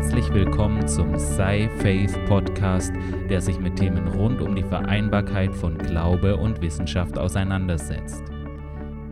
Herzlich 0.00 0.32
willkommen 0.32 0.86
zum 0.86 1.18
Sei 1.18 1.68
Faith 1.80 2.16
Podcast, 2.26 2.92
der 3.28 3.40
sich 3.40 3.58
mit 3.58 3.74
Themen 3.74 4.06
rund 4.06 4.40
um 4.40 4.54
die 4.54 4.62
Vereinbarkeit 4.62 5.52
von 5.52 5.76
Glaube 5.76 6.36
und 6.36 6.62
Wissenschaft 6.62 7.18
auseinandersetzt. 7.18 8.22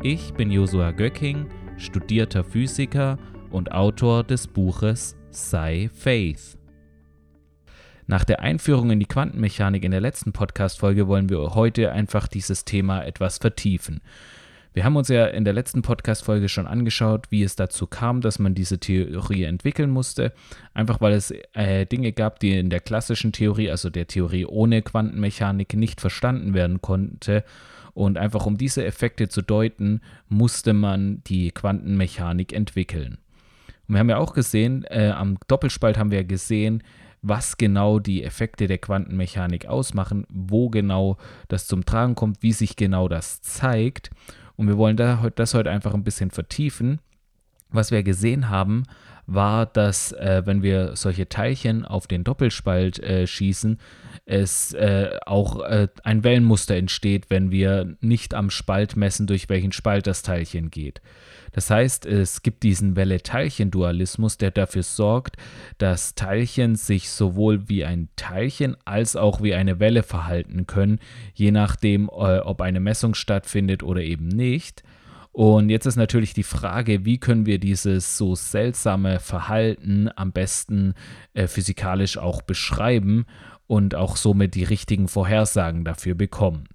Ich 0.05 0.33
bin 0.35 0.49
Josua 0.49 0.93
Göcking, 0.93 1.49
studierter 1.77 2.45
Physiker 2.45 3.19
und 3.51 3.73
Autor 3.73 4.23
des 4.23 4.47
Buches 4.47 5.17
Sei 5.31 5.91
Faith. 5.93 6.57
Nach 8.07 8.23
der 8.23 8.39
Einführung 8.39 8.93
in 8.93 9.01
die 9.01 9.07
Quantenmechanik 9.07 9.83
in 9.83 9.91
der 9.91 10.01
letzten 10.01 10.33
Podcast-Folge 10.33 11.09
wollen 11.09 11.29
wir 11.29 11.57
heute 11.57 11.91
einfach 11.91 12.29
dieses 12.29 12.65
Thema 12.65 13.03
etwas 13.03 13.39
vertiefen. 13.39 14.01
Wir 14.77 14.85
haben 14.85 14.97
uns 14.97 15.09
ja 15.09 15.25
in 15.25 15.47
der 15.47 15.55
letzten 15.55 15.81
Podcast-Folge 15.81 16.51
schon 16.51 16.67
angeschaut, 16.67 17.31
wie 17.31 17.43
es 17.43 17.57
dazu 17.57 17.87
kam, 17.87 18.21
dass 18.21 18.39
man 18.39 18.55
diese 18.55 18.79
Theorie 18.79 19.45
entwickeln 19.45 19.89
musste. 19.89 20.35
Einfach 20.75 21.01
weil 21.01 21.15
es 21.15 21.33
äh, 21.55 21.87
Dinge 21.87 22.13
gab, 22.13 22.41
die 22.41 22.59
in 22.59 22.69
der 22.69 22.81
klassischen 22.81 23.33
Theorie, 23.33 23.71
also 23.71 23.89
der 23.89 24.07
Theorie 24.07 24.45
ohne 24.45 24.83
Quantenmechanik, 24.83 25.73
nicht 25.73 26.03
verstanden 26.03 26.53
werden 26.53 26.83
konnte. 26.83 27.43
Und 27.95 28.19
einfach 28.19 28.45
um 28.45 28.59
diese 28.59 28.85
Effekte 28.85 29.31
zu 29.31 29.41
deuten, 29.41 30.03
musste 30.29 30.75
man 30.75 31.23
die 31.25 31.53
Quantenmechanik 31.53 32.53
entwickeln. 32.53 33.17
Und 33.89 33.95
wir 33.95 33.99
haben 34.01 34.11
ja 34.11 34.19
auch 34.19 34.35
gesehen, 34.35 34.85
äh, 34.91 35.09
am 35.09 35.39
Doppelspalt 35.49 35.97
haben 35.97 36.11
wir 36.11 36.25
gesehen, 36.25 36.83
was 37.23 37.57
genau 37.57 37.99
die 37.99 38.23
Effekte 38.23 38.67
der 38.67 38.77
Quantenmechanik 38.77 39.65
ausmachen, 39.65 40.27
wo 40.29 40.69
genau 40.69 41.17
das 41.49 41.67
zum 41.67 41.87
Tragen 41.87 42.15
kommt, 42.15 42.43
wie 42.43 42.53
sich 42.53 42.77
genau 42.77 43.09
das 43.09 43.41
zeigt. 43.41 44.11
Und 44.57 44.69
wir 44.69 44.79
wollen 44.79 44.97
da, 44.97 45.31
das 45.35 45.55
heute 45.55 45.71
einfach 45.71 45.95
ein 45.95 46.05
bisschen 46.05 46.31
vertiefen. 46.31 47.01
Was 47.71 47.91
wir 47.91 48.03
gesehen 48.03 48.49
haben, 48.49 48.85
war, 49.27 49.67
dass 49.67 50.13
äh, 50.13 50.43
wenn 50.45 50.63
wir 50.63 50.95
solche 50.95 51.29
Teilchen 51.29 51.85
auf 51.85 52.07
den 52.07 52.25
Doppelspalt 52.25 53.01
äh, 53.01 53.27
schießen, 53.27 53.79
es 54.25 54.73
äh, 54.73 55.19
auch 55.27 55.61
äh, 55.63 55.89
ein 56.05 56.25
Wellenmuster 56.25 56.77
entsteht, 56.77 57.29
wenn 57.29 57.51
wir 57.51 57.97
nicht 58.01 58.35
am 58.35 58.51
Spalt 58.51 58.97
messen, 58.97 59.27
durch 59.27 59.49
welchen 59.49 59.73
Spalt 59.73 60.07
das 60.07 60.23
Teilchen 60.23 60.71
geht. 60.71 61.01
Das 61.57 61.71
heißt, 61.71 62.05
es 62.05 62.43
gibt 62.43 62.65
diesen 62.65 62.97
Welle-Teilchen-Dualismus, 62.97 64.37
der 64.37 64.51
dafür 64.51 64.83
sorgt, 64.83 65.37
dass 65.79 66.15
Teilchen 66.15 66.77
sich 66.77 67.09
sowohl 67.09 67.67
wie 67.71 67.83
ein 67.83 68.11
Teilchen 68.15 68.77
als 68.85 69.17
auch 69.17 69.41
wie 69.41 69.55
eine 69.55 69.81
Welle 69.81 70.03
verhalten 70.03 70.67
können, 70.67 70.99
je 71.33 71.53
nachdem, 71.53 72.11
äh, 72.11 72.41
ob 72.41 72.61
eine 72.61 72.79
Messung 72.79 73.15
stattfindet 73.15 73.83
oder 73.83 74.03
eben 74.03 74.29
nicht. 74.29 74.83
Und 75.33 75.71
jetzt 75.71 75.87
ist 75.87 75.97
natürlich 75.97 76.35
die 76.35 76.43
Frage, 76.43 77.07
wie 77.07 77.17
können 77.17 77.47
wir 77.47 77.59
dieses 77.59 78.19
so 78.19 78.35
seltsame 78.35 79.19
Verhalten 79.19 80.11
am 80.15 80.33
besten 80.33 80.93
äh, 81.33 81.47
physikalisch 81.47 82.19
auch 82.19 82.43
beschreiben 82.43 83.25
und 83.67 83.95
auch 83.95 84.17
somit 84.17 84.55
die 84.57 84.65
richtigen 84.65 85.09
Vorhersagen 85.09 85.87
dafür 85.87 86.15
bekommen. 86.15 86.69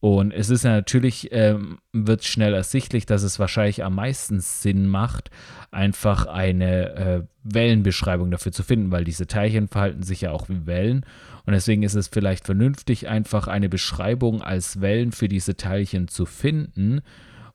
Und 0.00 0.32
es 0.32 0.48
ist 0.48 0.64
ja 0.64 0.70
natürlich, 0.70 1.28
ähm, 1.30 1.78
wird 1.92 2.24
schnell 2.24 2.54
ersichtlich, 2.54 3.04
dass 3.04 3.22
es 3.22 3.38
wahrscheinlich 3.38 3.84
am 3.84 3.96
meisten 3.96 4.40
Sinn 4.40 4.88
macht, 4.88 5.30
einfach 5.70 6.26
eine 6.26 6.94
äh, 6.94 7.22
Wellenbeschreibung 7.44 8.30
dafür 8.30 8.50
zu 8.50 8.62
finden, 8.62 8.90
weil 8.90 9.04
diese 9.04 9.26
Teilchen 9.26 9.68
verhalten 9.68 10.02
sich 10.02 10.22
ja 10.22 10.32
auch 10.32 10.48
wie 10.48 10.66
Wellen. 10.66 11.04
Und 11.44 11.52
deswegen 11.52 11.82
ist 11.82 11.94
es 11.94 12.08
vielleicht 12.08 12.46
vernünftig, 12.46 13.08
einfach 13.08 13.46
eine 13.46 13.68
Beschreibung 13.68 14.40
als 14.42 14.80
Wellen 14.80 15.12
für 15.12 15.28
diese 15.28 15.56
Teilchen 15.56 16.08
zu 16.08 16.24
finden 16.24 17.02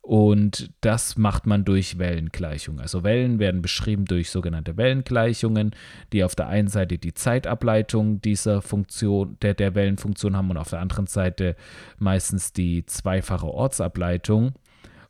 und 0.06 0.70
das 0.82 1.18
macht 1.18 1.48
man 1.48 1.66
durch 1.66 1.98
Wellengleichungen. 1.98 2.80
Also 2.80 3.04
Wellen 3.04 3.40
werden 3.40 3.64
beschrieben 3.64 4.06
durch 4.06 4.30
sogenannte 4.30 4.78
Wellengleichungen, 4.78 5.72
die 6.14 6.24
auf 6.24 6.36
der 6.36 6.48
einen 6.48 6.68
Seite 6.68 7.00
die 7.00 7.16
Zeitableitung 7.16 8.22
dieser 8.22 8.62
Funktion, 8.62 9.38
der, 9.42 9.56
der 9.56 9.74
Wellenfunktion 9.74 10.38
haben 10.38 10.52
und 10.52 10.58
auf 10.58 10.70
der 10.70 10.80
anderen 10.80 11.08
Seite 11.08 11.56
meistens 11.98 12.54
die 12.54 12.86
zweifache 12.86 13.48
Ortsableitung. 13.48 14.54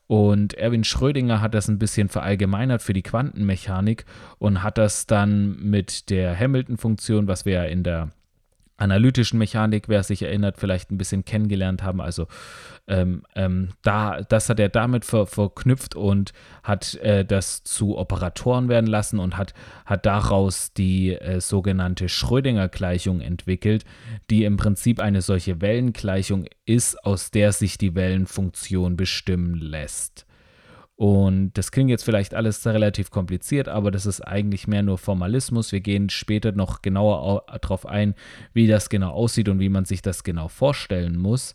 Und 0.08 0.54
Erwin 0.54 0.86
Schrödinger 0.86 1.42
hat 1.42 1.56
das 1.56 1.68
ein 1.68 1.78
bisschen 1.78 2.08
verallgemeinert 2.08 2.82
für 2.82 2.94
die 2.94 3.04
Quantenmechanik 3.04 4.06
und 4.38 4.64
hat 4.64 4.78
das 4.78 5.08
dann 5.08 5.58
mit 5.58 6.10
der 6.10 6.40
Hamilton-Funktion, 6.40 7.28
was 7.28 7.46
wir 7.46 7.54
ja 7.54 7.64
in 7.66 7.84
der 7.84 8.12
analytischen 8.78 9.40
Mechanik, 9.40 9.88
wer 9.88 10.04
sich 10.04 10.22
erinnert, 10.22 10.58
vielleicht 10.58 10.92
ein 10.92 10.98
bisschen 10.98 11.24
kennengelernt 11.24 11.84
haben. 11.84 12.02
Also 12.02 12.28
ähm, 12.88 13.24
ähm, 13.36 13.70
da, 13.84 14.22
das 14.22 14.50
hat 14.50 14.60
er 14.60 14.70
damit 14.70 15.06
ver, 15.06 15.26
verknüpft 15.26 15.96
und 15.96 16.34
hat 16.64 16.96
äh, 16.96 17.26
das 17.26 17.64
zu 17.64 17.98
Operatoren 17.98 18.70
werden 18.70 18.88
lassen 18.88 19.20
und 19.20 19.38
hat, 19.38 19.54
hat 19.86 20.06
daraus 20.06 20.74
die 20.74 21.14
äh, 21.14 21.40
sogenannte 21.40 22.10
Schrödinger-Gleichung 22.10 23.22
entwickelt, 23.22 23.86
die 24.30 24.44
im 24.44 24.58
Prinzip 24.58 25.00
eine 25.00 25.22
solche 25.22 25.62
Wellengleichung 25.62 26.46
ist, 26.66 27.04
aus 27.06 27.32
der 27.32 27.54
sich 27.54 27.78
die 27.78 27.96
Wellenfunktion 27.96 28.98
bestimmen 28.98 29.56
lässt. 29.56 30.25
Und 30.98 31.52
das 31.54 31.72
klingt 31.72 31.90
jetzt 31.90 32.06
vielleicht 32.06 32.34
alles 32.34 32.66
relativ 32.66 33.12
kompliziert, 33.12 33.68
aber 33.68 33.92
das 33.92 34.06
ist 34.06 34.22
eigentlich 34.22 34.68
mehr 34.68 34.82
nur 34.82 34.98
Formalismus. 34.98 35.74
Wir 35.74 35.82
gehen 35.82 36.10
später 36.10 36.54
noch 36.54 36.82
genauer 36.82 37.44
darauf 37.62 37.86
ein, 37.86 38.16
wie 38.54 38.68
das 38.68 38.90
genau 38.90 39.12
aussieht 39.12 39.50
und 39.50 39.60
wie 39.60 39.70
man 39.70 39.84
sich 39.84 40.02
das 40.02 40.24
genau 40.24 40.48
vorstellen 40.48 41.18
muss. 41.18 41.54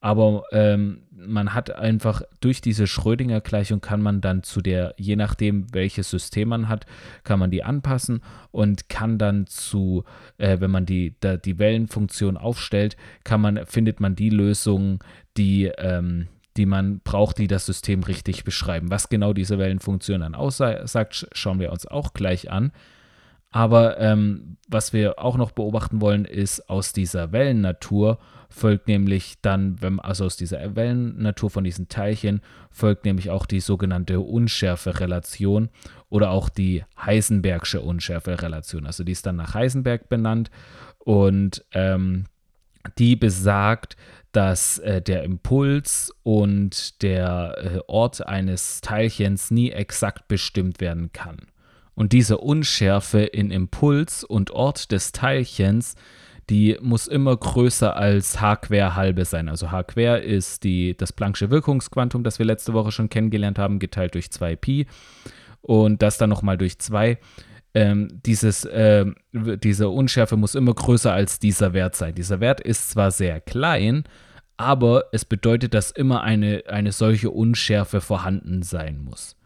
Aber 0.00 0.44
ähm, 0.52 1.02
man 1.10 1.54
hat 1.54 1.74
einfach 1.74 2.22
durch 2.40 2.60
diese 2.60 2.86
Schrödinger-Gleichung 2.86 3.80
kann 3.80 4.00
man 4.00 4.20
dann 4.20 4.44
zu 4.44 4.60
der, 4.60 4.94
je 4.96 5.16
nachdem 5.16 5.66
welches 5.72 6.10
System 6.10 6.50
man 6.50 6.68
hat, 6.68 6.86
kann 7.24 7.40
man 7.40 7.50
die 7.50 7.64
anpassen 7.64 8.22
und 8.52 8.88
kann 8.88 9.18
dann 9.18 9.46
zu, 9.46 10.04
äh, 10.36 10.60
wenn 10.60 10.70
man 10.70 10.86
die, 10.86 11.16
da, 11.18 11.36
die 11.36 11.58
Wellenfunktion 11.58 12.36
aufstellt, 12.36 12.96
kann 13.24 13.40
man, 13.40 13.66
findet 13.66 13.98
man 13.98 14.14
die 14.14 14.30
Lösung, 14.30 15.02
die, 15.36 15.64
ähm, 15.78 16.28
die 16.58 16.66
man 16.66 17.00
braucht, 17.00 17.38
die 17.38 17.46
das 17.46 17.64
System 17.64 18.02
richtig 18.02 18.44
beschreiben. 18.44 18.90
Was 18.90 19.08
genau 19.08 19.32
diese 19.32 19.58
Wellenfunktion 19.58 20.20
dann 20.20 20.34
aussagt, 20.34 21.28
schauen 21.32 21.60
wir 21.60 21.72
uns 21.72 21.86
auch 21.86 22.12
gleich 22.12 22.50
an. 22.50 22.72
Aber 23.50 23.98
ähm, 23.98 24.58
was 24.68 24.92
wir 24.92 25.18
auch 25.18 25.38
noch 25.38 25.52
beobachten 25.52 26.02
wollen, 26.02 26.26
ist 26.26 26.68
aus 26.68 26.92
dieser 26.92 27.32
Wellennatur 27.32 28.18
folgt 28.50 28.88
nämlich 28.88 29.36
dann, 29.42 29.80
wenn, 29.82 30.00
also 30.00 30.24
aus 30.24 30.36
dieser 30.36 30.74
Wellennatur 30.74 31.50
von 31.50 31.64
diesen 31.64 31.88
Teilchen, 31.88 32.40
folgt 32.70 33.04
nämlich 33.04 33.30
auch 33.30 33.46
die 33.46 33.60
sogenannte 33.60 34.20
Unschärfe-Relation 34.20 35.68
oder 36.08 36.30
auch 36.30 36.48
die 36.48 36.84
Heisenbergsche 37.00 37.80
Unschärfe-Relation. 37.80 38.86
Also 38.86 39.04
die 39.04 39.12
ist 39.12 39.26
dann 39.26 39.36
nach 39.36 39.54
Heisenberg 39.54 40.08
benannt 40.08 40.50
und 40.98 41.64
ähm, 41.72 42.24
die 42.96 43.16
besagt, 43.16 43.96
dass 44.38 44.78
äh, 44.78 45.02
der 45.02 45.24
Impuls 45.24 46.14
und 46.22 47.02
der 47.02 47.56
äh, 47.58 47.78
Ort 47.88 48.24
eines 48.24 48.80
Teilchens 48.80 49.50
nie 49.50 49.72
exakt 49.72 50.28
bestimmt 50.28 50.80
werden 50.80 51.10
kann. 51.12 51.38
Und 51.96 52.12
diese 52.12 52.38
Unschärfe 52.38 53.22
in 53.22 53.50
Impuls 53.50 54.22
und 54.22 54.52
Ort 54.52 54.92
des 54.92 55.10
Teilchens, 55.10 55.96
die 56.50 56.78
muss 56.80 57.08
immer 57.08 57.36
größer 57.36 57.96
als 57.96 58.40
h 58.40 58.54
quer 58.54 58.94
halbe 58.94 59.24
sein. 59.24 59.48
Also 59.48 59.72
h 59.72 59.82
quer 59.82 60.22
ist 60.22 60.62
die, 60.62 60.96
das 60.96 61.12
Planck'sche 61.12 61.50
Wirkungsquantum, 61.50 62.22
das 62.22 62.38
wir 62.38 62.46
letzte 62.46 62.74
Woche 62.74 62.92
schon 62.92 63.08
kennengelernt 63.08 63.58
haben, 63.58 63.80
geteilt 63.80 64.14
durch 64.14 64.26
2pi 64.26 64.86
und 65.62 66.00
das 66.00 66.16
dann 66.16 66.30
nochmal 66.30 66.58
durch 66.58 66.78
2 66.78 67.18
ähm, 67.74 68.08
dieses, 68.24 68.64
äh, 68.64 69.04
diese 69.32 69.88
Unschärfe 69.88 70.36
muss 70.36 70.54
immer 70.54 70.74
größer 70.74 71.12
als 71.12 71.38
dieser 71.38 71.72
Wert 71.72 71.96
sein. 71.96 72.14
Dieser 72.14 72.40
Wert 72.40 72.60
ist 72.60 72.90
zwar 72.90 73.10
sehr 73.10 73.40
klein, 73.40 74.04
aber 74.58 75.04
es 75.12 75.24
bedeutet, 75.24 75.72
dass 75.72 75.90
immer 75.90 76.22
eine, 76.22 76.64
eine 76.68 76.92
solche 76.92 77.30
Unschärfe 77.30 78.00
vorhanden 78.00 78.62
sein 78.62 79.02
muss. 79.02 79.36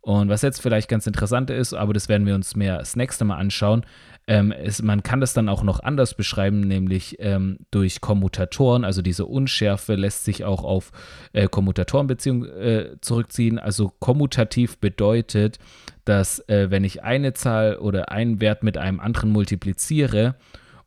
Und 0.00 0.28
was 0.28 0.42
jetzt 0.42 0.60
vielleicht 0.60 0.88
ganz 0.88 1.06
interessant 1.06 1.50
ist, 1.50 1.74
aber 1.74 1.92
das 1.92 2.08
werden 2.08 2.26
wir 2.26 2.34
uns 2.34 2.56
mehr 2.56 2.78
das 2.78 2.96
nächste 2.96 3.24
Mal 3.24 3.36
anschauen, 3.36 3.84
ähm, 4.26 4.52
ist, 4.52 4.82
man 4.82 5.02
kann 5.02 5.20
das 5.20 5.32
dann 5.32 5.48
auch 5.48 5.62
noch 5.62 5.80
anders 5.80 6.14
beschreiben, 6.14 6.60
nämlich 6.60 7.16
ähm, 7.18 7.58
durch 7.70 8.00
Kommutatoren. 8.00 8.84
Also 8.84 9.00
diese 9.00 9.24
Unschärfe 9.26 9.94
lässt 9.94 10.24
sich 10.24 10.44
auch 10.44 10.64
auf 10.64 10.92
äh, 11.32 11.48
Kommutatorenbeziehungen 11.48 12.48
äh, 12.50 12.96
zurückziehen. 13.00 13.58
Also 13.58 13.90
kommutativ 14.00 14.78
bedeutet, 14.78 15.58
dass 16.04 16.40
äh, 16.48 16.70
wenn 16.70 16.84
ich 16.84 17.02
eine 17.02 17.32
Zahl 17.32 17.76
oder 17.76 18.10
einen 18.10 18.40
Wert 18.40 18.62
mit 18.62 18.76
einem 18.76 19.00
anderen 19.00 19.30
multipliziere 19.30 20.34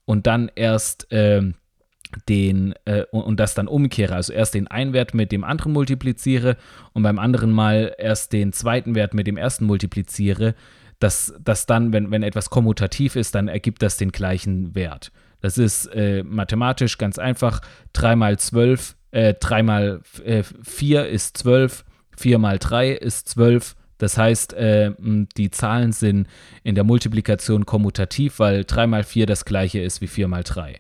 und 0.06 0.28
dann 0.28 0.52
erst 0.56 1.08
ähm, 1.10 1.56
den 2.30 2.74
äh, 2.86 3.04
und 3.12 3.40
das 3.40 3.54
dann 3.54 3.68
umkehre, 3.68 4.16
also 4.16 4.34
erst 4.34 4.54
den 4.54 4.68
einen 4.68 4.94
Wert 4.94 5.14
mit 5.14 5.32
dem 5.32 5.44
anderen 5.44 5.74
multipliziere 5.74 6.58
und 6.94 7.04
beim 7.04 7.20
anderen 7.20 7.52
Mal 7.52 7.94
erst 7.98 8.34
den 8.34 8.54
zweiten 8.54 8.96
Wert 8.96 9.14
mit 9.14 9.28
dem 9.28 9.38
ersten 9.38 9.66
multipliziere, 9.66 10.56
dass, 11.00 11.34
dass 11.44 11.66
dann, 11.66 11.94
wenn, 11.94 12.12
wenn 12.12 12.24
etwas 12.24 12.50
kommutativ 12.50 13.16
ist, 13.16 13.36
dann 13.36 13.48
ergibt 13.48 13.82
das 13.82 13.98
den 13.98 14.12
gleichen 14.12 14.76
Wert. 14.76 15.12
Das 15.42 15.58
ist 15.58 15.88
äh, 15.88 16.24
mathematisch 16.24 16.98
ganz 16.98 17.18
einfach. 17.18 17.62
3 17.94 18.16
mal 18.16 18.38
12, 18.38 18.96
äh, 19.12 19.34
3 19.34 19.64
mal 19.64 20.02
äh, 20.24 20.44
4 20.44 21.08
ist 21.08 21.38
12, 21.38 21.84
4 22.18 22.38
mal 22.38 22.60
3 22.60 22.92
ist 22.92 23.30
12, 23.30 23.76
Das 23.98 24.18
heißt, 24.18 24.54
äh, 24.54 24.92
die 25.38 25.52
Zahlen 25.52 25.92
sind 25.92 26.28
in 26.64 26.76
der 26.76 26.84
Multiplikation 26.84 27.66
kommutativ, 27.66 28.40
weil 28.40 28.64
3 28.64 28.88
mal 28.88 29.04
4 29.04 29.26
das 29.26 29.46
gleiche 29.46 29.80
ist 29.80 30.02
wie 30.02 30.08
4 30.08 30.28
mal 30.28 30.44
3. 30.44 30.80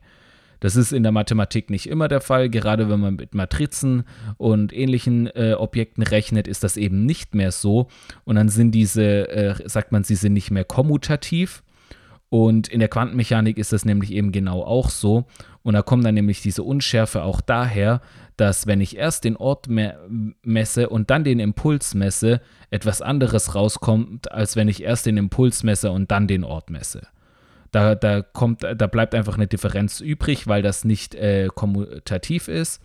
Das 0.62 0.75
ist 0.75 0.94
in 0.94 1.04
der 1.04 1.12
Mathematik 1.12 1.69
nicht 1.69 1.88
immer 1.88 2.08
der 2.08 2.22
Fall. 2.22 2.48
Gerade 2.50 2.88
wenn 2.88 3.00
man 3.00 3.16
mit 3.16 3.36
Matrizen 3.36 4.04
und 4.38 4.72
ähnlichen 4.72 5.28
äh, 5.28 5.56
Objekten 5.58 6.04
rechnet, 6.04 6.48
ist 6.48 6.63
das 6.63 6.78
eben 6.78 7.06
nicht 7.06 7.36
mehr 7.36 7.52
so. 7.52 7.88
Und 8.24 8.36
dann 8.36 8.48
sind 8.48 8.72
diese, 8.72 9.28
äh, 9.30 9.68
sagt 9.68 9.92
man, 9.92 10.04
sie 10.04 10.16
sind 10.16 10.34
nicht 10.34 10.52
mehr 10.52 10.63
kommutativ. 10.63 11.63
Und 12.30 12.68
in 12.69 12.80
der 12.80 12.90
Quantenmechanik 12.90 13.58
ist 13.58 13.74
das 13.74 13.86
nämlich 13.86 14.13
eben 14.13 14.31
genau 14.31 14.63
auch 14.63 14.92
so. 14.92 15.25
Und 15.63 15.74
da 15.74 15.81
kommt 15.81 16.06
dann 16.06 16.13
nämlich 16.13 16.42
diese 16.42 16.63
Unschärfe 16.63 17.24
auch 17.24 17.42
daher, 17.42 18.00
dass 18.38 18.68
wenn 18.68 18.81
ich 18.81 18.96
erst 18.96 19.24
den 19.24 19.36
Ort 19.36 19.68
me 19.68 19.98
messe 20.44 20.90
und 20.90 21.10
dann 21.10 21.24
den 21.24 21.40
Impuls 21.40 21.96
messe, 21.96 22.40
etwas 22.69 23.02
anderes 23.02 23.56
rauskommt, 23.56 24.31
als 24.31 24.56
wenn 24.56 24.68
ich 24.68 24.84
erst 24.84 25.08
den 25.08 25.18
Impuls 25.18 25.63
messe 25.63 25.92
und 25.92 26.12
dann 26.12 26.28
den 26.28 26.44
Ort 26.44 26.69
messe. 26.69 27.08
Da, 27.72 27.96
da, 27.96 28.22
kommt, 28.22 28.64
da 28.64 28.88
bleibt 28.88 29.16
einfach 29.16 29.36
eine 29.36 29.48
Differenz 29.48 30.02
übrig, 30.02 30.48
weil 30.48 30.62
das 30.62 30.84
nicht 30.84 31.16
äh, 31.16 31.48
kommutativ 31.54 32.48
ist. 32.48 32.82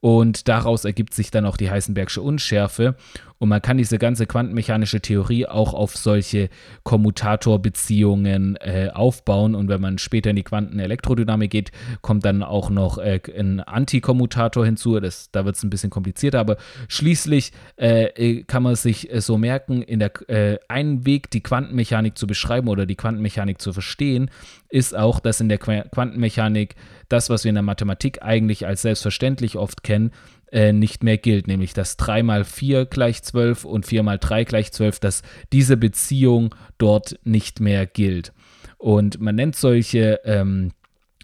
Und 0.00 0.48
daraus 0.48 0.84
ergibt 0.84 1.12
sich 1.14 1.30
dann 1.30 1.46
auch 1.46 1.56
die 1.56 1.70
Heisenbergsche 1.70 2.22
Unschärfe. 2.22 2.94
Und 3.38 3.48
man 3.48 3.62
kann 3.62 3.78
diese 3.78 3.98
ganze 3.98 4.26
quantenmechanische 4.26 5.00
Theorie 5.00 5.46
auch 5.46 5.72
auf 5.72 5.96
solche 5.96 6.50
Kommutatorbeziehungen 6.82 8.56
äh, 8.56 8.90
aufbauen. 8.92 9.54
Und 9.54 9.68
wenn 9.68 9.80
man 9.80 9.98
später 9.98 10.30
in 10.30 10.36
die 10.36 10.42
Quantenelektrodynamik 10.42 11.50
geht, 11.50 11.70
kommt 12.02 12.24
dann 12.24 12.42
auch 12.42 12.68
noch 12.68 12.98
äh, 12.98 13.20
ein 13.36 13.60
Antikommutator 13.60 14.64
hinzu. 14.64 14.98
Das, 14.98 15.30
da 15.30 15.44
wird 15.44 15.56
es 15.56 15.62
ein 15.62 15.70
bisschen 15.70 15.90
komplizierter, 15.90 16.40
aber 16.40 16.56
schließlich 16.88 17.52
äh, 17.76 18.06
äh 18.06 18.44
kann 18.44 18.62
man 18.62 18.74
sich 18.74 19.12
äh, 19.12 19.20
so 19.20 19.38
merken, 19.38 19.82
in 19.82 20.00
der 20.00 20.28
äh, 20.28 20.58
einen 20.68 21.06
Weg, 21.06 21.30
die 21.30 21.42
Quantenmechanik 21.42 22.18
zu 22.18 22.26
beschreiben 22.26 22.68
oder 22.68 22.86
die 22.86 22.96
Quantenmechanik 22.96 23.60
zu 23.60 23.72
verstehen, 23.72 24.30
ist 24.68 24.96
auch, 24.96 25.20
dass 25.20 25.40
in 25.40 25.48
der 25.48 25.58
Quantenmechanik 25.58 26.74
das, 27.08 27.30
was 27.30 27.44
wir 27.44 27.50
in 27.50 27.54
der 27.54 27.62
Mathematik 27.62 28.22
eigentlich 28.22 28.66
als 28.66 28.82
selbstverständlich 28.82 29.56
oft 29.56 29.82
kennen, 29.82 30.10
äh, 30.52 30.72
nicht 30.72 31.02
mehr 31.02 31.18
gilt, 31.18 31.46
nämlich 31.46 31.74
dass 31.74 31.96
3 31.96 32.22
mal 32.22 32.44
4 32.44 32.86
gleich 32.86 33.22
12 33.22 33.64
und 33.64 33.86
4 33.86 34.02
mal 34.02 34.18
3 34.18 34.44
gleich 34.44 34.72
12, 34.72 35.00
dass 35.00 35.22
diese 35.52 35.76
Beziehung 35.76 36.54
dort 36.78 37.18
nicht 37.24 37.60
mehr 37.60 37.86
gilt. 37.86 38.32
Und 38.78 39.20
man 39.20 39.34
nennt 39.34 39.56
solche, 39.56 40.20
ähm, 40.24 40.72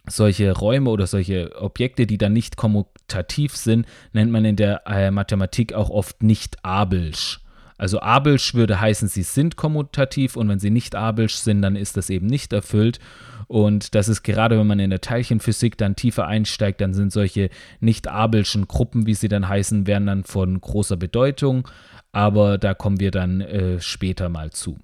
solche 0.07 0.53
Räume 0.53 0.91
oder 0.91 1.07
solche 1.07 1.61
Objekte, 1.61 2.07
die 2.07 2.19
dann 2.19 2.33
nicht 2.33 2.57
kommutativ 2.57 3.57
sind, 3.57 3.87
nennt 4.13 4.31
man 4.31 4.45
in 4.45 4.57
der 4.57 4.83
äh, 4.87 5.11
Mathematik 5.11 5.73
auch 5.73 5.91
oft 5.91 6.23
nicht 6.23 6.65
abelsch. 6.65 7.41
Also 7.77 8.01
abelsch 8.01 8.55
würde 8.55 8.81
heißen, 8.81 9.09
sie 9.09 9.23
sind 9.23 9.57
kommutativ 9.57 10.37
und 10.37 10.49
wenn 10.49 10.59
sie 10.59 10.71
nicht 10.71 10.95
abelsch 10.95 11.37
sind, 11.37 11.63
dann 11.63 11.77
ist 11.77 11.97
das 11.97 12.09
eben 12.11 12.27
nicht 12.27 12.53
erfüllt. 12.53 12.99
Und 13.47 13.95
das 13.95 14.09
ist 14.09 14.23
gerade, 14.23 14.59
wenn 14.59 14.67
man 14.67 14.79
in 14.79 14.91
der 14.91 15.01
Teilchenphysik 15.01 15.77
dann 15.79 15.97
tiefer 15.97 16.27
einsteigt, 16.27 16.81
dann 16.81 16.95
sind 16.95 17.13
solche 17.13 17.51
nicht-abelschen 17.81 18.69
Gruppen, 18.69 19.07
wie 19.07 19.15
sie 19.15 19.29
dann 19.29 19.49
heißen, 19.49 19.87
werden 19.87 20.07
dann 20.07 20.25
von 20.25 20.61
großer 20.61 20.97
Bedeutung. 20.97 21.69
Aber 22.13 22.59
da 22.59 22.75
kommen 22.75 23.01
wir 23.01 23.11
dann 23.11 23.41
äh, 23.41 23.81
später 23.81 24.29
mal 24.29 24.51
zu. 24.51 24.79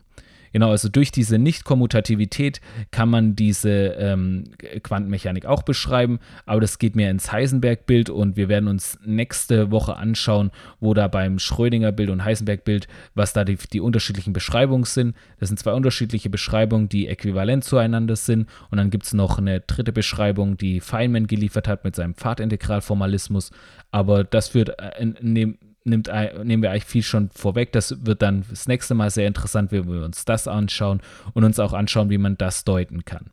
Genau, 0.52 0.70
also 0.70 0.88
durch 0.88 1.12
diese 1.12 1.38
Nicht-Kommutativität 1.38 2.60
kann 2.90 3.08
man 3.08 3.36
diese 3.36 3.70
ähm, 3.70 4.44
Quantenmechanik 4.82 5.46
auch 5.46 5.62
beschreiben, 5.62 6.18
aber 6.44 6.60
das 6.60 6.78
geht 6.78 6.96
mehr 6.96 7.10
ins 7.10 7.30
Heisenberg-Bild 7.30 8.10
und 8.10 8.36
wir 8.36 8.48
werden 8.48 8.68
uns 8.68 8.98
nächste 9.04 9.70
Woche 9.70 9.96
anschauen, 9.96 10.50
wo 10.80 10.92
da 10.92 11.08
beim 11.08 11.38
Schrödinger-Bild 11.38 12.10
und 12.10 12.24
Heisenberg-Bild, 12.24 12.88
was 13.14 13.32
da 13.32 13.44
die, 13.44 13.58
die 13.72 13.80
unterschiedlichen 13.80 14.32
Beschreibungen 14.32 14.84
sind. 14.84 15.14
Das 15.38 15.48
sind 15.48 15.58
zwei 15.58 15.72
unterschiedliche 15.72 16.30
Beschreibungen, 16.30 16.88
die 16.88 17.06
äquivalent 17.06 17.64
zueinander 17.64 18.16
sind 18.16 18.48
und 18.70 18.78
dann 18.78 18.90
gibt 18.90 19.04
es 19.04 19.12
noch 19.12 19.38
eine 19.38 19.60
dritte 19.60 19.92
Beschreibung, 19.92 20.56
die 20.56 20.80
Feynman 20.80 21.26
geliefert 21.28 21.68
hat 21.68 21.84
mit 21.84 21.94
seinem 21.94 22.14
Pfadintegralformalismus, 22.14 23.52
aber 23.92 24.24
das 24.24 24.48
führt 24.48 24.80
äh, 24.80 25.00
in, 25.00 25.14
in 25.14 25.34
dem 25.34 25.58
nimmt, 25.90 26.10
nehmen 26.44 26.62
wir 26.62 26.70
eigentlich 26.70 26.84
viel 26.84 27.02
schon 27.02 27.30
vorweg. 27.30 27.72
Das 27.72 28.04
wird 28.06 28.22
dann 28.22 28.44
das 28.48 28.66
nächste 28.68 28.94
Mal 28.94 29.10
sehr 29.10 29.26
interessant, 29.26 29.72
wenn 29.72 29.90
wir 29.90 30.04
uns 30.04 30.24
das 30.24 30.48
anschauen 30.48 31.00
und 31.34 31.44
uns 31.44 31.58
auch 31.58 31.72
anschauen, 31.72 32.10
wie 32.10 32.18
man 32.18 32.38
das 32.38 32.64
deuten 32.64 33.04
kann. 33.04 33.30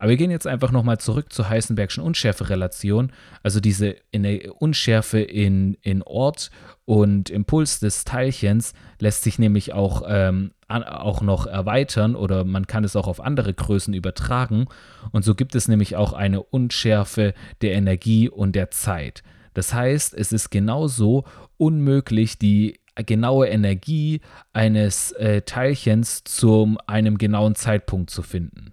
Aber 0.00 0.08
wir 0.08 0.16
gehen 0.16 0.30
jetzt 0.30 0.46
einfach 0.46 0.72
nochmal 0.72 0.96
zurück 0.96 1.30
zur 1.30 1.50
Heisenbergschen 1.50 2.02
Unschärferelation, 2.02 3.12
also 3.42 3.60
diese 3.60 3.96
Unschärfe 4.58 5.20
in, 5.20 5.76
in 5.82 6.02
Ort 6.02 6.50
und 6.86 7.28
Impuls 7.28 7.80
des 7.80 8.04
Teilchens 8.04 8.72
lässt 8.98 9.24
sich 9.24 9.38
nämlich 9.38 9.74
auch, 9.74 10.02
ähm, 10.08 10.52
auch 10.68 11.20
noch 11.20 11.46
erweitern 11.46 12.16
oder 12.16 12.44
man 12.44 12.66
kann 12.66 12.82
es 12.82 12.96
auch 12.96 13.08
auf 13.08 13.20
andere 13.20 13.52
Größen 13.52 13.92
übertragen. 13.92 14.68
Und 15.12 15.22
so 15.22 15.34
gibt 15.34 15.54
es 15.54 15.68
nämlich 15.68 15.96
auch 15.96 16.14
eine 16.14 16.42
Unschärfe 16.42 17.34
der 17.60 17.74
Energie 17.74 18.30
und 18.30 18.56
der 18.56 18.70
Zeit. 18.70 19.22
Das 19.52 19.74
heißt, 19.74 20.14
es 20.14 20.32
ist 20.32 20.48
genauso 20.48 21.24
unmöglich, 21.60 22.38
die 22.38 22.80
genaue 23.06 23.48
Energie 23.48 24.20
eines 24.52 25.12
äh, 25.12 25.42
Teilchens 25.42 26.24
zu 26.24 26.76
einem 26.86 27.18
genauen 27.18 27.54
Zeitpunkt 27.54 28.10
zu 28.10 28.22
finden. 28.22 28.72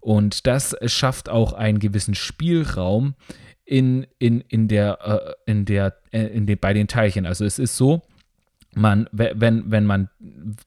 Und 0.00 0.46
das 0.46 0.76
schafft 0.86 1.28
auch 1.28 1.52
einen 1.52 1.80
gewissen 1.80 2.14
Spielraum 2.14 3.14
in, 3.64 4.06
in, 4.18 4.40
in 4.42 4.68
der, 4.68 5.36
äh, 5.46 5.50
in 5.50 5.64
der, 5.64 5.96
äh, 6.12 6.26
in 6.26 6.46
den, 6.46 6.58
bei 6.58 6.72
den 6.72 6.86
Teilchen. 6.86 7.26
Also 7.26 7.44
es 7.44 7.58
ist 7.58 7.76
so, 7.76 8.02
man, 8.74 9.08
wenn, 9.12 9.70
wenn 9.70 9.86
man 9.86 10.08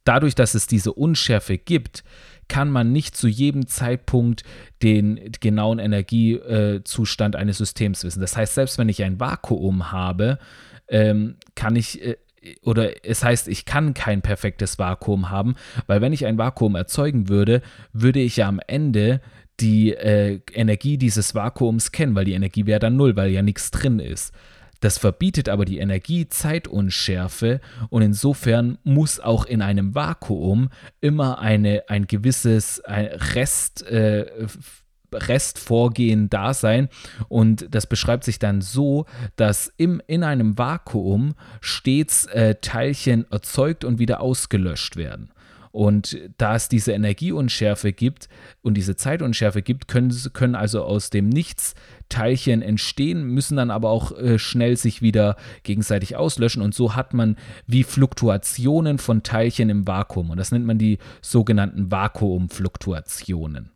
dadurch, 0.04 0.36
dass 0.36 0.54
es 0.54 0.68
diese 0.68 0.92
Unschärfe 0.94 1.58
gibt, 1.58 2.04
kann 2.48 2.70
man 2.70 2.92
nicht 2.92 3.16
zu 3.16 3.28
jedem 3.28 3.68
Zeitpunkt 3.68 4.44
den 4.84 5.32
genauen 5.40 5.80
Energiezustand 5.80 7.36
eines 7.36 7.58
Systems 7.60 8.04
wissen. 8.04 8.20
Das 8.20 8.36
heißt, 8.36 8.56
selbst 8.56 8.78
wenn 8.78 8.90
ich 8.90 9.04
ein 9.04 9.20
Vakuum 9.20 9.92
habe, 9.92 10.38
ähm, 10.92 11.38
kann 11.56 11.76
ich 11.76 12.04
äh, 12.06 12.18
oder 12.64 13.06
es 13.06 13.24
heißt, 13.24 13.48
ich 13.48 13.66
kann 13.66 13.94
kein 13.94 14.22
perfektes 14.22 14.80
Vakuum 14.80 15.30
haben, 15.30 15.56
weil 15.86 16.02
wenn 16.02 16.14
ich 16.14 16.26
ein 16.26 16.38
Vakuum 16.38 16.76
erzeugen 16.76 17.30
würde, 17.30 17.62
würde 17.94 18.20
ich 18.20 18.38
ja 18.38 18.48
am 18.48 18.60
Ende 18.66 19.22
die 19.60 19.94
äh, 19.94 20.40
Energie 20.54 20.98
dieses 20.98 21.36
Vakuums 21.36 21.92
kennen, 21.92 22.16
weil 22.16 22.26
die 22.26 22.34
Energie 22.34 22.66
wäre 22.66 22.80
dann 22.80 22.96
null, 22.96 23.16
weil 23.16 23.30
ja 23.30 23.44
nichts 23.44 23.70
drin 23.70 24.00
ist. 24.00 24.34
Das 24.80 24.98
verbietet 24.98 25.48
aber 25.48 25.66
die 25.66 25.78
Energiezeitunschärfe 25.78 27.62
und 27.90 28.02
insofern 28.02 28.80
muss 28.84 29.20
auch 29.20 29.46
in 29.46 29.62
einem 29.62 29.94
Vakuum 29.94 30.70
immer 31.00 31.38
eine, 31.38 31.84
ein 31.88 32.08
gewisses 32.08 32.82
Rest, 32.88 33.86
äh, 33.86 34.26
Restvorgehen 35.14 36.30
da 36.30 36.54
sein. 36.54 36.90
Und 37.28 37.68
das 37.74 37.88
beschreibt 37.88 38.24
sich 38.24 38.40
dann 38.40 38.62
so, 38.62 39.06
dass 39.36 39.72
im, 39.78 40.02
in 40.08 40.24
einem 40.24 40.58
Vakuum 40.58 41.36
stets 41.60 42.26
äh, 42.28 42.56
Teilchen 42.62 43.30
erzeugt 43.32 43.84
und 43.84 44.00
wieder 44.00 44.22
ausgelöscht 44.22 44.96
werden. 44.96 45.32
Und 45.72 46.18
da 46.38 46.56
es 46.56 46.68
diese 46.68 46.92
Energieunschärfe 46.92 47.94
gibt 47.94 48.28
und 48.62 48.76
diese 48.76 48.98
Zeitunschärfe 48.98 49.62
gibt, 49.62 49.88
können, 49.88 50.14
können 50.34 50.56
also 50.56 50.84
aus 50.84 51.10
dem 51.10 51.30
Nichts 51.30 51.76
Teilchen 52.10 52.62
entstehen, 52.62 53.24
müssen 53.24 53.56
dann 53.56 53.72
aber 53.72 53.90
auch 53.90 54.12
äh, 54.18 54.38
schnell 54.38 54.76
sich 54.76 55.02
wieder 55.02 55.38
gegenseitig 55.64 56.18
auslöschen. 56.18 56.62
Und 56.62 56.76
so 56.76 56.96
hat 56.96 57.14
man 57.14 57.38
wie 57.68 57.84
Fluktuationen 57.84 58.98
von 58.98 59.24
Teilchen 59.24 59.70
im 59.70 59.88
Vakuum. 59.88 60.32
Und 60.32 60.38
das 60.38 60.52
nennt 60.52 60.66
man 60.66 60.78
die 60.78 60.98
sogenannten 61.22 61.90
Vakuumfluktuationen. 61.90 63.72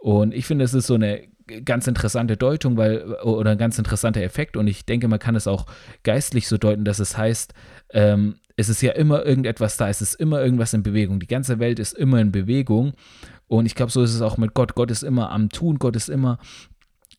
Und 0.00 0.32
ich 0.34 0.46
finde, 0.46 0.64
es 0.64 0.74
ist 0.74 0.86
so 0.86 0.94
eine 0.94 1.28
ganz 1.64 1.86
interessante 1.86 2.36
Deutung, 2.36 2.76
weil, 2.76 3.02
oder 3.22 3.52
ein 3.52 3.58
ganz 3.58 3.78
interessanter 3.78 4.22
Effekt. 4.22 4.56
Und 4.56 4.66
ich 4.66 4.86
denke, 4.86 5.08
man 5.08 5.18
kann 5.18 5.36
es 5.36 5.46
auch 5.46 5.66
geistlich 6.02 6.48
so 6.48 6.56
deuten, 6.56 6.84
dass 6.84 6.98
es 6.98 7.18
heißt, 7.18 7.52
ähm, 7.92 8.36
es 8.56 8.68
ist 8.68 8.82
ja 8.82 8.92
immer 8.92 9.24
irgendetwas 9.24 9.76
da, 9.76 9.88
es 9.88 10.00
ist 10.00 10.14
immer 10.14 10.42
irgendwas 10.42 10.74
in 10.74 10.82
Bewegung. 10.82 11.20
Die 11.20 11.26
ganze 11.26 11.58
Welt 11.58 11.78
ist 11.78 11.96
immer 11.96 12.20
in 12.20 12.32
Bewegung. 12.32 12.94
Und 13.46 13.66
ich 13.66 13.74
glaube, 13.74 13.90
so 13.90 14.02
ist 14.02 14.14
es 14.14 14.22
auch 14.22 14.38
mit 14.38 14.54
Gott. 14.54 14.74
Gott 14.74 14.90
ist 14.90 15.02
immer 15.02 15.30
am 15.32 15.48
Tun, 15.48 15.78
Gott 15.78 15.96
ist 15.96 16.08
immer 16.08 16.38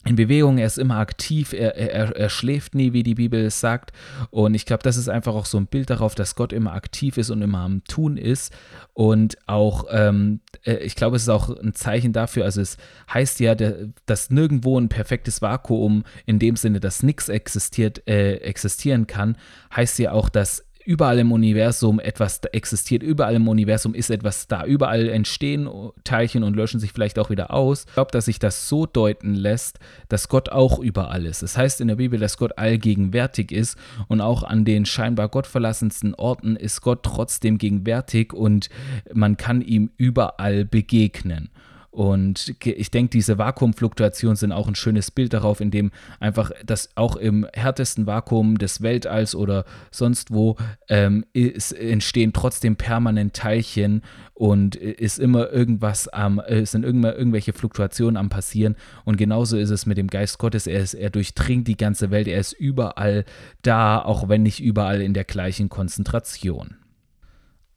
in 0.03 0.15
Bewegung, 0.15 0.58
er 0.58 0.65
ist 0.65 0.79
immer 0.79 0.98
aktiv, 0.98 1.53
er, 1.53 1.75
er, 1.75 2.15
er 2.15 2.29
schläft 2.29 2.74
nie, 2.74 2.91
wie 2.91 3.03
die 3.03 3.13
Bibel 3.13 3.46
es 3.46 3.60
sagt. 3.60 3.91
Und 4.31 4.55
ich 4.55 4.65
glaube, 4.65 4.81
das 4.81 4.98
ist 4.98 5.10
einfach 5.10 5.36
auch 5.36 5.46
so 5.46 5.60
ein 5.60 5.67
Bild 5.67 5.91
darauf, 5.91 6.15
dass 6.15 6.34
Gott 6.34 6.53
immer 6.53 6.74
aktiv 6.74 7.17
ist 7.17 7.29
und 7.29 7.43
immer 7.43 7.60
am 7.60 7.84
Tun 7.84 8.17
ist. 8.17 8.51
Und 8.93 9.38
auch, 9.46 9.86
ähm, 9.91 10.39
äh, 10.65 10.77
ich 10.77 10.96
glaube, 10.96 11.17
es 11.17 11.24
ist 11.24 11.29
auch 11.29 11.55
ein 11.55 11.75
Zeichen 11.75 12.13
dafür, 12.13 12.46
also 12.46 12.62
es 12.62 12.77
heißt 13.13 13.39
ja, 13.41 13.53
dass 13.53 14.31
nirgendwo 14.31 14.79
ein 14.79 14.89
perfektes 14.89 15.41
Vakuum 15.41 16.03
in 16.25 16.39
dem 16.39 16.55
Sinne, 16.55 16.79
dass 16.79 17.03
nichts 17.03 17.29
existiert, 17.29 18.08
äh, 18.08 18.38
existieren 18.38 19.05
kann, 19.05 19.38
heißt 19.75 20.00
ja 20.00 20.13
auch, 20.13 20.29
dass 20.29 20.65
überall 20.92 21.20
im 21.20 21.32
Universum 21.32 22.02
etwas 22.02 22.42
existiert, 22.52 23.02
überall 23.02 23.36
im 23.36 23.48
Universum 23.48 23.94
ist 23.94 24.10
etwas 24.10 24.48
da, 24.48 24.66
überall 24.66 25.08
entstehen 25.08 25.70
Teilchen 26.04 26.44
und 26.44 26.58
löschen 26.58 26.82
sich 26.82 26.92
vielleicht 26.92 27.18
auch 27.18 27.30
wieder 27.30 27.54
aus. 27.54 27.86
Ich 27.88 27.94
glaube, 27.94 28.12
dass 28.12 28.26
sich 28.26 28.40
das 28.40 28.68
so 28.68 28.86
deuten 28.86 29.34
lässt, 29.34 29.80
dass 30.10 30.28
Gott 30.28 30.50
auch 30.50 30.80
überall 30.80 31.26
ist. 31.26 31.44
Das 31.44 31.58
heißt 31.58 31.80
in 31.80 31.88
der 31.88 31.96
Bibel, 31.96 32.20
dass 32.20 32.38
Gott 32.38 32.58
allgegenwärtig 32.58 33.54
ist 33.54 33.78
und 34.10 34.20
auch 34.20 34.44
an 34.44 34.66
den 34.66 34.86
scheinbar 34.86 35.30
gottverlassensten 35.30 36.14
Orten 36.14 36.58
ist 36.58 36.82
Gott 36.82 37.04
trotzdem 37.04 37.58
gegenwärtig 37.58 38.34
und 38.34 38.70
man 39.14 39.38
kann 39.38 39.62
ihm 39.62 39.92
überall 39.96 40.66
begegnen. 40.66 41.50
Und 41.92 42.56
ich 42.64 42.90
denke, 42.90 43.10
diese 43.10 43.38
Vakuumfluktuationen 43.38 44.38
sind 44.38 44.54
auch 44.54 44.70
ein 44.70 44.76
schönes 44.76 45.12
Bild 45.12 45.34
darauf, 45.34 45.60
in 45.60 45.72
dem 45.72 45.92
einfach 46.22 46.52
das 46.66 46.90
auch 46.96 47.18
im 47.18 47.46
härtesten 47.54 48.08
Vakuum 48.08 48.58
des 48.58 48.82
Weltalls 48.82 49.36
oder 49.36 49.66
sonst 49.92 50.32
wo 50.32 50.56
ähm, 50.88 51.26
ist, 51.34 51.74
entstehen 51.74 52.32
trotzdem 52.32 52.78
permanent 52.78 53.34
Teilchen 53.34 54.04
und 54.34 54.76
ist 54.76 55.20
immer 55.20 55.52
irgendwas 55.52 56.08
am, 56.08 56.40
es 56.40 56.72
sind 56.72 56.86
immer 56.86 57.14
irgendwelche 57.14 57.52
Fluktuationen 57.52 58.16
am 58.16 58.30
passieren. 58.30 58.78
Und 59.04 59.18
genauso 59.18 59.58
ist 59.58 59.70
es 59.70 59.86
mit 59.86 59.98
dem 59.98 60.08
Geist 60.08 60.40
Gottes. 60.40 60.68
Er, 60.68 60.80
ist, 60.80 60.94
er 60.94 61.10
durchdringt 61.10 61.68
die 61.68 61.78
ganze 61.78 62.10
Welt, 62.10 62.30
er 62.30 62.40
ist 62.40 62.54
überall 62.54 63.26
da, 63.64 64.02
auch 64.02 64.30
wenn 64.30 64.44
nicht 64.44 64.64
überall 64.64 65.02
in 65.02 65.14
der 65.14 65.26
gleichen 65.26 65.68
Konzentration. 65.68 66.78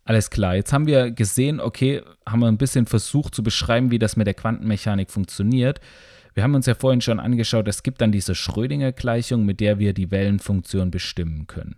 Alles 0.04 0.28
klar, 0.28 0.54
jetzt 0.54 0.72
haben 0.72 0.86
wir 0.86 1.10
gesehen, 1.10 1.60
okay, 1.60 2.02
haben 2.26 2.40
wir 2.40 2.48
ein 2.48 2.58
bisschen 2.58 2.86
versucht 2.86 3.34
zu 3.34 3.42
beschreiben, 3.42 3.90
wie 3.90 3.98
das 3.98 4.16
mit 4.16 4.26
der 4.26 4.34
Quantenmechanik 4.34 5.10
funktioniert. 5.10 5.80
Wir 6.34 6.42
haben 6.42 6.54
uns 6.54 6.66
ja 6.66 6.74
vorhin 6.74 7.00
schon 7.00 7.20
angeschaut, 7.20 7.68
es 7.68 7.82
gibt 7.82 8.00
dann 8.00 8.12
diese 8.12 8.34
Schrödinger-Gleichung, 8.34 9.46
mit 9.46 9.60
der 9.60 9.78
wir 9.78 9.94
die 9.94 10.10
Wellenfunktion 10.10 10.90
bestimmen 10.90 11.46
können. 11.46 11.76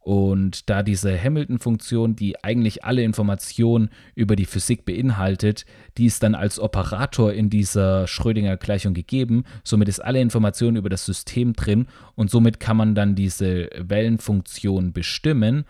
Und 0.00 0.68
da 0.68 0.82
diese 0.82 1.16
Hamilton-Funktion, 1.16 2.16
die 2.16 2.42
eigentlich 2.42 2.84
alle 2.84 3.04
Informationen 3.04 3.90
über 4.16 4.34
die 4.34 4.46
Physik 4.46 4.84
beinhaltet, 4.84 5.64
die 5.96 6.06
ist 6.06 6.24
dann 6.24 6.34
als 6.34 6.58
Operator 6.58 7.32
in 7.32 7.50
dieser 7.50 8.08
Schrödinger-Gleichung 8.08 8.94
gegeben. 8.94 9.44
Somit 9.62 9.88
ist 9.88 10.00
alle 10.00 10.20
Information 10.20 10.74
über 10.74 10.88
das 10.88 11.06
System 11.06 11.52
drin 11.52 11.86
und 12.16 12.30
somit 12.30 12.58
kann 12.58 12.76
man 12.76 12.96
dann 12.96 13.14
diese 13.14 13.70
Wellenfunktion 13.78 14.92
bestimmen. 14.92 15.66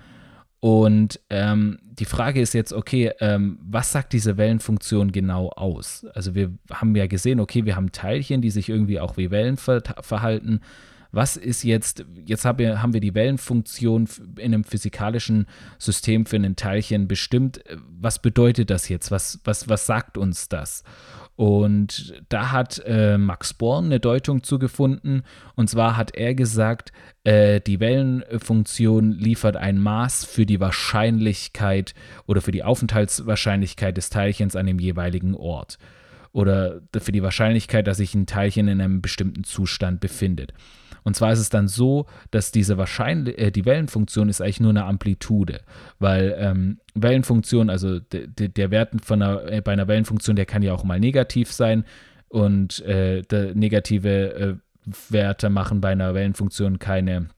Und 0.65 1.19
ähm, 1.29 1.81
die 1.83 2.05
Frage 2.05 2.41
ist 2.41 2.55
jetzt, 2.55 2.73
okay, 2.73 3.11
ähm, 3.19 3.59
was 3.63 3.91
sagt 3.91 4.13
diese 4.13 4.37
Wellenfunktion 4.37 5.11
genau 5.11 5.49
aus? 5.49 6.07
Also 6.15 6.37
wir 6.37 6.53
haben 6.73 6.95
ja 6.95 7.09
gesehen, 7.09 7.41
okay, 7.41 7.65
wir 7.65 7.75
haben 7.75 7.91
Teilchen, 7.91 8.43
die 8.43 8.51
sich 8.51 8.69
irgendwie 8.69 9.01
auch 9.01 9.17
wie 9.17 9.33
Wellen 9.33 9.57
ver 9.57 9.83
verhalten. 10.03 10.61
Was 11.11 11.37
ist 11.37 11.65
jetzt, 11.65 12.07
jetzt 12.27 12.45
haben 12.45 12.61
wir, 12.61 12.81
haben 12.81 12.93
wir 12.93 13.01
die 13.01 13.17
Wellenfunktion 13.17 14.09
in 14.39 14.55
einem 14.55 14.63
physikalischen 14.63 15.47
System 15.81 16.27
für 16.27 16.37
ein 16.37 16.55
Teilchen 16.55 17.09
bestimmt. 17.09 17.61
Was 18.01 18.23
bedeutet 18.23 18.71
das 18.71 18.89
jetzt? 18.89 19.11
Was, 19.11 19.41
was, 19.43 19.69
was 19.69 19.85
sagt 19.87 20.17
uns 20.17 20.49
das? 20.49 20.85
Und 21.35 22.23
da 22.29 22.53
hat 22.53 22.83
äh, 22.85 23.17
Max 23.17 23.55
Born 23.55 23.87
eine 23.87 24.01
Deutung 24.01 24.43
zugefunden. 24.43 25.23
Und 25.55 25.71
zwar 25.71 25.97
hat 25.97 26.15
er 26.15 26.35
gesagt, 26.35 26.93
äh, 27.25 27.61
die 27.61 27.81
Wellenfunktion 27.81 29.13
liefert 29.13 29.57
ein 29.57 29.79
Maß 29.79 30.25
für 30.25 30.45
die 30.45 30.61
Wahrscheinlichkeit 30.61 31.95
oder 32.27 32.43
für 32.43 32.53
die 32.53 32.63
Aufenthaltswahrscheinlichkeit 32.63 33.97
des 33.97 34.11
Teilchens 34.11 34.57
an 34.57 34.67
dem 34.67 34.79
jeweiligen 34.79 35.35
Ort. 35.35 35.79
Oder 36.33 36.81
für 36.99 37.13
die 37.13 37.23
Wahrscheinlichkeit, 37.23 37.87
dass 37.87 37.99
sich 37.99 38.15
ein 38.15 38.27
Teilchen 38.27 38.69
in 38.69 38.81
einem 38.81 39.03
bestimmten 39.03 39.45
Zustand 39.45 40.01
befindet. 40.01 40.53
Und 41.05 41.17
zwar 41.17 41.33
ist 41.33 41.39
es 41.39 41.49
dann 41.49 41.69
so, 41.69 42.07
dass 42.31 42.53
diese 42.53 42.79
Wahrscheinlich 42.79 43.39
äh, 43.39 43.51
die 43.51 43.65
Wellenfunktion 43.65 44.29
ist 44.29 44.41
eigentlich 44.41 44.61
nur 44.61 44.71
eine 44.71 44.85
Amplitude, 44.85 45.61
weil 45.99 46.35
ähm, 46.39 46.79
Wellenfunktion, 46.95 47.71
also 47.71 47.99
der 48.01 48.71
Wert 48.71 48.93
von 49.05 49.23
einer, 49.23 49.51
äh, 49.51 49.61
bei 49.61 49.73
einer 49.73 49.89
Wellenfunktion, 49.89 50.37
der 50.37 50.47
kann 50.47 50.63
ja 50.63 50.73
auch 50.73 50.85
mal 50.85 51.01
negativ 51.01 51.53
sein 51.53 51.85
und 52.29 52.81
äh, 52.81 53.23
negative 53.55 54.35
äh, 54.35 54.55
Werte 55.11 55.51
machen 55.51 55.81
bei 55.81 55.91
einer 55.91 56.15
Wellenfunktion 56.15 56.79
keine 56.79 57.29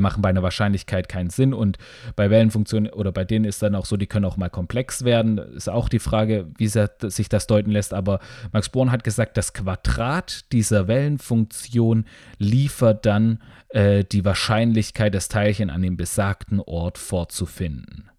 machen 0.00 0.22
bei 0.22 0.28
einer 0.28 0.42
Wahrscheinlichkeit 0.42 1.08
keinen 1.08 1.30
Sinn 1.30 1.54
und 1.54 1.78
bei 2.16 2.30
Wellenfunktionen 2.30 2.90
oder 2.92 3.12
bei 3.12 3.24
denen 3.24 3.44
ist 3.44 3.62
dann 3.62 3.74
auch 3.74 3.86
so, 3.86 3.96
die 3.96 4.06
können 4.06 4.24
auch 4.24 4.36
mal 4.36 4.50
komplex 4.50 5.04
werden. 5.04 5.38
Ist 5.38 5.68
auch 5.68 5.88
die 5.88 5.98
Frage, 5.98 6.46
wie 6.58 6.68
sich 6.68 7.28
das 7.28 7.46
deuten 7.46 7.70
lässt. 7.70 7.94
Aber 7.94 8.20
Max 8.52 8.68
Born 8.68 8.92
hat 8.92 9.04
gesagt, 9.04 9.36
das 9.36 9.52
Quadrat 9.52 10.52
dieser 10.52 10.88
Wellenfunktion 10.88 12.04
liefert 12.38 13.06
dann 13.06 13.40
äh, 13.70 14.04
die 14.04 14.24
Wahrscheinlichkeit, 14.24 15.14
das 15.14 15.28
Teilchen 15.28 15.70
an 15.70 15.82
dem 15.82 15.96
besagten 15.96 16.60
Ort 16.60 16.98
vorzufinden. 16.98 18.10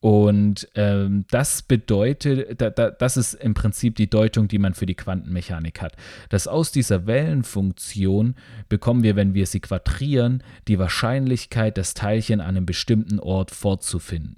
Und 0.00 0.66
ähm, 0.76 1.26
das 1.30 1.60
bedeutet, 1.60 2.60
da, 2.60 2.70
da, 2.70 2.90
das 2.90 3.18
ist 3.18 3.34
im 3.34 3.52
Prinzip 3.52 3.96
die 3.96 4.08
Deutung, 4.08 4.48
die 4.48 4.58
man 4.58 4.72
für 4.72 4.86
die 4.86 4.94
Quantenmechanik 4.94 5.82
hat. 5.82 5.94
Dass 6.30 6.48
aus 6.48 6.72
dieser 6.72 7.06
Wellenfunktion 7.06 8.34
bekommen 8.70 9.02
wir, 9.02 9.14
wenn 9.14 9.34
wir 9.34 9.46
sie 9.46 9.60
quadrieren, 9.60 10.42
die 10.68 10.78
Wahrscheinlichkeit, 10.78 11.76
das 11.76 11.92
Teilchen 11.92 12.40
an 12.40 12.56
einem 12.56 12.66
bestimmten 12.66 13.20
Ort 13.20 13.50
fortzufinden. 13.50 14.36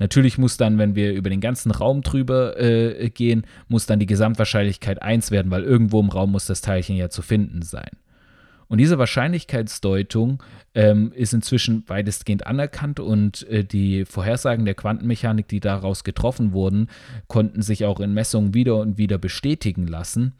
Natürlich 0.00 0.38
muss 0.38 0.56
dann, 0.56 0.78
wenn 0.78 0.96
wir 0.96 1.12
über 1.12 1.30
den 1.30 1.42
ganzen 1.42 1.70
Raum 1.70 2.00
drüber 2.02 2.58
äh, 2.58 3.10
gehen, 3.10 3.46
muss 3.68 3.86
dann 3.86 4.00
die 4.00 4.06
Gesamtwahrscheinlichkeit 4.06 5.02
1 5.02 5.30
werden, 5.30 5.52
weil 5.52 5.62
irgendwo 5.62 6.00
im 6.00 6.08
Raum 6.08 6.32
muss 6.32 6.46
das 6.46 6.62
Teilchen 6.62 6.96
ja 6.96 7.10
zu 7.10 7.22
finden 7.22 7.62
sein. 7.62 7.90
Und 8.70 8.78
diese 8.78 8.98
Wahrscheinlichkeitsdeutung 8.98 10.40
ähm, 10.76 11.10
ist 11.12 11.34
inzwischen 11.34 11.82
weitestgehend 11.88 12.46
anerkannt 12.46 13.00
und 13.00 13.42
äh, 13.48 13.64
die 13.64 14.04
Vorhersagen 14.04 14.64
der 14.64 14.74
Quantenmechanik, 14.74 15.48
die 15.48 15.58
daraus 15.58 16.04
getroffen 16.04 16.52
wurden, 16.52 16.86
konnten 17.26 17.62
sich 17.62 17.84
auch 17.84 17.98
in 17.98 18.14
Messungen 18.14 18.54
wieder 18.54 18.76
und 18.76 18.96
wieder 18.96 19.18
bestätigen 19.18 19.88
lassen. 19.88 20.34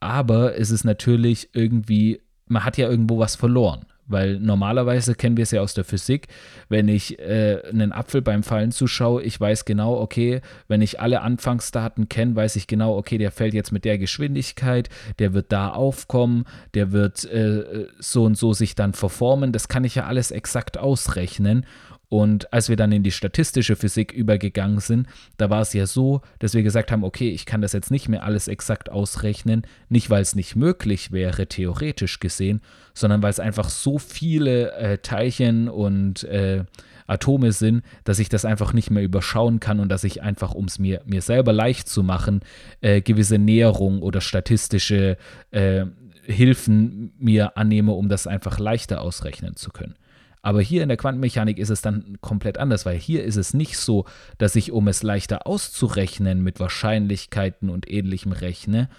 Aber 0.00 0.58
es 0.58 0.70
ist 0.70 0.84
natürlich 0.84 1.50
irgendwie, 1.52 2.22
man 2.46 2.64
hat 2.64 2.78
ja 2.78 2.88
irgendwo 2.88 3.18
was 3.18 3.36
verloren. 3.36 3.84
Weil 4.06 4.38
normalerweise 4.38 5.14
kennen 5.14 5.36
wir 5.36 5.44
es 5.44 5.50
ja 5.50 5.62
aus 5.62 5.74
der 5.74 5.84
Physik, 5.84 6.28
wenn 6.68 6.88
ich 6.88 7.18
äh, 7.18 7.62
einen 7.70 7.92
Apfel 7.92 8.20
beim 8.20 8.42
Fallen 8.42 8.70
zuschaue, 8.70 9.22
ich 9.22 9.40
weiß 9.40 9.64
genau, 9.64 9.98
okay, 9.98 10.42
wenn 10.68 10.82
ich 10.82 11.00
alle 11.00 11.22
Anfangsdaten 11.22 12.08
kenne, 12.08 12.36
weiß 12.36 12.56
ich 12.56 12.66
genau, 12.66 12.96
okay, 12.96 13.16
der 13.16 13.30
fällt 13.30 13.54
jetzt 13.54 13.72
mit 13.72 13.84
der 13.84 13.96
Geschwindigkeit, 13.98 14.90
der 15.18 15.32
wird 15.32 15.52
da 15.52 15.70
aufkommen, 15.70 16.44
der 16.74 16.92
wird 16.92 17.24
äh, 17.24 17.86
so 17.98 18.24
und 18.24 18.36
so 18.36 18.52
sich 18.52 18.74
dann 18.74 18.92
verformen. 18.92 19.52
Das 19.52 19.68
kann 19.68 19.84
ich 19.84 19.94
ja 19.94 20.04
alles 20.04 20.30
exakt 20.30 20.76
ausrechnen. 20.76 21.64
Und 22.14 22.52
als 22.52 22.68
wir 22.68 22.76
dann 22.76 22.92
in 22.92 23.02
die 23.02 23.10
statistische 23.10 23.74
Physik 23.74 24.12
übergegangen 24.12 24.78
sind, 24.78 25.08
da 25.36 25.50
war 25.50 25.62
es 25.62 25.72
ja 25.72 25.84
so, 25.84 26.20
dass 26.38 26.54
wir 26.54 26.62
gesagt 26.62 26.92
haben, 26.92 27.02
okay, 27.02 27.30
ich 27.30 27.44
kann 27.44 27.60
das 27.60 27.72
jetzt 27.72 27.90
nicht 27.90 28.08
mehr 28.08 28.22
alles 28.22 28.46
exakt 28.46 28.88
ausrechnen, 28.88 29.62
nicht 29.88 30.10
weil 30.10 30.22
es 30.22 30.36
nicht 30.36 30.54
möglich 30.54 31.10
wäre, 31.10 31.48
theoretisch 31.48 32.20
gesehen, 32.20 32.60
sondern 32.94 33.20
weil 33.24 33.30
es 33.30 33.40
einfach 33.40 33.68
so 33.68 33.98
viele 33.98 34.70
äh, 34.74 34.98
Teilchen 34.98 35.68
und 35.68 36.22
äh, 36.22 36.62
Atome 37.08 37.50
sind, 37.50 37.82
dass 38.04 38.20
ich 38.20 38.28
das 38.28 38.44
einfach 38.44 38.72
nicht 38.72 38.92
mehr 38.92 39.02
überschauen 39.02 39.58
kann 39.58 39.80
und 39.80 39.88
dass 39.88 40.04
ich 40.04 40.22
einfach, 40.22 40.54
um 40.54 40.66
es 40.66 40.78
mir, 40.78 41.02
mir 41.06 41.20
selber 41.20 41.52
leicht 41.52 41.88
zu 41.88 42.04
machen, 42.04 42.42
äh, 42.80 43.00
gewisse 43.00 43.38
Näherung 43.38 44.02
oder 44.02 44.20
statistische 44.20 45.16
äh, 45.50 45.86
Hilfen 46.22 47.12
mir 47.18 47.56
annehme, 47.56 47.90
um 47.90 48.08
das 48.08 48.28
einfach 48.28 48.60
leichter 48.60 49.00
ausrechnen 49.00 49.56
zu 49.56 49.70
können. 49.70 49.96
Aber 50.44 50.60
hier 50.60 50.82
in 50.82 50.88
der 50.90 50.98
Quantenmechanik 50.98 51.56
ist 51.56 51.70
es 51.70 51.80
dann 51.80 52.18
komplett 52.20 52.58
anders, 52.58 52.84
weil 52.84 52.98
hier 52.98 53.24
ist 53.24 53.36
es 53.36 53.54
nicht 53.54 53.78
so, 53.78 54.04
dass 54.36 54.56
ich, 54.56 54.72
um 54.72 54.88
es 54.88 55.02
leichter 55.02 55.46
auszurechnen 55.46 56.42
mit 56.42 56.60
Wahrscheinlichkeiten 56.60 57.70
und 57.70 57.90
ähnlichem 57.90 58.30
rechne, 58.30 58.90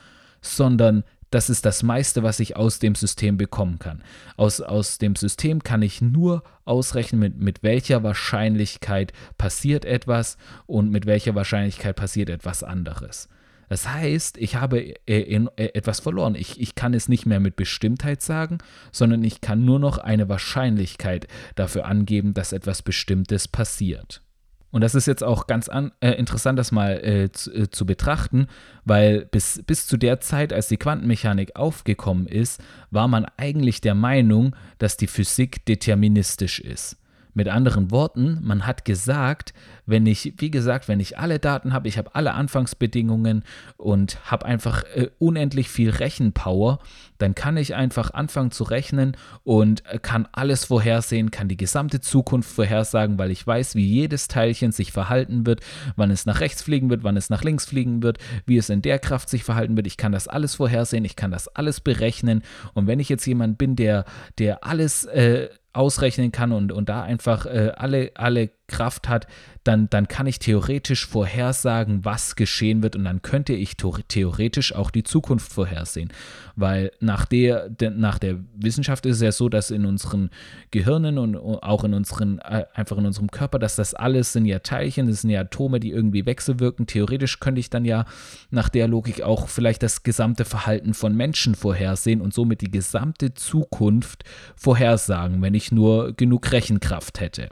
sondern 0.42 1.04
das 1.30 1.52
ist 1.52 1.64
das 1.64 1.84
meiste, 1.84 2.24
was 2.24 2.40
ich 2.40 2.56
aus 2.56 2.80
dem 2.80 2.96
System 2.96 3.38
bekommen 3.38 3.78
kann. 3.78 4.04
Aus, 4.38 4.60
aus 4.60 4.98
dem 4.98 5.16
System 5.16 5.62
kann 5.62 5.84
ich 5.84 6.02
nur 6.02 6.42
ausrechnen, 6.64 7.22
mit, 7.22 7.38
mit 7.38 7.62
welcher 7.62 8.02
Wahrscheinlichkeit 8.02 9.14
passiert 9.38 9.86
etwas 9.86 10.38
und 10.66 10.90
mit 10.90 11.06
welcher 11.06 11.36
Wahrscheinlichkeit 11.36 11.96
passiert 11.96 12.32
etwas 12.32 12.64
anderes. 12.64 13.30
Das 13.70 13.90
heißt, 13.90 14.38
ich 14.38 14.56
habe 14.56 14.94
äh, 15.08 15.22
äh, 15.22 15.48
etwas 15.56 16.00
verloren. 16.00 16.36
Ich, 16.36 16.60
ich 16.60 16.76
kann 16.76 16.94
es 16.94 17.10
nicht 17.10 17.26
mehr 17.26 17.40
mit 17.40 17.56
Bestimmtheit 17.56 18.22
sagen, 18.22 18.60
sondern 18.92 19.24
ich 19.24 19.42
kann 19.42 19.66
nur 19.66 19.80
noch 19.80 19.98
eine 19.98 20.30
Wahrscheinlichkeit 20.30 21.28
dafür 21.56 21.86
angeben, 21.86 22.34
dass 22.34 22.54
etwas 22.54 22.82
Bestimmtes 22.82 23.48
passiert. 23.48 24.22
Und 24.76 24.82
das 24.82 24.94
ist 24.94 25.06
jetzt 25.06 25.24
auch 25.24 25.48
ganz 25.48 25.70
an, 25.70 25.94
äh, 26.02 26.12
interessant, 26.12 26.60
das 26.60 26.74
mal 26.74 27.02
äh, 27.02 27.32
zu, 27.32 27.50
äh, 27.54 27.70
zu, 27.70 27.86
betrachten, 27.86 28.48
weil 28.84 29.24
bis, 29.24 29.64
bis 29.66 29.88
zu 29.88 29.96
der 29.96 30.20
Zeit, 30.20 30.52
als 30.52 30.68
die 30.68 30.76
Quantenmechanik 30.76 31.56
aufgekommen 31.56 32.28
ist, 32.28 32.62
war 32.92 33.08
man 33.08 33.26
eigentlich 33.38 33.80
der 33.80 33.96
Meinung, 33.96 34.54
dass 34.78 34.98
die 34.98 35.08
Physik 35.08 35.66
deterministisch 35.66 36.60
ist. 36.60 36.98
Mit 37.36 37.50
anderen 37.50 37.92
Worten, 37.92 38.40
man 38.42 38.66
hat 38.66 38.86
gesagt, 38.86 39.54
wenn 39.86 40.06
ich, 40.06 40.36
wie 40.38 40.50
gesagt, 40.50 40.88
wenn 40.88 41.02
ich 41.02 41.20
alle 41.20 41.38
Daten 41.38 41.74
habe, 41.74 41.90
ich 41.90 41.98
habe 41.98 42.16
alle 42.16 42.34
Anfangsbedingungen 42.34 43.44
und 43.76 44.18
habe 44.32 44.46
einfach 44.46 44.84
äh, 44.96 45.10
unendlich 45.20 45.68
viel 45.68 45.90
Rechenpower, 45.90 46.80
dann 47.18 47.36
kann 47.36 47.58
ich 47.58 47.76
einfach 47.76 48.12
anfangen 48.12 48.52
zu 48.52 48.64
rechnen 48.64 49.18
und 49.44 49.86
äh, 49.86 50.00
kann 50.00 50.30
alles 50.32 50.64
vorhersehen, 50.64 51.30
kann 51.30 51.50
die 51.50 51.58
gesamte 51.58 52.00
Zukunft 52.00 52.50
vorhersagen, 52.50 53.20
weil 53.20 53.32
ich 53.32 53.46
weiß, 53.46 53.76
wie 53.76 53.86
jedes 53.86 54.30
Teilchen 54.30 54.72
sich 54.72 54.94
verhalten 54.94 55.46
wird, 55.46 55.60
wann 55.98 56.12
es 56.12 56.26
nach 56.26 56.40
rechts 56.40 56.62
fliegen 56.62 56.90
wird, 56.90 57.04
wann 57.04 57.18
es 57.18 57.30
nach 57.30 57.44
links 57.44 57.66
fliegen 57.66 58.02
wird, 58.02 58.18
wie 58.46 58.58
es 58.58 58.70
in 58.70 58.82
der 58.82 58.98
Kraft 58.98 59.28
sich 59.28 59.44
verhalten 59.44 59.76
wird. 59.76 59.88
Ich 59.88 59.98
kann 59.98 60.14
das 60.14 60.30
alles 60.30 60.56
vorhersehen, 60.56 61.04
ich 61.04 61.18
kann 61.18 61.32
das 61.32 61.50
alles 61.50 61.82
berechnen. 61.82 62.44
Und 62.74 62.88
wenn 62.88 63.02
ich 63.02 63.10
jetzt 63.10 63.26
jemand 63.26 63.58
bin, 63.58 63.76
der, 63.76 64.06
der 64.38 64.64
alles 64.64 65.04
äh, 65.04 65.50
ausrechnen 65.76 66.32
kann 66.32 66.52
und, 66.52 66.72
und 66.72 66.90
da 66.90 67.04
einfach 67.04 67.46
äh, 67.46 67.72
alle, 67.76 68.12
alle 68.16 68.50
Kraft 68.68 69.08
hat, 69.08 69.28
dann, 69.64 69.90
dann 69.90 70.08
kann 70.08 70.28
ich 70.28 70.40
theoretisch 70.40 71.06
vorhersagen, 71.06 72.06
was 72.06 72.36
geschehen 72.36 72.84
wird 72.84 72.96
und 72.96 73.04
dann 73.04 73.22
könnte 73.22 73.54
ich 73.54 73.76
theoretisch 73.78 74.76
auch 74.76 74.92
die 74.92 75.04
Zukunft 75.04 75.52
vorhersehen. 75.52 76.12
Weil 76.56 76.92
nach 77.00 77.26
der, 77.26 77.70
de, 77.70 77.90
nach 77.90 78.20
der 78.20 78.38
Wissenschaft 78.56 79.06
ist 79.06 79.18
es 79.18 79.22
ja 79.22 79.32
so, 79.32 79.50
dass 79.50 79.72
in 79.72 79.86
unseren 79.86 80.30
Gehirnen 80.72 81.18
und 81.18 81.36
auch 81.36 81.84
in 81.84 81.94
unseren, 81.94 82.40
äh, 82.40 82.66
einfach 82.74 82.98
in 82.98 83.06
unserem 83.06 83.30
Körper, 83.30 83.60
dass 83.60 83.76
das 83.76 83.94
alles 83.94 84.34
sind 84.34 84.46
ja 84.46 84.60
Teilchen, 84.60 85.08
das 85.08 85.22
sind 85.22 85.32
ja 85.32 85.42
Atome, 85.42 85.80
die 85.80 85.92
irgendwie 85.92 86.26
wechselwirken. 86.26 86.88
Theoretisch 86.88 87.40
könnte 87.40 87.60
ich 87.60 87.70
dann 87.70 87.86
ja 87.86 88.06
nach 88.52 88.70
der 88.70 88.88
Logik 88.88 89.22
auch 89.22 89.48
vielleicht 89.48 89.84
das 89.84 90.04
gesamte 90.04 90.46
Verhalten 90.46 90.94
von 90.94 91.16
Menschen 91.16 91.56
vorhersehen 91.56 92.22
und 92.22 92.34
somit 92.34 92.62
die 92.62 92.72
gesamte 92.72 93.34
Zukunft 93.34 94.24
vorhersagen, 94.56 95.42
wenn 95.42 95.54
ich 95.54 95.72
nur 95.72 96.14
genug 96.14 96.52
Rechenkraft 96.52 97.20
hätte. 97.20 97.50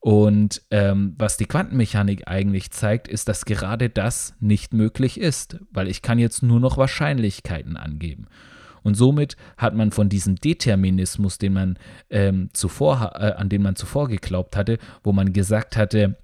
Und 0.00 0.62
ähm, 0.70 1.14
was 1.18 1.36
die 1.36 1.46
Quantenmechanik 1.46 2.28
eigentlich 2.28 2.70
zeigt, 2.70 3.08
ist, 3.08 3.28
dass 3.28 3.44
gerade 3.44 3.90
das 3.90 4.34
nicht 4.38 4.72
möglich 4.72 5.20
ist, 5.20 5.58
weil 5.72 5.88
ich 5.88 6.02
kann 6.02 6.18
jetzt 6.18 6.42
nur 6.42 6.60
noch 6.60 6.76
Wahrscheinlichkeiten 6.76 7.76
angeben. 7.76 8.26
Und 8.82 8.94
somit 8.94 9.36
hat 9.56 9.74
man 9.74 9.90
von 9.90 10.08
diesem 10.08 10.36
Determinismus, 10.36 11.38
den 11.38 11.52
man 11.52 11.78
ähm, 12.10 12.48
zuvor, 12.52 13.12
äh, 13.16 13.32
an 13.32 13.48
den 13.48 13.62
man 13.62 13.76
zuvor 13.76 14.08
geglaubt 14.08 14.56
hatte, 14.56 14.78
wo 15.02 15.12
man 15.12 15.32
gesagt 15.32 15.76
hatte, 15.76 16.16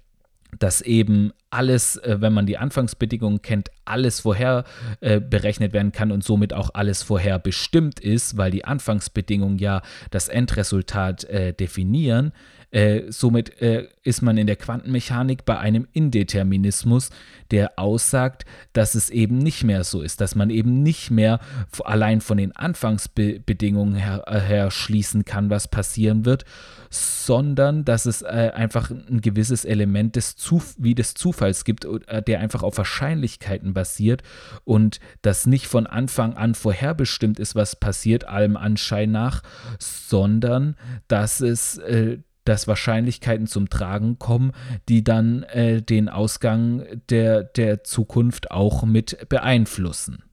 dass 0.57 0.81
eben 0.81 1.31
alles, 1.49 1.97
äh, 1.97 2.17
wenn 2.21 2.33
man 2.33 2.45
die 2.45 2.57
Anfangsbedingungen 2.57 3.41
kennt, 3.41 3.69
alles 3.83 4.21
vorher 4.21 4.63
äh, 5.01 5.19
berechnet 5.19 5.73
werden 5.73 5.91
kann 5.91 6.11
und 6.11 6.23
somit 6.23 6.53
auch 6.53 6.69
alles 6.73 7.03
vorher 7.03 7.39
bestimmt 7.39 7.99
ist, 7.99 8.37
weil 8.37 8.51
die 8.51 8.65
Anfangsbedingungen 8.65 9.57
ja 9.57 9.81
das 10.11 10.27
Endresultat 10.27 11.25
äh, 11.25 11.53
definieren, 11.53 12.31
äh, 12.75 13.09
somit 13.09 13.61
äh, 13.61 13.87
ist 14.03 14.21
man 14.21 14.37
in 14.37 14.47
der 14.47 14.57
Quantenmechanik 14.57 15.45
bei 15.45 15.57
einem 15.57 15.87
Indeterminismus, 15.93 17.09
der 17.51 17.79
aussagt, 17.79 18.43
dass 18.73 18.95
es 18.95 19.09
eben 19.09 19.37
nicht 19.37 19.63
mehr 19.63 19.85
so 19.85 20.01
ist, 20.01 20.19
dass 20.19 20.35
man 20.35 20.49
eben 20.49 20.83
nicht 20.83 21.09
mehr 21.09 21.39
allein 21.85 22.19
von 22.19 22.37
den 22.37 22.53
Anfangsbedingungen 22.53 23.95
her, 23.95 24.25
äh, 24.27 24.41
her 24.41 24.71
schließen 24.71 25.23
kann, 25.23 25.49
was 25.49 25.69
passieren 25.69 26.25
wird, 26.25 26.43
sondern 26.89 27.85
dass 27.85 28.05
es 28.05 28.23
äh, 28.23 28.51
einfach 28.53 28.91
ein 28.91 29.21
gewisses 29.21 29.63
Element 29.63 30.17
des 30.17 30.35
Zuf 30.35 30.75
wie 30.77 30.95
des 30.95 31.13
Zufalls 31.13 31.63
gibt, 31.63 31.85
äh, 31.85 32.21
der 32.21 32.41
einfach 32.41 32.61
auf 32.61 32.77
Wahrscheinlichkeiten 32.77 33.73
basiert 33.73 34.21
und 34.65 34.99
das 35.21 35.45
nicht 35.45 35.67
von 35.67 35.87
Anfang 35.87 36.33
an 36.33 36.55
vorherbestimmt 36.55 37.39
ist, 37.39 37.55
was 37.55 37.77
passiert, 37.77 38.27
allem 38.27 38.57
Anschein 38.57 39.11
nach, 39.11 39.43
sondern 39.79 40.75
dass 41.07 41.39
es 41.39 41.77
äh, 41.77 42.17
dass 42.45 42.67
Wahrscheinlichkeiten 42.67 43.47
zum 43.47 43.69
Tragen 43.69 44.17
kommen, 44.17 44.53
die 44.87 45.03
dann 45.03 45.43
äh, 45.43 45.81
den 45.81 46.09
Ausgang 46.09 46.85
der, 47.09 47.43
der 47.43 47.83
Zukunft 47.83 48.51
auch 48.51 48.83
mit 48.83 49.27
beeinflussen. 49.27 50.23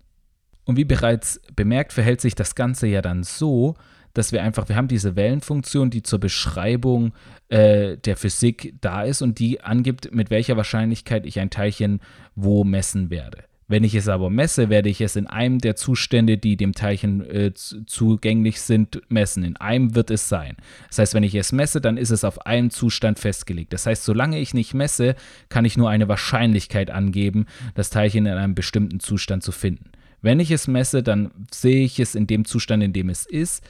Und 0.65 0.77
wie 0.77 0.85
bereits 0.85 1.41
bemerkt, 1.57 1.93
verhält 1.93 2.21
sich 2.21 2.35
das 2.35 2.55
Ganze 2.55 2.87
ja 2.87 3.03
dann 3.03 3.25
so, 3.25 3.75
dass 4.15 4.31
wir 4.31 4.43
einfach, 4.43 4.69
wir 4.69 4.77
haben 4.77 4.89
diese 4.89 5.17
Wellenfunktion, 5.17 5.91
die 5.91 6.03
zur 6.03 6.21
Beschreibung 6.21 7.13
äh, 7.49 7.97
der 7.97 8.17
Physik 8.17 8.75
da 8.81 9.03
ist 9.03 9.23
und 9.23 9.39
die 9.39 9.63
angibt, 9.63 10.15
mit 10.15 10.31
welcher 10.31 10.57
Wahrscheinlichkeit 10.57 11.27
ich 11.27 11.41
ein 11.41 11.51
Teilchen 11.51 12.01
wo 12.35 12.65
messen 12.65 13.11
werde. 13.11 13.45
Wenn 13.73 13.85
ich 13.85 13.95
es 13.95 14.07
aber 14.07 14.29
messe, 14.29 14.69
werde 14.69 14.91
ich 14.91 15.01
es 15.01 15.17
in 15.17 15.27
einem 15.27 15.59
der 15.59 15.77
Zustände, 15.77 16.37
die 16.37 16.59
dem 16.59 16.75
Teilchen 16.75 17.23
äh, 17.23 17.55
zugänglich 17.55 18.61
sind, 18.61 19.01
messen. 19.09 19.45
In 19.45 19.57
einem 19.57 19.95
wird 19.95 20.11
es 20.11 20.29
sein. 20.29 20.59
Das 20.89 20.99
heißt, 20.99 21.15
wenn 21.15 21.23
ich 21.23 21.35
es 21.35 21.53
messe, 21.53 21.81
dann 21.81 21.97
ist 21.97 22.11
es 22.11 22.23
auf 22.23 22.45
einen 22.45 22.69
Zustand 22.69 23.19
festgelegt. 23.19 23.73
Das 23.73 23.87
heißt, 23.87 24.05
solange 24.05 24.39
ich 24.41 24.53
nicht 24.53 24.75
messe, 24.75 25.17
kann 25.49 25.65
ich 25.65 25.79
nur 25.79 25.89
eine 25.89 26.07
Wahrscheinlichkeit 26.07 26.91
angeben, 26.91 27.47
das 27.75 27.89
Teilchen 27.89 28.27
in 28.27 28.35
einem 28.35 28.55
bestimmten 28.55 29.01
Zustand 29.01 29.43
zu 29.43 29.53
finden. 29.53 29.91
Wenn 30.21 30.39
ich 30.39 30.51
es 30.51 30.69
messe, 30.69 31.03
dann 31.03 31.31
sehe 31.51 31.83
ich 31.83 31.99
es 31.99 32.15
in 32.15 32.27
dem 32.27 32.45
Zustand, 32.45 32.83
in 32.83 32.93
dem 32.93 33.09
es 33.09 33.25
ist 33.25 33.65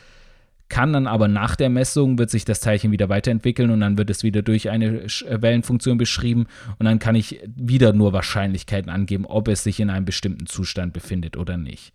kann 0.72 0.94
dann 0.94 1.06
aber 1.06 1.28
nach 1.28 1.54
der 1.54 1.68
Messung, 1.68 2.16
wird 2.16 2.30
sich 2.30 2.46
das 2.46 2.60
Teilchen 2.60 2.92
wieder 2.92 3.10
weiterentwickeln 3.10 3.70
und 3.70 3.80
dann 3.80 3.98
wird 3.98 4.08
es 4.08 4.22
wieder 4.22 4.40
durch 4.40 4.70
eine 4.70 5.02
äh, 5.02 5.42
Wellenfunktion 5.42 5.98
beschrieben 5.98 6.46
und 6.78 6.86
dann 6.86 6.98
kann 6.98 7.14
ich 7.14 7.40
wieder 7.54 7.92
nur 7.92 8.14
Wahrscheinlichkeiten 8.14 8.90
angeben, 8.90 9.26
ob 9.26 9.48
es 9.48 9.64
sich 9.64 9.80
in 9.80 9.90
einem 9.90 10.06
bestimmten 10.06 10.46
Zustand 10.46 10.94
befindet 10.94 11.36
oder 11.36 11.58
nicht. 11.58 11.92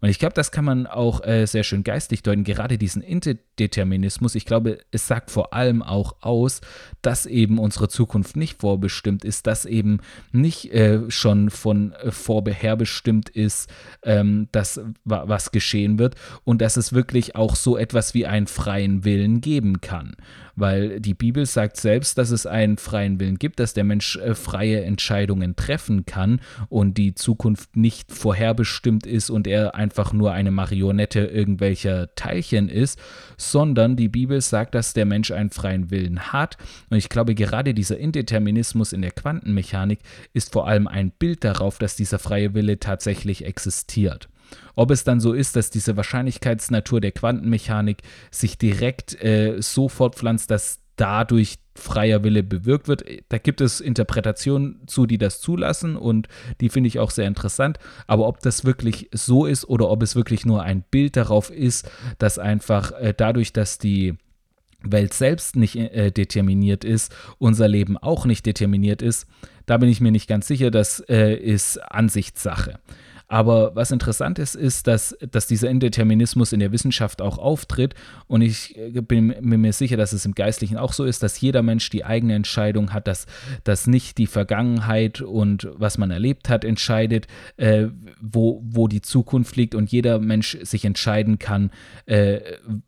Und 0.00 0.08
ich 0.08 0.18
glaube, 0.18 0.34
das 0.34 0.50
kann 0.50 0.64
man 0.64 0.86
auch 0.86 1.24
äh, 1.26 1.46
sehr 1.46 1.62
schön 1.62 1.84
geistig 1.84 2.22
deuten, 2.22 2.44
gerade 2.44 2.78
diesen 2.78 3.02
Interdeterminismus. 3.02 4.34
Ich 4.34 4.46
glaube, 4.46 4.78
es 4.90 5.06
sagt 5.06 5.30
vor 5.30 5.52
allem 5.52 5.82
auch 5.82 6.16
aus, 6.22 6.60
dass 7.02 7.26
eben 7.26 7.58
unsere 7.58 7.88
Zukunft 7.88 8.36
nicht 8.36 8.60
vorbestimmt 8.60 9.24
ist, 9.24 9.46
dass 9.46 9.64
eben 9.64 10.00
nicht 10.32 10.72
äh, 10.72 11.10
schon 11.10 11.50
von 11.50 11.92
äh, 11.92 12.10
vorher 12.10 12.76
bestimmt 12.76 13.28
ist, 13.28 13.70
ähm, 14.02 14.48
dass 14.52 14.80
was 15.04 15.52
geschehen 15.52 15.98
wird 15.98 16.14
und 16.44 16.62
dass 16.62 16.76
es 16.76 16.92
wirklich 16.92 17.36
auch 17.36 17.56
so 17.56 17.76
etwas 17.76 18.14
wie 18.14 18.26
einen 18.26 18.46
freien 18.46 19.04
Willen 19.04 19.40
geben 19.40 19.80
kann 19.80 20.14
weil 20.56 21.00
die 21.00 21.14
Bibel 21.14 21.46
sagt 21.46 21.76
selbst, 21.76 22.18
dass 22.18 22.30
es 22.30 22.46
einen 22.46 22.78
freien 22.78 23.20
Willen 23.20 23.38
gibt, 23.38 23.60
dass 23.60 23.74
der 23.74 23.84
Mensch 23.84 24.16
äh, 24.16 24.34
freie 24.34 24.82
Entscheidungen 24.82 25.56
treffen 25.56 26.06
kann 26.06 26.40
und 26.68 26.96
die 26.96 27.14
Zukunft 27.14 27.76
nicht 27.76 28.12
vorherbestimmt 28.12 29.06
ist 29.06 29.30
und 29.30 29.46
er 29.46 29.74
einfach 29.74 30.12
nur 30.12 30.32
eine 30.32 30.50
Marionette 30.50 31.20
irgendwelcher 31.20 32.14
Teilchen 32.14 32.68
ist, 32.68 32.98
sondern 33.36 33.96
die 33.96 34.08
Bibel 34.08 34.40
sagt, 34.40 34.74
dass 34.74 34.94
der 34.94 35.04
Mensch 35.04 35.30
einen 35.30 35.50
freien 35.50 35.90
Willen 35.90 36.32
hat. 36.32 36.56
Und 36.88 36.96
ich 36.96 37.08
glaube, 37.08 37.34
gerade 37.34 37.74
dieser 37.74 37.98
Indeterminismus 37.98 38.92
in 38.92 39.02
der 39.02 39.10
Quantenmechanik 39.10 40.00
ist 40.32 40.52
vor 40.52 40.66
allem 40.66 40.86
ein 40.88 41.10
Bild 41.10 41.44
darauf, 41.44 41.78
dass 41.78 41.96
dieser 41.96 42.18
freie 42.18 42.54
Wille 42.54 42.80
tatsächlich 42.80 43.44
existiert. 43.44 44.29
Ob 44.74 44.90
es 44.90 45.04
dann 45.04 45.20
so 45.20 45.32
ist, 45.32 45.56
dass 45.56 45.70
diese 45.70 45.96
Wahrscheinlichkeitsnatur 45.96 47.00
der 47.00 47.12
Quantenmechanik 47.12 47.98
sich 48.30 48.58
direkt 48.58 49.22
äh, 49.22 49.56
so 49.60 49.88
fortpflanzt, 49.88 50.50
dass 50.50 50.80
dadurch 50.96 51.58
freier 51.74 52.22
Wille 52.24 52.42
bewirkt 52.42 52.86
wird. 52.86 53.04
Da 53.30 53.38
gibt 53.38 53.62
es 53.62 53.80
Interpretationen 53.80 54.82
zu, 54.86 55.06
die 55.06 55.16
das 55.16 55.40
zulassen 55.40 55.96
und 55.96 56.28
die 56.60 56.68
finde 56.68 56.88
ich 56.88 56.98
auch 56.98 57.10
sehr 57.10 57.26
interessant. 57.26 57.78
Aber 58.06 58.28
ob 58.28 58.40
das 58.40 58.66
wirklich 58.66 59.08
so 59.12 59.46
ist 59.46 59.64
oder 59.66 59.88
ob 59.88 60.02
es 60.02 60.14
wirklich 60.14 60.44
nur 60.44 60.62
ein 60.62 60.84
Bild 60.90 61.16
darauf 61.16 61.50
ist, 61.50 61.90
dass 62.18 62.38
einfach 62.38 62.92
äh, 62.92 63.14
dadurch, 63.16 63.54
dass 63.54 63.78
die 63.78 64.14
Welt 64.82 65.14
selbst 65.14 65.56
nicht 65.56 65.76
äh, 65.76 66.10
determiniert 66.10 66.84
ist, 66.84 67.14
unser 67.38 67.68
Leben 67.68 67.96
auch 67.96 68.26
nicht 68.26 68.44
determiniert 68.44 69.02
ist, 69.02 69.26
da 69.66 69.78
bin 69.78 69.88
ich 69.88 70.00
mir 70.00 70.10
nicht 70.10 70.28
ganz 70.28 70.46
sicher. 70.46 70.70
Das 70.70 71.00
äh, 71.08 71.34
ist 71.34 71.78
Ansichtssache. 71.78 72.78
Aber 73.30 73.76
was 73.76 73.92
interessant 73.92 74.40
ist, 74.40 74.56
ist, 74.56 74.88
dass, 74.88 75.16
dass 75.30 75.46
dieser 75.46 75.70
Indeterminismus 75.70 76.52
in 76.52 76.58
der 76.58 76.72
Wissenschaft 76.72 77.22
auch 77.22 77.38
auftritt. 77.38 77.94
Und 78.26 78.42
ich 78.42 78.76
äh, 78.76 79.00
bin 79.00 79.36
mir 79.40 79.72
sicher, 79.72 79.96
dass 79.96 80.12
es 80.12 80.26
im 80.26 80.34
Geistlichen 80.34 80.76
auch 80.76 80.92
so 80.92 81.04
ist, 81.04 81.22
dass 81.22 81.40
jeder 81.40 81.62
Mensch 81.62 81.90
die 81.90 82.04
eigene 82.04 82.34
Entscheidung 82.34 82.92
hat, 82.92 83.06
dass, 83.06 83.26
dass 83.62 83.86
nicht 83.86 84.18
die 84.18 84.26
Vergangenheit 84.26 85.20
und 85.20 85.68
was 85.76 85.96
man 85.96 86.10
erlebt 86.10 86.48
hat 86.48 86.64
entscheidet, 86.64 87.28
äh, 87.56 87.86
wo, 88.20 88.64
wo 88.64 88.88
die 88.88 89.00
Zukunft 89.00 89.54
liegt 89.54 89.76
und 89.76 89.92
jeder 89.92 90.18
Mensch 90.18 90.58
sich 90.62 90.84
entscheiden 90.84 91.38
kann, 91.38 91.70
äh, 92.06 92.40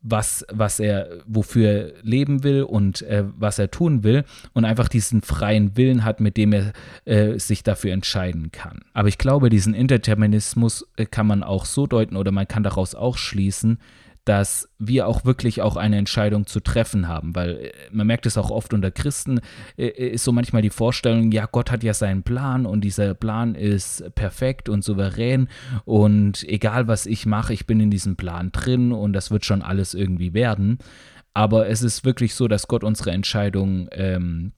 was, 0.03 0.45
was 0.53 0.81
er, 0.81 1.21
wofür 1.25 1.69
er 1.69 1.93
leben 2.03 2.43
will 2.43 2.65
und 2.65 3.03
äh, 3.03 3.23
was 3.39 3.61
er 3.61 3.71
tun 3.71 4.03
will 4.03 4.25
und 4.55 4.65
einfach 4.65 4.89
diesen 4.89 5.23
freien 5.23 5.77
Willen 5.77 6.05
hat, 6.05 6.19
mit 6.19 6.37
dem 6.37 6.53
er 6.53 6.73
äh, 7.05 7.39
sich 7.39 7.63
dafür 7.63 7.93
entscheiden 7.93 8.51
kann. 8.51 8.81
Aber 8.93 9.07
ich 9.07 9.19
glaube, 9.19 9.49
diesen 9.49 9.73
Indeterminismus 9.73 10.32
Determinismus 10.33 10.87
äh, 10.97 11.07
kann 11.07 11.27
man 11.27 11.43
auch 11.43 11.65
so 11.65 11.87
deuten 11.87 12.17
oder 12.17 12.33
man 12.33 12.49
kann 12.49 12.63
daraus 12.63 12.95
auch 12.95 13.17
schließen, 13.17 13.79
dass 14.25 14.69
wir 14.79 15.09
auch 15.09 15.25
wirklich 15.25 15.63
auch 15.63 15.77
eine 15.77 15.99
Entscheidung 15.99 16.47
zu 16.47 16.61
treffen 16.61 17.09
haben, 17.09 17.35
weil 17.35 17.51
äh, 17.57 17.73
man 17.91 18.07
merkt 18.07 18.25
es 18.27 18.39
auch 18.39 18.51
oft 18.51 18.73
unter 18.73 18.91
Christen, 18.91 19.41
äh, 19.77 19.89
ist 19.89 20.25
so 20.25 20.33
manchmal 20.33 20.63
die 20.63 20.71
Vorstellung, 20.71 21.33
ja, 21.33 21.47
Gott 21.51 21.71
hat 21.71 21.83
ja 21.83 21.93
seinen 21.93 22.23
Plan 22.23 22.67
und 22.67 22.83
dieser 22.83 23.15
Plan 23.15 23.55
ist 23.55 24.15
perfekt 24.15 24.69
und 24.69 24.85
souverän 24.85 25.49
und 25.85 26.45
egal 26.49 26.89
was 26.89 27.07
ich 27.07 27.27
mache, 27.27 27.53
ich 27.53 27.67
bin 27.67 27.81
in 27.81 27.91
diesem 27.91 28.17
Plan 28.17 28.53
drin 28.53 28.93
und 28.93 29.13
das 29.13 29.31
wird 29.31 29.45
schon 29.45 29.63
alles 29.63 29.95
irgendwie 29.95 30.35
werden. 30.35 30.79
aber 31.35 31.67
es 31.69 31.83
ist 31.83 32.05
wirklich 32.05 32.35
so, 32.35 32.47
dass 32.47 32.69
Gott 32.69 32.85
unsere 32.85 33.11
Entscheidung 33.11 33.89
ähm, 33.93 34.53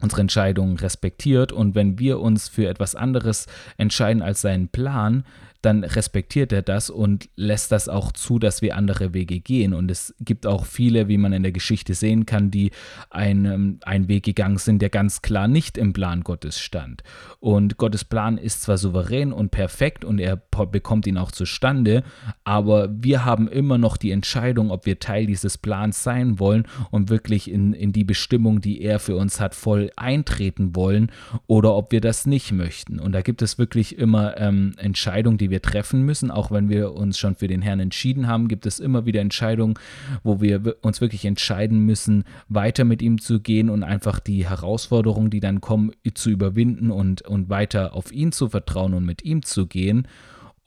unsere 0.00 0.20
Entscheidungen 0.20 0.76
respektiert. 0.76 1.52
Und 1.52 1.74
wenn 1.74 1.98
wir 1.98 2.20
uns 2.20 2.48
für 2.48 2.68
etwas 2.68 2.94
anderes 2.94 3.46
entscheiden 3.76 4.22
als 4.22 4.40
seinen 4.40 4.68
Plan, 4.68 5.24
dann 5.62 5.82
respektiert 5.82 6.52
er 6.52 6.62
das 6.62 6.88
und 6.88 7.28
lässt 7.34 7.72
das 7.72 7.88
auch 7.88 8.12
zu, 8.12 8.38
dass 8.38 8.62
wir 8.62 8.76
andere 8.76 9.12
Wege 9.12 9.40
gehen. 9.40 9.74
Und 9.74 9.90
es 9.90 10.14
gibt 10.20 10.46
auch 10.46 10.64
viele, 10.64 11.08
wie 11.08 11.18
man 11.18 11.32
in 11.32 11.42
der 11.42 11.52
Geschichte 11.52 11.94
sehen 11.94 12.26
kann, 12.26 12.50
die 12.52 12.70
einen, 13.10 13.80
einen 13.82 14.08
Weg 14.08 14.24
gegangen 14.24 14.58
sind, 14.58 14.80
der 14.80 14.90
ganz 14.90 15.20
klar 15.20 15.48
nicht 15.48 15.76
im 15.76 15.92
Plan 15.92 16.22
Gottes 16.22 16.60
stand. 16.60 17.02
Und 17.40 17.76
Gottes 17.76 18.04
Plan 18.04 18.38
ist 18.38 18.62
zwar 18.62 18.78
souverän 18.78 19.32
und 19.32 19.50
perfekt 19.50 20.04
und 20.04 20.20
er 20.20 20.36
bekommt 20.36 21.06
ihn 21.06 21.18
auch 21.18 21.32
zustande, 21.32 22.04
aber 22.44 22.88
wir 22.92 23.24
haben 23.24 23.48
immer 23.48 23.78
noch 23.78 23.96
die 23.96 24.12
Entscheidung, 24.12 24.70
ob 24.70 24.86
wir 24.86 25.00
Teil 25.00 25.26
dieses 25.26 25.58
Plans 25.58 26.02
sein 26.02 26.38
wollen 26.38 26.66
und 26.90 27.10
wirklich 27.10 27.50
in, 27.50 27.72
in 27.72 27.92
die 27.92 28.04
Bestimmung, 28.04 28.60
die 28.60 28.80
er 28.80 29.00
für 29.00 29.16
uns 29.16 29.40
hat, 29.40 29.54
voll 29.54 29.90
eintreten 29.96 30.76
wollen 30.76 31.10
oder 31.46 31.74
ob 31.74 31.90
wir 31.90 32.00
das 32.00 32.26
nicht 32.26 32.52
möchten. 32.52 33.00
Und 33.00 33.12
da 33.12 33.22
gibt 33.22 33.42
es 33.42 33.58
wirklich 33.58 33.98
immer 33.98 34.36
ähm, 34.38 34.72
Entscheidungen, 34.76 35.38
die 35.38 35.47
die 35.48 35.50
wir 35.50 35.62
treffen 35.62 36.02
müssen. 36.02 36.30
Auch 36.30 36.50
wenn 36.50 36.68
wir 36.68 36.92
uns 36.92 37.18
schon 37.18 37.34
für 37.34 37.48
den 37.48 37.62
Herrn 37.62 37.80
entschieden 37.80 38.26
haben, 38.26 38.48
gibt 38.48 38.66
es 38.66 38.78
immer 38.80 39.06
wieder 39.06 39.20
Entscheidungen, 39.20 39.74
wo 40.22 40.40
wir 40.40 40.76
uns 40.82 41.00
wirklich 41.00 41.24
entscheiden 41.24 41.80
müssen, 41.80 42.24
weiter 42.48 42.84
mit 42.84 43.02
ihm 43.02 43.20
zu 43.20 43.40
gehen 43.40 43.70
und 43.70 43.82
einfach 43.82 44.20
die 44.20 44.48
Herausforderungen, 44.48 45.30
die 45.30 45.40
dann 45.40 45.60
kommen, 45.60 45.92
zu 46.14 46.30
überwinden 46.30 46.90
und, 46.90 47.22
und 47.22 47.48
weiter 47.48 47.94
auf 47.94 48.12
ihn 48.12 48.32
zu 48.32 48.48
vertrauen 48.48 48.94
und 48.94 49.04
mit 49.04 49.24
ihm 49.24 49.42
zu 49.42 49.66
gehen. 49.66 50.06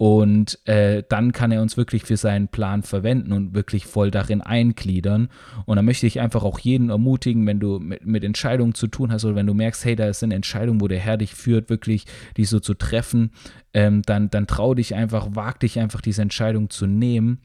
Und 0.01 0.57
äh, 0.67 1.03
dann 1.09 1.31
kann 1.31 1.51
er 1.51 1.61
uns 1.61 1.77
wirklich 1.77 2.05
für 2.05 2.17
seinen 2.17 2.47
Plan 2.47 2.81
verwenden 2.81 3.33
und 3.33 3.53
wirklich 3.53 3.85
voll 3.85 4.09
darin 4.09 4.41
eingliedern. 4.41 5.29
Und 5.67 5.75
da 5.75 5.83
möchte 5.83 6.07
ich 6.07 6.19
einfach 6.19 6.41
auch 6.41 6.57
jeden 6.57 6.89
ermutigen, 6.89 7.45
wenn 7.45 7.59
du 7.59 7.77
mit, 7.77 8.03
mit 8.03 8.23
Entscheidungen 8.23 8.73
zu 8.73 8.87
tun 8.87 9.11
hast 9.11 9.25
oder 9.25 9.35
wenn 9.35 9.45
du 9.45 9.53
merkst, 9.53 9.85
hey, 9.85 9.95
da 9.95 10.11
sind 10.11 10.31
Entscheidungen, 10.31 10.81
wo 10.81 10.87
der 10.87 10.97
Herr 10.97 11.17
dich 11.17 11.35
führt, 11.35 11.69
wirklich 11.69 12.07
die 12.35 12.45
so 12.45 12.59
zu 12.59 12.73
treffen, 12.73 13.29
ähm, 13.75 14.01
dann, 14.01 14.31
dann 14.31 14.47
trau 14.47 14.73
dich 14.73 14.95
einfach, 14.95 15.35
wag 15.35 15.59
dich 15.59 15.77
einfach, 15.77 16.01
diese 16.01 16.23
Entscheidung 16.23 16.71
zu 16.71 16.87
nehmen, 16.87 17.37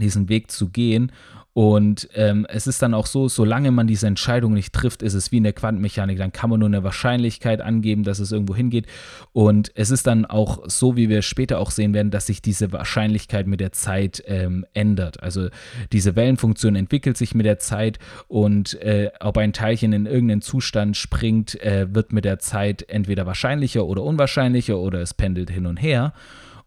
diesen 0.00 0.28
Weg 0.28 0.50
zu 0.50 0.70
gehen 0.70 1.12
und 1.54 2.08
ähm, 2.16 2.46
es 2.48 2.66
ist 2.66 2.82
dann 2.82 2.94
auch 2.94 3.06
so, 3.06 3.28
solange 3.28 3.70
man 3.70 3.86
diese 3.86 4.08
Entscheidung 4.08 4.54
nicht 4.54 4.72
trifft, 4.72 5.02
ist 5.02 5.14
es 5.14 5.30
wie 5.30 5.36
in 5.36 5.44
der 5.44 5.52
Quantenmechanik. 5.52 6.18
Dann 6.18 6.32
kann 6.32 6.50
man 6.50 6.58
nur 6.58 6.68
eine 6.68 6.82
Wahrscheinlichkeit 6.82 7.60
angeben, 7.60 8.02
dass 8.02 8.18
es 8.18 8.32
irgendwo 8.32 8.56
hingeht. 8.56 8.86
Und 9.32 9.70
es 9.76 9.90
ist 9.90 10.08
dann 10.08 10.24
auch 10.24 10.68
so, 10.68 10.96
wie 10.96 11.08
wir 11.08 11.22
später 11.22 11.60
auch 11.60 11.70
sehen 11.70 11.94
werden, 11.94 12.10
dass 12.10 12.26
sich 12.26 12.42
diese 12.42 12.72
Wahrscheinlichkeit 12.72 13.46
mit 13.46 13.60
der 13.60 13.70
Zeit 13.70 14.20
ähm, 14.26 14.66
ändert. 14.74 15.22
Also 15.22 15.48
diese 15.92 16.16
Wellenfunktion 16.16 16.74
entwickelt 16.74 17.16
sich 17.16 17.36
mit 17.36 17.46
der 17.46 17.60
Zeit 17.60 18.00
und 18.26 18.74
äh, 18.82 19.12
ob 19.20 19.38
ein 19.38 19.52
Teilchen 19.52 19.92
in 19.92 20.06
irgendeinen 20.06 20.42
Zustand 20.42 20.96
springt, 20.96 21.60
äh, 21.62 21.86
wird 21.94 22.12
mit 22.12 22.24
der 22.24 22.40
Zeit 22.40 22.84
entweder 22.88 23.26
wahrscheinlicher 23.26 23.84
oder 23.84 24.02
unwahrscheinlicher 24.02 24.76
oder 24.76 25.00
es 25.00 25.14
pendelt 25.14 25.50
hin 25.50 25.66
und 25.66 25.76
her. 25.76 26.14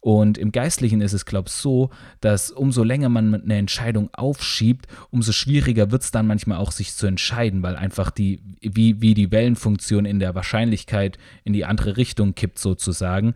Und 0.07 0.37
im 0.37 0.53
Geistlichen 0.53 1.01
ist 1.01 1.11
es, 1.11 1.25
glaube 1.25 1.49
ich, 1.49 1.53
so, 1.53 1.89
dass 2.21 2.49
umso 2.49 2.81
länger 2.81 3.09
man 3.09 3.43
eine 3.43 3.57
Entscheidung 3.57 4.09
aufschiebt, 4.13 4.87
umso 5.09 5.33
schwieriger 5.33 5.91
wird 5.91 6.01
es 6.01 6.11
dann 6.11 6.27
manchmal 6.27 6.59
auch, 6.59 6.71
sich 6.71 6.93
zu 6.93 7.07
entscheiden, 7.07 7.61
weil 7.61 7.75
einfach 7.75 8.09
die, 8.09 8.39
wie, 8.61 9.01
wie 9.01 9.15
die 9.15 9.33
Wellenfunktion 9.33 10.05
in 10.05 10.19
der 10.19 10.33
Wahrscheinlichkeit 10.33 11.17
in 11.43 11.51
die 11.51 11.65
andere 11.65 11.97
Richtung 11.97 12.35
kippt, 12.35 12.57
sozusagen. 12.57 13.33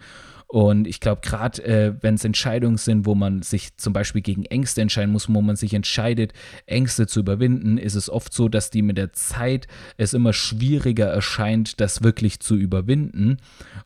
Und 0.52 0.86
ich 0.86 1.00
glaube, 1.00 1.22
gerade 1.24 1.64
äh, 1.64 1.94
wenn 2.02 2.16
es 2.16 2.26
Entscheidungen 2.26 2.76
sind, 2.76 3.06
wo 3.06 3.16
man 3.16 3.42
sich 3.42 3.78
zum 3.78 3.94
Beispiel 3.94 4.22
gegen 4.22 4.44
Ängste 4.44 4.82
entscheiden 4.82 5.14
muss, 5.14 5.34
wo 5.34 5.42
man 5.42 5.56
sich 5.56 5.74
entscheidet, 5.74 6.34
Ängste 6.66 7.08
zu 7.08 7.22
überwinden, 7.22 7.78
ist 7.78 7.96
es 7.96 8.10
oft 8.10 8.34
so, 8.34 8.50
dass 8.50 8.70
die 8.70 8.82
mit 8.82 8.98
der 8.98 9.14
Zeit 9.14 9.68
es 9.96 10.14
immer 10.14 10.34
schwieriger 10.34 11.08
erscheint, 11.08 11.80
das 11.80 12.04
wirklich 12.04 12.42
zu 12.42 12.58
überwinden. 12.58 13.38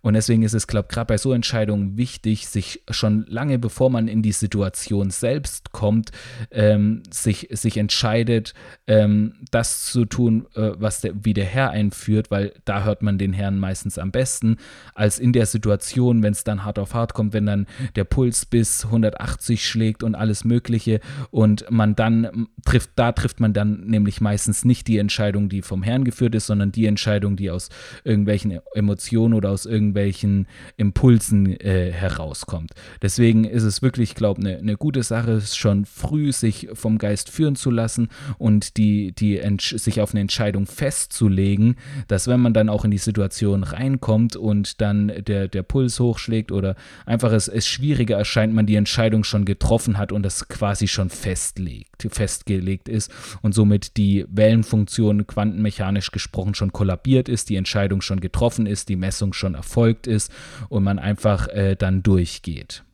Und 0.01 0.15
deswegen 0.15 0.41
ist 0.41 0.55
es, 0.55 0.65
glaube 0.65 0.87
ich, 0.89 0.95
gerade 0.95 1.05
bei 1.05 1.19
so 1.19 1.33
Entscheidungen 1.33 1.97
wichtig, 1.97 2.47
sich 2.47 2.81
schon 2.89 3.27
lange 3.27 3.59
bevor 3.59 3.91
man 3.91 4.07
in 4.07 4.23
die 4.23 4.31
Situation 4.31 5.11
selbst 5.11 5.71
kommt, 5.71 6.13
ähm, 6.49 7.03
sich, 7.11 7.47
sich 7.51 7.77
entscheidet, 7.77 8.55
ähm, 8.87 9.35
das 9.51 9.85
zu 9.85 10.05
tun, 10.05 10.47
äh, 10.55 10.71
was 10.77 11.01
der, 11.01 11.13
wie 11.23 11.35
der 11.35 11.45
Herr 11.45 11.69
einführt, 11.69 12.31
weil 12.31 12.53
da 12.65 12.83
hört 12.83 13.03
man 13.03 13.19
den 13.19 13.33
Herrn 13.33 13.59
meistens 13.59 13.99
am 13.99 14.09
besten, 14.09 14.57
als 14.95 15.19
in 15.19 15.31
der 15.31 15.45
Situation, 15.45 16.23
wenn 16.23 16.33
es 16.33 16.43
dann 16.43 16.54
dann 16.55 16.65
hart 16.65 16.79
auf 16.79 16.93
hart 16.93 17.13
kommt, 17.13 17.33
wenn 17.33 17.45
dann 17.45 17.67
der 17.95 18.03
Puls 18.03 18.45
bis 18.45 18.85
180 18.85 19.65
schlägt 19.65 20.03
und 20.03 20.15
alles 20.15 20.45
Mögliche 20.45 20.99
und 21.31 21.69
man 21.69 21.95
dann 21.95 22.47
trifft, 22.65 22.91
da 22.95 23.11
trifft 23.11 23.39
man 23.39 23.53
dann 23.53 23.85
nämlich 23.85 24.21
meistens 24.21 24.65
nicht 24.65 24.87
die 24.87 24.97
Entscheidung, 24.97 25.49
die 25.49 25.61
vom 25.61 25.83
Herrn 25.83 26.03
geführt 26.03 26.35
ist, 26.35 26.47
sondern 26.47 26.71
die 26.71 26.85
Entscheidung, 26.85 27.35
die 27.35 27.51
aus 27.51 27.69
irgendwelchen 28.03 28.59
Emotionen 28.73 29.33
oder 29.33 29.51
aus 29.51 29.65
irgendwelchen 29.65 30.47
Impulsen 30.77 31.59
äh, 31.59 31.91
herauskommt. 31.91 32.71
Deswegen 33.01 33.43
ist 33.43 33.63
es 33.63 33.81
wirklich, 33.81 34.11
ich 34.11 34.15
glaube, 34.15 34.41
eine 34.41 34.61
ne 34.63 34.77
gute 34.77 35.03
Sache, 35.03 35.41
schon 35.41 35.85
früh 35.85 36.31
sich 36.31 36.69
vom 36.73 36.97
Geist 36.97 37.29
führen 37.29 37.55
zu 37.55 37.71
lassen 37.71 38.09
und 38.37 38.77
die, 38.77 39.11
die 39.13 39.41
sich 39.59 40.01
auf 40.01 40.11
eine 40.11 40.21
Entscheidung 40.21 40.65
festzulegen, 40.65 41.75
dass 42.07 42.27
wenn 42.27 42.39
man 42.39 42.53
dann 42.53 42.69
auch 42.69 42.85
in 42.85 42.91
die 42.91 42.97
Situation 42.97 43.63
reinkommt 43.63 44.35
und 44.35 44.81
dann 44.81 45.11
der, 45.25 45.47
der 45.47 45.63
Puls 45.63 45.99
hochschlägt, 45.99 46.44
festlegt 46.45 46.51
oder 46.51 46.75
einfach 47.05 47.31
es, 47.31 47.47
es 47.47 47.67
schwieriger 47.67 48.17
erscheint, 48.17 48.53
man 48.53 48.65
die 48.65 48.75
Entscheidung 48.75 49.23
schon 49.23 49.45
getroffen 49.45 49.97
hat 49.97 50.11
und 50.11 50.23
das 50.23 50.47
quasi 50.47 50.87
schon 50.87 51.09
festlegt, 51.09 52.07
festgelegt 52.09 52.89
ist 52.89 53.11
und 53.41 53.53
somit 53.53 53.97
die 53.97 54.25
Wellenfunktion 54.29 55.27
quantenmechanisch 55.27 56.11
gesprochen 56.11 56.55
schon 56.55 56.71
kollabiert 56.71 57.29
ist, 57.29 57.49
die 57.49 57.55
Entscheidung 57.55 58.01
schon 58.01 58.19
getroffen 58.19 58.67
ist, 58.67 58.89
die 58.89 58.95
Messung 58.95 59.33
schon 59.33 59.55
erfolgt 59.55 60.07
ist 60.07 60.31
und 60.69 60.83
man 60.83 60.99
einfach 60.99 61.47
äh, 61.49 61.75
dann 61.75 62.03
durchgeht. 62.03 62.84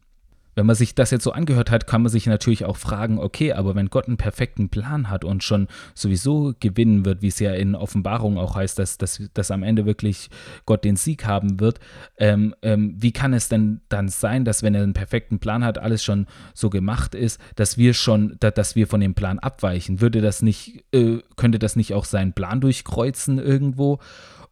Wenn 0.56 0.66
man 0.66 0.76
sich 0.76 0.96
das 0.96 1.12
jetzt 1.12 1.24
so 1.24 1.32
angehört 1.32 1.72
hat, 1.72 1.88
kann 1.88 2.02
man 2.02 2.12
sich 2.12 2.28
natürlich 2.28 2.66
auch 2.66 2.78
fragen, 2.78 3.20
okay, 3.20 3.54
aber 3.54 3.76
wenn 3.76 3.90
Gott 3.90 4.08
einen 4.08 4.18
perfekten 4.18 4.70
Plan 4.70 5.10
hat 5.10 5.24
und 5.24 5.44
schon 5.44 5.68
sowieso 5.94 6.54
gewinnen 6.60 7.06
wird, 7.06 7.22
wie 7.22 7.28
es 7.28 7.40
ja 7.40 7.54
in 7.54 7.76
Offenbarung 7.76 8.38
auch 8.38 8.56
heißt, 8.56 8.78
dass, 8.78 8.98
dass, 8.98 9.22
dass 9.34 9.52
am 9.52 9.64
Ende 9.64 9.86
wirklich 9.86 10.30
Gott 10.66 10.84
den 10.84 10.96
Sieg 10.96 11.26
haben 11.26 11.60
wird, 11.60 11.80
ähm, 12.18 12.54
ähm, 12.62 12.96
wie 12.98 13.12
kann 13.12 13.34
es 13.34 13.50
denn 13.50 13.82
dann 13.90 14.10
sein, 14.10 14.46
dass 14.46 14.64
wenn 14.64 14.76
er 14.76 14.84
einen 14.84 14.94
perfekten 14.94 15.40
Plan 15.40 15.64
hat, 15.64 15.78
alles 15.78 16.04
schon 16.04 16.28
so 16.54 16.70
gemacht 16.70 17.16
ist, 17.16 17.40
dass 17.56 17.78
wir 17.78 17.94
schon, 17.94 18.36
da, 18.40 18.52
dass 18.52 18.76
wir 18.76 18.88
von 18.88 19.02
dem 19.02 19.14
Plan 19.14 19.40
abweichen? 19.40 20.02
Würde 20.02 20.22
das 20.22 20.42
nicht, 20.42 20.84
äh, 20.94 21.20
könnte 21.36 21.60
das 21.60 21.76
nicht 21.76 21.94
auch 21.94 22.06
seinen 22.06 22.34
Plan 22.34 22.62
durchkreuzen 22.62 23.40
irgendwo? 23.40 24.00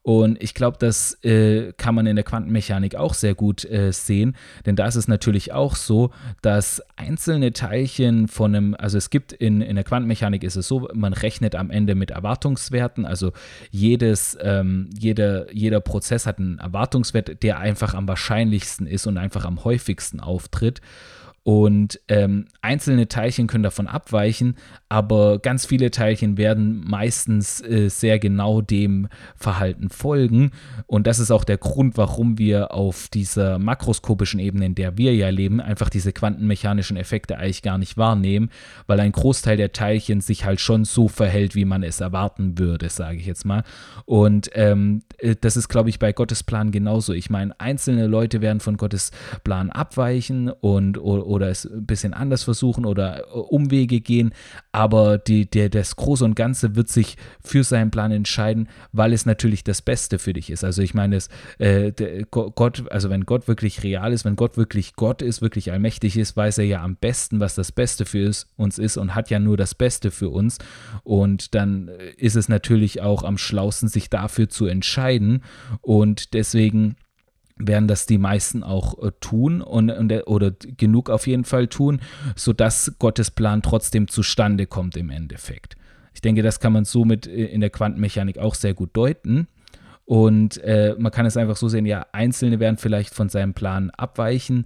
Und 0.01 0.41
ich 0.41 0.53
glaube, 0.53 0.77
das 0.79 1.21
äh, 1.25 1.73
kann 1.73 1.93
man 1.93 2.07
in 2.07 2.15
der 2.15 2.23
Quantenmechanik 2.23 2.95
auch 2.95 3.13
sehr 3.13 3.35
gut 3.35 3.65
äh, 3.65 3.91
sehen, 3.91 4.35
denn 4.65 4.75
da 4.75 4.87
ist 4.87 4.95
es 4.95 5.07
natürlich 5.09 5.51
auch 5.51 5.75
so, 5.75 6.11
dass 6.41 6.81
einzelne 6.95 7.51
Teilchen 7.51 8.29
von 8.29 8.55
einem, 8.55 8.75
also 8.79 8.97
es 8.97 9.09
gibt 9.09 9.33
in, 9.33 9.61
in 9.61 9.75
der 9.75 9.83
Quantenmechanik 9.83 10.43
ist 10.43 10.55
es 10.55 10.67
so, 10.67 10.87
man 10.93 11.11
rechnet 11.11 11.55
am 11.55 11.69
Ende 11.69 11.95
mit 11.95 12.11
Erwartungswerten, 12.11 13.05
also 13.05 13.33
jedes, 13.71 14.37
ähm, 14.41 14.89
jeder, 14.97 15.53
jeder 15.53 15.81
Prozess 15.81 16.25
hat 16.25 16.39
einen 16.39 16.59
Erwartungswert, 16.59 17.43
der 17.43 17.59
einfach 17.59 17.93
am 17.93 18.07
wahrscheinlichsten 18.07 18.87
ist 18.87 19.05
und 19.05 19.17
einfach 19.17 19.43
am 19.43 19.65
häufigsten 19.65 20.21
auftritt. 20.21 20.81
Und 21.49 21.99
ähm, 22.09 22.45
einzelne 22.61 23.07
Teilchen 23.07 23.47
können 23.47 23.63
davon 23.63 23.87
abweichen, 23.87 24.55
aber 24.87 25.39
ganz 25.39 25.65
viele 25.65 25.89
Teilchen 25.89 26.37
werden 26.37 26.83
meistens 26.85 27.59
äh, 27.61 27.89
sehr 27.89 28.19
genau 28.19 28.61
dem 28.61 29.07
Verhalten 29.35 29.89
folgen. 29.89 30.51
Und 30.85 31.07
das 31.07 31.17
ist 31.17 31.31
auch 31.31 31.43
der 31.43 31.57
Grund, 31.57 31.97
warum 31.97 32.37
wir 32.37 32.71
auf 32.71 33.07
dieser 33.07 33.57
makroskopischen 33.57 34.39
Ebene, 34.39 34.67
in 34.67 34.75
der 34.75 34.99
wir 34.99 35.15
ja 35.15 35.29
leben, 35.29 35.59
einfach 35.59 35.89
diese 35.89 36.13
quantenmechanischen 36.13 36.97
Effekte 36.97 37.39
eigentlich 37.39 37.63
gar 37.63 37.79
nicht 37.79 37.97
wahrnehmen, 37.97 38.51
weil 38.85 38.99
ein 38.99 39.11
Großteil 39.11 39.57
der 39.57 39.71
Teilchen 39.71 40.21
sich 40.21 40.45
halt 40.45 40.59
schon 40.59 40.85
so 40.85 41.07
verhält, 41.07 41.55
wie 41.55 41.65
man 41.65 41.81
es 41.81 41.99
erwarten 41.99 42.59
würde, 42.59 42.89
sage 42.89 43.17
ich 43.17 43.25
jetzt 43.25 43.45
mal. 43.45 43.63
Und 44.05 44.51
ähm, 44.53 45.01
äh, 45.17 45.35
das 45.41 45.57
ist, 45.57 45.67
glaube 45.67 45.89
ich, 45.89 45.97
bei 45.97 46.13
Gottes 46.13 46.43
Plan 46.43 46.69
genauso. 46.69 47.13
Ich 47.13 47.31
meine, 47.31 47.59
einzelne 47.59 48.05
Leute 48.05 48.41
werden 48.41 48.59
von 48.59 48.77
Gottes 48.77 49.09
Plan 49.43 49.71
abweichen 49.71 50.49
und 50.49 50.99
oder 50.99 51.38
es 51.47 51.65
ein 51.65 51.85
bisschen 51.85 52.13
anders 52.13 52.43
versuchen 52.43 52.85
oder 52.85 53.21
äh, 53.21 53.31
Umwege 53.31 54.01
gehen, 54.01 54.33
aber 54.71 55.17
die, 55.17 55.49
der, 55.49 55.69
das 55.69 55.95
Große 55.95 56.25
und 56.25 56.35
Ganze 56.35 56.75
wird 56.75 56.89
sich 56.89 57.17
für 57.41 57.63
seinen 57.63 57.91
Plan 57.91 58.11
entscheiden, 58.11 58.67
weil 58.91 59.13
es 59.13 59.25
natürlich 59.25 59.63
das 59.63 59.81
Beste 59.81 60.19
für 60.19 60.33
dich 60.33 60.49
ist. 60.49 60.63
Also 60.63 60.81
ich 60.81 60.93
meine, 60.93 61.15
es, 61.15 61.29
äh, 61.57 61.91
Gott, 62.29 62.83
also 62.91 63.09
wenn 63.09 63.25
Gott 63.25 63.47
wirklich 63.47 63.83
real 63.83 64.13
ist, 64.13 64.25
wenn 64.25 64.35
Gott 64.35 64.57
wirklich 64.57 64.93
Gott 64.95 65.21
ist, 65.21 65.41
wirklich 65.41 65.71
allmächtig 65.71 66.17
ist, 66.17 66.35
weiß 66.35 66.57
er 66.57 66.65
ja 66.65 66.83
am 66.83 66.95
besten, 66.95 67.39
was 67.39 67.55
das 67.55 67.71
Beste 67.71 68.05
für 68.05 68.31
uns 68.57 68.77
ist 68.77 68.97
und 68.97 69.15
hat 69.15 69.29
ja 69.29 69.39
nur 69.39 69.57
das 69.57 69.75
Beste 69.75 70.11
für 70.11 70.29
uns. 70.29 70.57
Und 71.03 71.55
dann 71.55 71.87
äh, 71.87 72.11
ist 72.17 72.35
es 72.35 72.49
natürlich 72.49 73.01
auch 73.01 73.23
am 73.23 73.37
schlausten, 73.37 73.89
sich 73.89 74.09
dafür 74.09 74.49
zu 74.49 74.65
entscheiden. 74.65 75.43
Und 75.81 76.33
deswegen 76.33 76.95
werden 77.59 77.87
das 77.87 78.05
die 78.05 78.17
meisten 78.17 78.63
auch 78.63 79.01
äh, 79.03 79.11
tun 79.19 79.61
und, 79.61 79.91
und, 79.91 80.11
oder 80.27 80.51
genug 80.51 81.09
auf 81.09 81.27
jeden 81.27 81.43
Fall 81.43 81.67
tun, 81.67 81.99
sodass 82.35 82.95
Gottes 82.99 83.29
Plan 83.29 83.61
trotzdem 83.61 84.07
zustande 84.07 84.65
kommt 84.65 84.97
im 84.97 85.09
Endeffekt. 85.09 85.75
Ich 86.13 86.21
denke, 86.21 86.41
das 86.41 86.59
kann 86.59 86.73
man 86.73 86.85
somit 86.85 87.27
in 87.27 87.61
der 87.61 87.69
Quantenmechanik 87.69 88.39
auch 88.39 88.55
sehr 88.55 88.73
gut 88.73 88.89
deuten. 88.93 89.47
Und 90.05 90.57
äh, 90.63 90.95
man 90.97 91.11
kann 91.11 91.27
es 91.27 91.37
einfach 91.37 91.55
so 91.55 91.67
sehen, 91.67 91.85
ja, 91.85 92.07
Einzelne 92.13 92.59
werden 92.59 92.77
vielleicht 92.77 93.13
von 93.13 93.29
seinem 93.29 93.53
Plan 93.53 93.91
abweichen, 93.91 94.65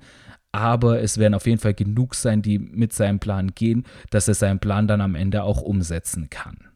aber 0.54 1.02
es 1.02 1.18
werden 1.18 1.34
auf 1.34 1.46
jeden 1.48 1.60
Fall 1.60 1.74
genug 1.74 2.16
sein, 2.16 2.42
die 2.42 2.60
mit 2.60 2.94
seinem 2.94 3.20
Plan 3.20 3.52
gehen, 3.54 3.84
dass 4.10 4.30
er 4.30 4.36
seinen 4.36 4.60
Plan 4.60 4.88
dann 4.88 5.02
am 5.02 5.16
Ende 5.16 5.44
auch 5.44 5.62
umsetzen 5.62 6.30
kann. 6.30 6.73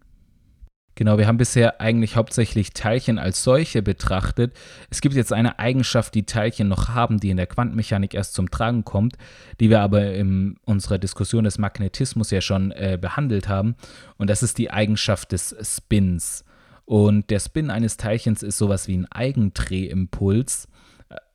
Genau, 0.97 1.19
wir 1.19 1.27
haben 1.27 1.37
bisher 1.37 1.79
eigentlich 1.79 2.15
hauptsächlich 2.15 2.73
Teilchen 2.73 3.19
als 3.19 3.43
solche 3.43 3.83
betrachtet. 3.83 4.55
Es 4.89 4.99
gibt 4.99 5.13
jetzt 5.13 5.31
eine 5.31 5.59
Eigenschaft, 5.59 6.15
die 6.15 6.25
Teilchen 6.25 6.69
noch 6.69 6.89
haben, 6.89 7.19
die 7.19 7.29
in 7.29 7.37
der 7.37 7.45
Quantenmechanik 7.45 8.15
erst 8.15 8.33
zum 8.33 8.49
Tragen 8.49 8.83
kommt, 8.83 9.15
die 9.59 9.69
wir 9.69 9.81
aber 9.81 10.15
in 10.15 10.57
unserer 10.65 10.97
Diskussion 10.97 11.43
des 11.43 11.59
Magnetismus 11.59 12.31
ja 12.31 12.41
schon 12.41 12.71
äh, 12.71 12.97
behandelt 12.99 13.47
haben. 13.47 13.75
Und 14.17 14.31
das 14.31 14.41
ist 14.41 14.57
die 14.57 14.71
Eigenschaft 14.71 15.33
des 15.33 15.55
Spins. 15.61 16.43
Und 16.85 17.29
der 17.29 17.41
Spin 17.41 17.69
eines 17.69 17.97
Teilchens 17.97 18.41
ist 18.41 18.57
sowas 18.57 18.87
wie 18.87 18.97
ein 18.97 19.05
Eigendrehimpuls. 19.11 20.67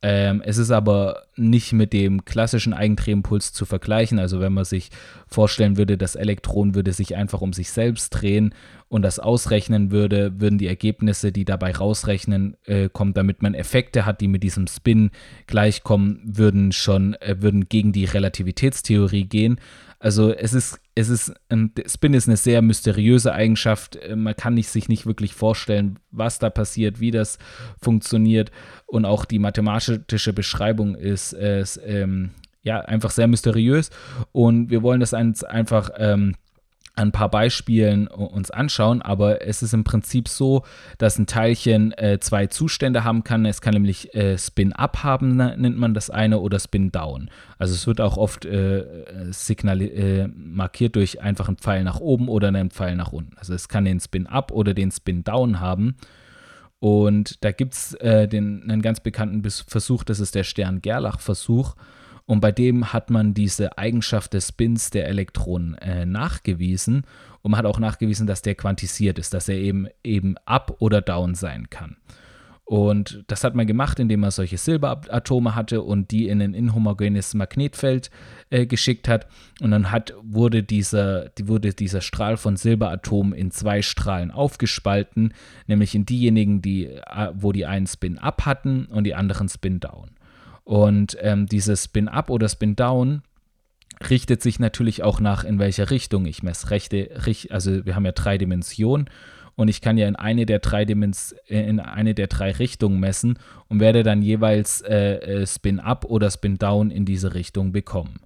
Ähm, 0.03 0.43
es 0.45 0.59
ist 0.59 0.71
aber 0.71 1.23
nicht 1.37 1.73
mit 1.73 1.93
dem 1.93 2.25
klassischen 2.25 2.75
Eigendrehimpuls 2.75 3.53
zu 3.53 3.65
vergleichen. 3.65 4.19
Also 4.19 4.41
wenn 4.41 4.53
man 4.53 4.65
sich 4.65 4.91
vorstellen 5.29 5.77
würde, 5.77 5.97
das 5.97 6.17
Elektron 6.17 6.75
würde 6.75 6.93
sich 6.93 7.17
einfach 7.17 7.41
um 7.41 7.53
sich 7.53 7.71
selbst 7.71 8.11
drehen 8.11 8.55
und 8.89 9.03
das 9.03 9.19
ausrechnen 9.19 9.91
würde, 9.93 10.41
würden 10.41 10.59
die 10.59 10.67
Ergebnisse, 10.67 11.33
die 11.33 11.45
dabei 11.45 11.73
rausrechnen, 11.73 12.57
äh, 12.65 12.89
kommen, 12.89 13.15
damit 13.15 13.43
man 13.43 13.55
Effekte 13.55 14.05
hat, 14.05 14.21
die 14.21 14.29
mit 14.29 14.43
diesem 14.43 14.67
Spin 14.67 15.11
gleichkommen, 15.47 16.21
würden 16.25 16.73
schon, 16.73 17.15
äh, 17.15 17.37
würden 17.41 17.69
gegen 17.69 17.93
die 17.93 18.05
Relativitätstheorie 18.05 19.25
gehen. 19.25 19.61
Also 20.03 20.33
es 20.35 20.53
ist, 20.53 20.81
es 20.97 21.09
ist, 21.09 21.33
ein, 21.49 21.73
Spin 21.87 22.13
ist 22.13 22.27
eine 22.27 22.37
sehr 22.37 22.61
mysteriöse 22.61 23.33
Eigenschaft. 23.33 23.95
Äh, 23.95 24.17
man 24.17 24.35
kann 24.35 24.61
sich 24.61 24.89
nicht 24.89 25.07
wirklich 25.07 25.33
vorstellen, 25.33 26.01
was 26.11 26.41
da 26.41 26.51
passiert, 26.51 26.99
wie 26.99 27.13
das 27.13 27.39
funktioniert. 27.81 28.51
Und 28.87 29.05
auch 29.05 29.25
die 29.25 29.39
mathematische 29.39 30.33
Beschreibung 30.33 30.97
ist, 30.97 31.35
ist 31.35 31.81
ähm, 31.87 32.31
ja 32.63 32.81
einfach 32.81 33.13
sehr 33.13 33.29
mysteriös. 33.29 33.91
Und 34.33 34.71
wir 34.71 34.83
wollen 34.83 34.99
das 34.99 35.15
einfach 35.15 35.91
ähm, 35.97 36.35
ein 36.95 37.11
paar 37.11 37.31
Beispielen 37.31 38.07
uns 38.07 38.51
anschauen, 38.51 39.01
aber 39.01 39.47
es 39.47 39.63
ist 39.63 39.73
im 39.73 39.83
Prinzip 39.83 40.29
so, 40.29 40.63
dass 40.99 41.19
ein 41.19 41.27
Teilchen 41.27 41.93
äh, 41.93 42.19
zwei 42.21 42.49
Zustände 42.49 43.03
haben 43.03 43.25
kann. 43.25 43.47
Es 43.47 43.63
kann 43.63 43.73
nämlich 43.73 44.15
äh, 44.15 44.37
Spin-Up 44.37 45.03
haben, 45.03 45.37
nennt 45.37 45.79
man 45.79 45.95
das 45.95 46.11
eine, 46.11 46.41
oder 46.41 46.59
Spin-Down. 46.59 47.31
Also 47.59 47.75
es 47.75 47.87
wird 47.87 48.03
auch 48.03 48.19
oft 48.19 48.45
äh, 48.45 48.81
äh, 48.81 50.29
markiert 50.35 50.97
durch 50.97 51.23
einfach 51.23 51.49
einen 51.49 51.57
Pfeil 51.57 51.83
nach 51.83 52.01
oben 52.01 52.29
oder 52.29 52.49
einen 52.49 52.71
Pfeil 52.71 52.95
nach 52.95 53.13
unten. 53.13 53.39
Also 53.39 53.55
es 53.55 53.69
kann 53.69 53.87
den 53.87 54.01
Spin-Up 54.01 54.53
oder 54.53 54.75
den 54.75 54.91
Spin-Down 54.91 55.61
haben. 55.61 55.97
Und 56.79 57.43
da 57.45 57.53
gibt 57.53 57.73
es 57.73 57.95
äh, 58.01 58.29
einen 58.31 58.83
ganz 58.83 59.01
bekannten 59.01 59.49
Versuch, 59.49 60.05
das 60.05 60.21
ist 60.21 60.35
der 60.35 60.45
Stern-Gerlach-Versuch. 60.45 61.75
Und 62.27 62.41
bei 62.41 62.53
dem 62.53 62.93
hat 62.93 63.11
man 63.11 63.35
diese 63.35 63.79
Eigenschaft 63.79 64.35
des 64.35 64.49
Spins 64.49 64.91
der 64.91 65.09
Elektronen 65.09 65.75
äh, 65.79 66.07
nachgewiesen 66.07 67.05
und 67.43 67.51
man 67.51 67.59
hat 67.59 67.67
auch 67.67 67.79
nachgewiesen, 67.79 68.27
dass 68.27 68.43
der 68.43 68.55
quantisiert 68.55 69.19
ist, 69.19 69.35
dass 69.35 69.49
er 69.49 69.57
eben, 69.57 69.89
eben 70.05 70.37
up 70.45 70.77
oder 70.79 71.03
down 71.03 71.35
sein 71.35 71.69
kann. 71.71 71.97
Und 72.65 73.25
das 73.27 73.43
hat 73.45 73.55
man 73.55 73.67
gemacht, 73.67 73.99
indem 73.99 74.21
man 74.21 74.31
solche 74.31 74.57
Silberatome 74.57 75.55
hatte 75.55 75.83
und 75.83 76.11
die 76.11 76.29
in 76.29 76.41
ein 76.41 76.55
inhomogenes 76.55 77.35
Magnetfeld 77.35 78.11
äh, 78.51 78.67
geschickt 78.67 79.09
hat. 79.09 79.27
Und 79.61 79.73
dann 79.73 79.91
hat, 79.91 80.15
wurde, 80.23 80.63
dieser, 80.63 81.29
die, 81.31 81.49
wurde 81.49 81.75
dieser 81.75 82.01
Strahl 82.01 82.37
von 82.37 82.57
Silberatomen 82.57 83.35
in 83.35 83.51
zwei 83.51 83.83
Strahlen 83.83 84.31
aufgespalten, 84.31 85.35
nämlich 85.67 85.95
in 85.95 86.07
diejenigen, 86.07 86.63
die, 86.63 86.87
äh, 86.87 87.33
wo 87.35 87.53
die 87.53 87.67
einen 87.67 87.89
Spin 87.89 88.17
up 88.17 88.47
hatten 88.47 88.87
und 88.87 89.05
die 89.05 89.17
anderen 89.17 89.49
Spin 89.49 89.81
down. 89.81 90.13
Und 90.65 91.17
ähm, 91.21 91.47
dieses 91.47 91.85
Spin-Up 91.85 92.31
oder 92.31 92.49
Spin-Down 92.49 93.23
richtet 94.09 94.43
sich 94.43 94.59
natürlich 94.59 95.03
auch 95.03 95.21
nach, 95.21 95.45
in 95.45 95.59
welcher 95.59 95.91
Richtung 95.91 96.27
ich 96.27 96.43
messe. 96.43 96.71
Rechte, 96.71 97.11
also 97.51 97.85
wir 97.85 97.95
haben 97.95 98.05
ja 98.05 98.13
drei 98.13 98.39
Dimensionen 98.39 99.09
und 99.55 99.69
ich 99.69 99.81
kann 99.81 99.99
ja 99.99 100.09
in 100.09 100.17
eine 100.17 100.47
der 100.47 100.61
drei 100.61 100.85
Dimens 100.85 101.33
äh, 101.47 101.61
in 101.61 101.81
eine 101.81 102.15
der 102.15 102.27
drei 102.27 102.53
Richtungen 102.53 103.01
messen 103.01 103.39
und 103.69 103.81
werde 103.81 104.03
dann 104.03 104.23
jeweils 104.23 104.81
äh, 104.83 105.17
äh, 105.17 105.47
Spin 105.47 105.81
Up 105.81 106.05
oder 106.05 106.31
Spin 106.31 106.59
Down 106.59 106.91
in 106.91 107.05
diese 107.05 107.35
Richtung 107.35 107.73
bekommen. 107.73 108.21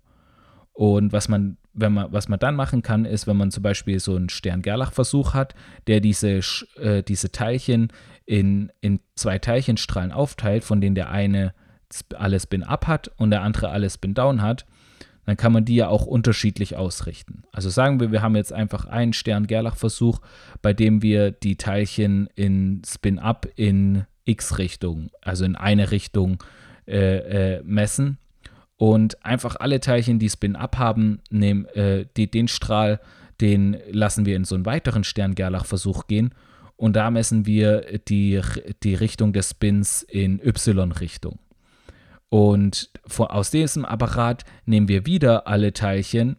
Und 0.72 1.12
was 1.12 1.28
man, 1.28 1.56
wenn 1.72 1.94
man, 1.94 2.12
was 2.12 2.28
man 2.28 2.38
dann 2.38 2.54
machen 2.54 2.82
kann, 2.82 3.06
ist, 3.06 3.26
wenn 3.26 3.36
man 3.36 3.50
zum 3.50 3.62
Beispiel 3.62 3.98
so 3.98 4.14
einen 4.14 4.28
Stern-Gerlach-Versuch 4.28 5.32
hat, 5.32 5.54
der 5.86 6.00
diese, 6.00 6.40
äh, 6.76 7.02
diese 7.02 7.32
Teilchen 7.32 7.88
in, 8.26 8.70
in 8.80 9.00
zwei 9.14 9.38
Teilchenstrahlen 9.38 10.12
aufteilt, 10.12 10.64
von 10.64 10.80
denen 10.80 10.94
der 10.94 11.10
eine 11.10 11.54
alle 12.16 12.40
Spin-Up 12.40 12.86
hat 12.86 13.10
und 13.16 13.30
der 13.30 13.42
andere 13.42 13.70
alle 13.70 13.88
Spin-Down 13.88 14.42
hat, 14.42 14.66
dann 15.26 15.36
kann 15.36 15.52
man 15.52 15.64
die 15.64 15.74
ja 15.74 15.88
auch 15.88 16.06
unterschiedlich 16.06 16.76
ausrichten. 16.76 17.42
Also 17.52 17.68
sagen 17.68 18.00
wir, 18.00 18.12
wir 18.12 18.22
haben 18.22 18.36
jetzt 18.36 18.52
einfach 18.52 18.86
einen 18.86 19.12
Stern-Gerlach-Versuch, 19.12 20.20
bei 20.62 20.72
dem 20.72 21.02
wir 21.02 21.32
die 21.32 21.56
Teilchen 21.56 22.28
in 22.36 22.82
Spin-Up 22.86 23.48
in 23.56 24.04
x-Richtung, 24.24 25.10
also 25.20 25.44
in 25.44 25.56
eine 25.56 25.90
Richtung 25.90 26.42
äh, 26.86 27.56
äh, 27.56 27.62
messen 27.64 28.18
und 28.76 29.24
einfach 29.24 29.56
alle 29.58 29.80
Teilchen, 29.80 30.18
die 30.18 30.30
Spin-Up 30.30 30.78
haben, 30.78 31.20
nehmen, 31.30 31.66
äh, 31.66 32.06
die, 32.16 32.30
den 32.30 32.46
Strahl, 32.48 33.00
den 33.40 33.76
lassen 33.90 34.26
wir 34.26 34.36
in 34.36 34.44
so 34.44 34.54
einen 34.54 34.66
weiteren 34.66 35.02
Stern-Gerlach-Versuch 35.02 36.06
gehen 36.06 36.32
und 36.76 36.94
da 36.94 37.10
messen 37.10 37.46
wir 37.46 37.98
die, 38.08 38.40
die 38.82 38.94
Richtung 38.94 39.32
des 39.32 39.50
Spins 39.50 40.02
in 40.02 40.40
y-Richtung. 40.40 41.38
Und 42.28 42.90
aus 43.16 43.50
diesem 43.50 43.84
Apparat 43.84 44.44
nehmen 44.64 44.88
wir 44.88 45.06
wieder 45.06 45.46
alle 45.46 45.72
Teilchen, 45.72 46.36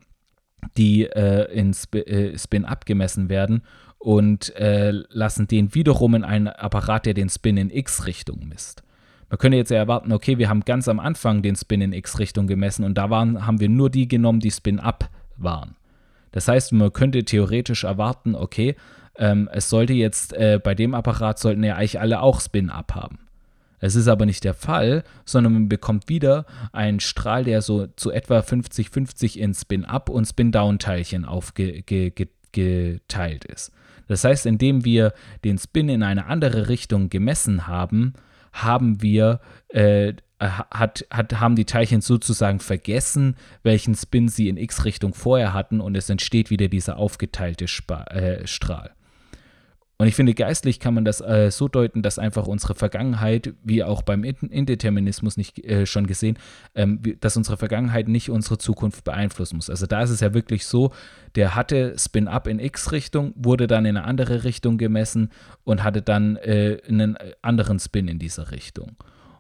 die 0.77 1.05
äh, 1.05 1.51
in 1.53 1.71
Sp 1.71 2.03
äh, 2.03 2.37
Spin 2.37 2.65
abgemessen 2.65 3.29
werden 3.29 3.63
und 3.99 4.55
äh, 4.55 4.91
lassen 4.91 5.47
den 5.47 5.73
wiederum 5.73 6.15
in 6.15 6.23
einen 6.23 6.47
Apparat, 6.47 7.05
der 7.05 7.13
den 7.13 7.29
Spin 7.29 7.57
in 7.57 7.69
x-Richtung 7.69 8.47
misst. 8.47 8.83
Man 9.29 9.39
könnte 9.39 9.57
jetzt 9.57 9.71
ja 9.71 9.77
erwarten, 9.77 10.13
okay, 10.13 10.37
wir 10.37 10.49
haben 10.49 10.61
ganz 10.61 10.87
am 10.87 10.99
Anfang 10.99 11.41
den 11.41 11.55
Spin 11.55 11.81
in 11.81 11.93
x-Richtung 11.93 12.47
gemessen 12.47 12.83
und 12.83 12.97
da 12.97 13.09
waren, 13.09 13.45
haben 13.45 13.59
wir 13.59 13.69
nur 13.69 13.89
die 13.89 14.07
genommen, 14.07 14.39
die 14.39 14.51
Spin 14.51 14.79
up 14.79 15.09
waren. 15.35 15.75
Das 16.31 16.47
heißt, 16.47 16.73
man 16.73 16.93
könnte 16.93 17.23
theoretisch 17.23 17.83
erwarten, 17.83 18.35
okay, 18.35 18.75
ähm, 19.17 19.49
es 19.51 19.69
sollte 19.69 19.93
jetzt 19.93 20.33
äh, 20.33 20.59
bei 20.63 20.75
dem 20.75 20.93
Apparat 20.93 21.39
sollten 21.39 21.63
ja 21.63 21.75
eigentlich 21.75 21.99
alle 21.99 22.21
auch 22.21 22.39
Spin 22.39 22.69
up 22.69 22.93
haben. 22.95 23.26
Es 23.79 23.95
ist 23.95 24.07
aber 24.07 24.25
nicht 24.25 24.43
der 24.43 24.53
Fall, 24.53 25.03
sondern 25.25 25.53
man 25.53 25.69
bekommt 25.69 26.09
wieder 26.09 26.45
einen 26.71 26.99
Strahl, 26.99 27.43
der 27.43 27.61
so 27.61 27.87
zu 27.87 28.11
etwa 28.11 28.39
50-50 28.39 29.37
in 29.37 29.53
Spin-Up 29.53 30.09
und 30.09 30.25
Spin-Down-Teilchen 30.25 31.25
aufgeteilt 31.25 32.15
ist. 33.45 33.71
Das 34.07 34.23
heißt, 34.23 34.45
indem 34.45 34.85
wir 34.85 35.13
den 35.43 35.57
Spin 35.57 35.89
in 35.89 36.01
eine 36.01 36.25
andere 36.27 36.69
Richtung 36.69 37.09
gemessen 37.09 37.67
haben, 37.67 38.13
haben 38.53 39.01
wir 39.01 39.41
äh, 39.69 40.13
hat, 40.39 41.05
hat, 41.09 41.39
haben 41.39 41.55
die 41.55 41.65
Teilchen 41.65 42.01
sozusagen 42.01 42.59
vergessen, 42.59 43.35
welchen 43.63 43.95
Spin 43.95 44.27
sie 44.29 44.49
in 44.49 44.57
x-Richtung 44.57 45.13
vorher 45.13 45.53
hatten 45.53 45.81
und 45.81 45.95
es 45.97 46.09
entsteht 46.09 46.49
wieder 46.49 46.67
dieser 46.67 46.97
aufgeteilte 46.97 47.67
Spa 47.67 48.03
äh, 48.03 48.45
Strahl. 48.45 48.91
Und 49.99 50.07
ich 50.07 50.15
finde, 50.15 50.35
geistlich 50.35 50.79
kann 50.79 50.93
man 50.93 51.05
das 51.05 51.21
äh, 51.21 51.49
so 51.49 51.67
deuten, 51.67 52.03
dass 52.03 52.19
einfach 52.19 52.45
unsere 52.45 52.75
Vergangenheit, 52.75 53.55
wie 53.63 53.83
auch 53.83 54.03
beim 54.03 54.23
Indeterminismus 54.23 55.37
nicht 55.37 55.63
äh, 55.65 55.87
schon 55.87 56.05
gesehen, 56.05 56.37
ähm, 56.75 57.01
dass 57.19 57.35
unsere 57.35 57.57
Vergangenheit 57.57 58.07
nicht 58.07 58.29
unsere 58.29 58.59
Zukunft 58.59 59.03
beeinflussen 59.03 59.55
muss. 59.55 59.71
Also 59.71 59.87
da 59.87 60.03
ist 60.03 60.11
es 60.11 60.19
ja 60.19 60.35
wirklich 60.35 60.67
so, 60.67 60.91
der 61.35 61.55
hatte 61.55 61.95
Spin-up 61.97 62.45
in 62.47 62.59
X-Richtung, 62.59 63.33
wurde 63.35 63.65
dann 63.65 63.85
in 63.85 63.97
eine 63.97 64.05
andere 64.05 64.43
Richtung 64.43 64.77
gemessen 64.77 65.31
und 65.63 65.83
hatte 65.83 66.03
dann 66.03 66.35
äh, 66.37 66.77
einen 66.87 67.17
anderen 67.41 67.79
Spin 67.79 68.07
in 68.07 68.19
dieser 68.19 68.51
Richtung. 68.51 68.97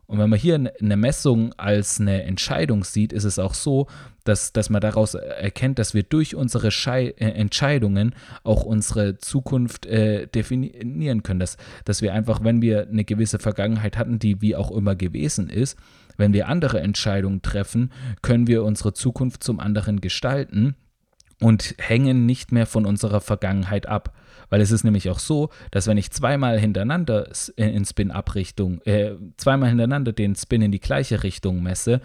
Und 0.07 0.19
wenn 0.19 0.29
man 0.29 0.39
hier 0.39 0.55
eine 0.55 0.95
Messung 0.95 1.53
als 1.57 1.99
eine 1.99 2.23
Entscheidung 2.23 2.85
sieht, 2.85 3.11
ist 3.11 3.25
es 3.25 3.39
auch 3.39 3.53
so, 3.53 3.87
dass, 4.23 4.53
dass 4.53 4.69
man 4.69 4.79
daraus 4.79 5.15
erkennt, 5.15 5.79
dass 5.79 5.93
wir 5.93 6.03
durch 6.03 6.33
unsere 6.33 6.71
Schei 6.71 7.13
äh, 7.17 7.31
Entscheidungen 7.31 8.15
auch 8.43 8.63
unsere 8.63 9.17
Zukunft 9.17 9.85
äh, 9.85 10.27
definieren 10.27 11.23
können. 11.23 11.41
Dass, 11.41 11.57
dass 11.83 12.01
wir 12.01 12.13
einfach, 12.13 12.41
wenn 12.41 12.61
wir 12.61 12.87
eine 12.87 13.03
gewisse 13.03 13.37
Vergangenheit 13.37 13.97
hatten, 13.97 14.17
die 14.17 14.41
wie 14.41 14.55
auch 14.55 14.71
immer 14.71 14.95
gewesen 14.95 15.49
ist, 15.49 15.77
wenn 16.15 16.33
wir 16.33 16.47
andere 16.47 16.79
Entscheidungen 16.79 17.41
treffen, 17.41 17.91
können 18.21 18.47
wir 18.47 18.63
unsere 18.63 18.93
Zukunft 18.93 19.43
zum 19.43 19.59
anderen 19.59 19.99
gestalten 19.99 20.75
und 21.41 21.75
hängen 21.79 22.25
nicht 22.25 22.51
mehr 22.51 22.65
von 22.65 22.85
unserer 22.85 23.21
Vergangenheit 23.21 23.87
ab. 23.87 24.13
Weil 24.49 24.61
es 24.61 24.71
ist 24.71 24.83
nämlich 24.83 25.09
auch 25.09 25.19
so, 25.19 25.49
dass 25.71 25.87
wenn 25.87 25.97
ich 25.97 26.11
zweimal 26.11 26.59
hintereinander 26.59 27.29
äh, 27.57 27.69
in 27.69 27.85
Spin-Up-Richtung, 27.85 28.81
äh, 28.83 29.15
zweimal 29.37 29.69
hintereinander 29.69 30.13
den 30.13 30.35
Spin 30.35 30.61
in 30.61 30.71
die 30.71 30.79
gleiche 30.79 31.23
Richtung 31.23 31.61
messe 31.61 32.01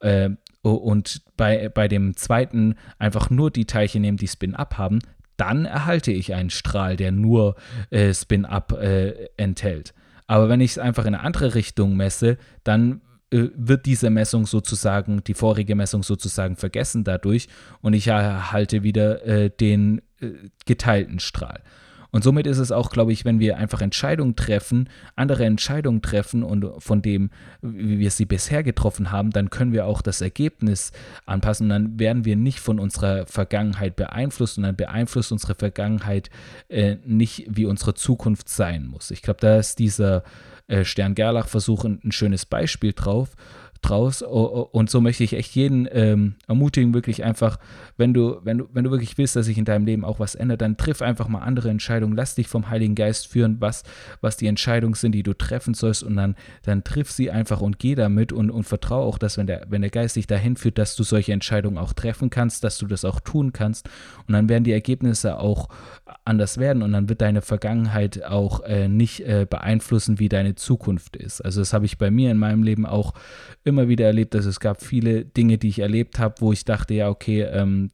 äh, 0.00 0.30
und 0.62 1.22
bei, 1.36 1.68
bei 1.68 1.88
dem 1.88 2.16
zweiten 2.16 2.74
einfach 2.98 3.30
nur 3.30 3.50
die 3.50 3.66
Teilchen 3.66 4.02
nehmen, 4.02 4.18
die 4.18 4.28
Spin-Up 4.28 4.78
haben, 4.78 4.98
dann 5.36 5.64
erhalte 5.64 6.12
ich 6.12 6.34
einen 6.34 6.50
Strahl, 6.50 6.96
der 6.96 7.12
nur 7.12 7.56
äh, 7.90 8.12
Spin-Up 8.12 8.72
äh, 8.72 9.28
enthält. 9.36 9.94
Aber 10.26 10.48
wenn 10.48 10.60
ich 10.60 10.72
es 10.72 10.78
einfach 10.78 11.04
in 11.04 11.14
eine 11.14 11.22
andere 11.22 11.54
Richtung 11.54 11.96
messe, 11.96 12.38
dann 12.64 13.00
äh, 13.30 13.48
wird 13.54 13.86
diese 13.86 14.10
Messung 14.10 14.46
sozusagen, 14.46 15.22
die 15.24 15.34
vorige 15.34 15.74
Messung 15.74 16.02
sozusagen 16.02 16.56
vergessen 16.56 17.04
dadurch 17.04 17.48
und 17.80 17.92
ich 17.92 18.08
erhalte 18.08 18.82
wieder 18.82 19.24
äh, 19.24 19.50
den 19.50 20.00
äh, 20.20 20.30
geteilten 20.64 21.18
Strahl. 21.18 21.60
Und 22.16 22.22
somit 22.22 22.46
ist 22.46 22.56
es 22.56 22.72
auch, 22.72 22.88
glaube 22.88 23.12
ich, 23.12 23.26
wenn 23.26 23.40
wir 23.40 23.58
einfach 23.58 23.82
Entscheidungen 23.82 24.36
treffen, 24.36 24.88
andere 25.16 25.44
Entscheidungen 25.44 26.00
treffen 26.00 26.42
und 26.42 26.64
von 26.78 27.02
dem, 27.02 27.28
wie 27.60 27.98
wir 27.98 28.10
sie 28.10 28.24
bisher 28.24 28.62
getroffen 28.62 29.12
haben, 29.12 29.32
dann 29.32 29.50
können 29.50 29.74
wir 29.74 29.84
auch 29.84 30.00
das 30.00 30.22
Ergebnis 30.22 30.92
anpassen. 31.26 31.64
Und 31.64 31.68
dann 31.68 31.98
werden 31.98 32.24
wir 32.24 32.36
nicht 32.36 32.58
von 32.58 32.80
unserer 32.80 33.26
Vergangenheit 33.26 33.96
beeinflusst 33.96 34.56
und 34.56 34.62
dann 34.62 34.76
beeinflusst 34.76 35.30
unsere 35.30 35.54
Vergangenheit 35.56 36.30
äh, 36.70 36.96
nicht, 37.04 37.48
wie 37.50 37.66
unsere 37.66 37.92
Zukunft 37.92 38.48
sein 38.48 38.86
muss. 38.86 39.10
Ich 39.10 39.20
glaube, 39.20 39.40
da 39.42 39.58
ist 39.58 39.78
dieser 39.78 40.24
äh, 40.68 40.86
Stern-Gerlach-Versuch 40.86 41.84
ein, 41.84 42.00
ein 42.02 42.12
schönes 42.12 42.46
Beispiel 42.46 42.94
drauf 42.94 43.36
draus. 43.88 44.22
Und 44.22 44.90
so 44.90 45.00
möchte 45.00 45.24
ich 45.24 45.32
echt 45.34 45.54
jeden 45.54 45.88
ähm, 45.90 46.34
ermutigen, 46.46 46.94
wirklich 46.94 47.24
einfach, 47.24 47.58
wenn 47.96 48.12
du, 48.12 48.38
wenn 48.42 48.58
du, 48.58 48.68
wenn 48.72 48.84
du 48.84 48.90
wirklich 48.90 49.16
willst, 49.18 49.36
dass 49.36 49.46
sich 49.46 49.58
in 49.58 49.64
deinem 49.64 49.86
Leben 49.86 50.04
auch 50.04 50.18
was 50.20 50.34
ändert, 50.34 50.60
dann 50.60 50.76
triff 50.76 51.02
einfach 51.02 51.28
mal 51.28 51.40
andere 51.40 51.70
Entscheidungen. 51.70 52.16
Lass 52.16 52.34
dich 52.34 52.48
vom 52.48 52.68
Heiligen 52.70 52.94
Geist 52.94 53.28
führen, 53.28 53.60
was, 53.60 53.84
was 54.20 54.36
die 54.36 54.46
Entscheidungen 54.46 54.94
sind, 54.94 55.12
die 55.12 55.22
du 55.22 55.34
treffen 55.34 55.74
sollst. 55.74 56.02
Und 56.02 56.16
dann, 56.16 56.36
dann 56.64 56.84
triff 56.84 57.10
sie 57.10 57.30
einfach 57.30 57.60
und 57.60 57.78
geh 57.78 57.94
damit 57.94 58.32
und, 58.32 58.50
und 58.50 58.64
vertraue 58.64 59.04
auch, 59.04 59.18
dass 59.18 59.38
wenn 59.38 59.46
der, 59.46 59.66
wenn 59.68 59.82
der 59.82 59.90
Geist 59.90 60.16
dich 60.16 60.26
dahin 60.26 60.56
führt, 60.56 60.78
dass 60.78 60.96
du 60.96 61.02
solche 61.02 61.32
Entscheidungen 61.32 61.78
auch 61.78 61.92
treffen 61.92 62.30
kannst, 62.30 62.64
dass 62.64 62.78
du 62.78 62.86
das 62.86 63.04
auch 63.04 63.20
tun 63.20 63.52
kannst. 63.52 63.88
Und 64.26 64.32
dann 64.32 64.48
werden 64.48 64.64
die 64.64 64.72
Ergebnisse 64.72 65.38
auch 65.38 65.68
anders 66.24 66.58
werden 66.58 66.82
und 66.82 66.92
dann 66.92 67.08
wird 67.08 67.20
deine 67.20 67.42
Vergangenheit 67.42 68.24
auch 68.24 68.60
äh, 68.64 68.88
nicht 68.88 69.20
äh, 69.20 69.46
beeinflussen, 69.48 70.18
wie 70.18 70.28
deine 70.28 70.54
Zukunft 70.54 71.16
ist. 71.16 71.40
Also 71.40 71.60
das 71.60 71.72
habe 71.72 71.86
ich 71.86 71.98
bei 71.98 72.10
mir 72.10 72.30
in 72.30 72.38
meinem 72.38 72.62
Leben 72.62 72.86
auch 72.86 73.14
immer 73.64 73.75
wieder 73.88 74.06
erlebt, 74.06 74.34
dass 74.34 74.46
es 74.46 74.60
gab 74.60 74.82
viele 74.82 75.24
Dinge, 75.24 75.58
die 75.58 75.68
ich 75.68 75.78
erlebt 75.78 76.18
habe, 76.18 76.36
wo 76.40 76.52
ich 76.52 76.64
dachte, 76.64 76.94
ja, 76.94 77.08
okay, 77.08 77.42
ähm, 77.42 77.90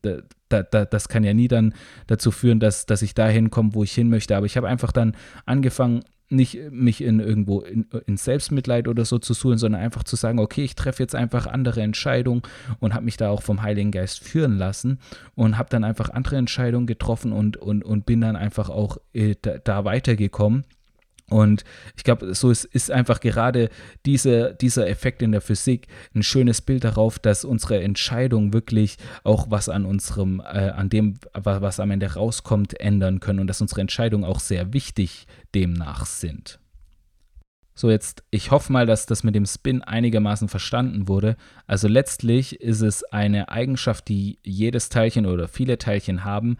da, 0.48 0.62
da, 0.62 0.84
das 0.84 1.08
kann 1.08 1.24
ja 1.24 1.34
nie 1.34 1.48
dann 1.48 1.74
dazu 2.06 2.30
führen, 2.30 2.60
dass, 2.60 2.86
dass 2.86 3.02
ich 3.02 3.14
dahin 3.14 3.50
komme, 3.50 3.74
wo 3.74 3.82
ich 3.82 3.92
hin 3.92 4.08
möchte. 4.08 4.36
Aber 4.36 4.46
ich 4.46 4.56
habe 4.56 4.68
einfach 4.68 4.92
dann 4.92 5.16
angefangen, 5.46 6.02
nicht 6.32 6.58
mich 6.70 7.02
in 7.02 7.20
irgendwo 7.20 7.60
in, 7.60 7.86
in, 8.06 8.16
Selbstmitleid 8.16 8.88
oder 8.88 9.04
so 9.04 9.18
zu 9.18 9.34
suchen, 9.34 9.58
sondern 9.58 9.82
einfach 9.82 10.02
zu 10.02 10.16
sagen, 10.16 10.38
okay, 10.38 10.64
ich 10.64 10.74
treffe 10.74 11.02
jetzt 11.02 11.14
einfach 11.14 11.46
andere 11.46 11.82
Entscheidungen 11.82 12.42
und 12.80 12.94
habe 12.94 13.04
mich 13.04 13.18
da 13.18 13.28
auch 13.28 13.42
vom 13.42 13.62
Heiligen 13.62 13.90
Geist 13.90 14.24
führen 14.24 14.56
lassen 14.56 14.98
und 15.34 15.58
habe 15.58 15.68
dann 15.68 15.84
einfach 15.84 16.08
andere 16.08 16.36
Entscheidungen 16.36 16.86
getroffen 16.86 17.32
und, 17.32 17.58
und, 17.58 17.84
und 17.84 18.06
bin 18.06 18.20
dann 18.20 18.36
einfach 18.36 18.70
auch 18.70 18.96
äh, 19.12 19.34
da, 19.40 19.58
da 19.58 19.84
weitergekommen. 19.84 20.64
Und 21.28 21.64
ich 21.96 22.04
glaube, 22.04 22.34
so 22.34 22.50
ist, 22.50 22.64
ist 22.64 22.90
einfach 22.90 23.20
gerade 23.20 23.70
diese, 24.04 24.54
dieser 24.60 24.88
Effekt 24.88 25.22
in 25.22 25.32
der 25.32 25.40
Physik 25.40 25.86
ein 26.14 26.22
schönes 26.22 26.60
Bild 26.60 26.84
darauf, 26.84 27.18
dass 27.18 27.44
unsere 27.44 27.82
Entscheidungen 27.82 28.52
wirklich 28.52 28.98
auch 29.24 29.50
was 29.50 29.68
an 29.68 29.86
unserem, 29.86 30.40
äh, 30.40 30.70
an 30.70 30.90
dem, 30.90 31.14
was 31.32 31.80
am 31.80 31.90
Ende 31.90 32.14
rauskommt, 32.14 32.78
ändern 32.80 33.20
können 33.20 33.40
und 33.40 33.46
dass 33.46 33.60
unsere 33.60 33.80
Entscheidungen 33.80 34.24
auch 34.24 34.40
sehr 34.40 34.72
wichtig 34.72 35.26
demnach 35.54 36.04
sind. 36.06 36.58
So, 37.74 37.90
jetzt, 37.90 38.22
ich 38.30 38.50
hoffe 38.50 38.70
mal, 38.70 38.84
dass 38.84 39.06
das 39.06 39.24
mit 39.24 39.34
dem 39.34 39.46
Spin 39.46 39.82
einigermaßen 39.82 40.48
verstanden 40.48 41.08
wurde. 41.08 41.36
Also 41.66 41.88
letztlich 41.88 42.60
ist 42.60 42.82
es 42.82 43.02
eine 43.04 43.48
Eigenschaft, 43.48 44.08
die 44.08 44.38
jedes 44.42 44.90
Teilchen 44.90 45.24
oder 45.24 45.48
viele 45.48 45.78
Teilchen 45.78 46.24
haben, 46.24 46.58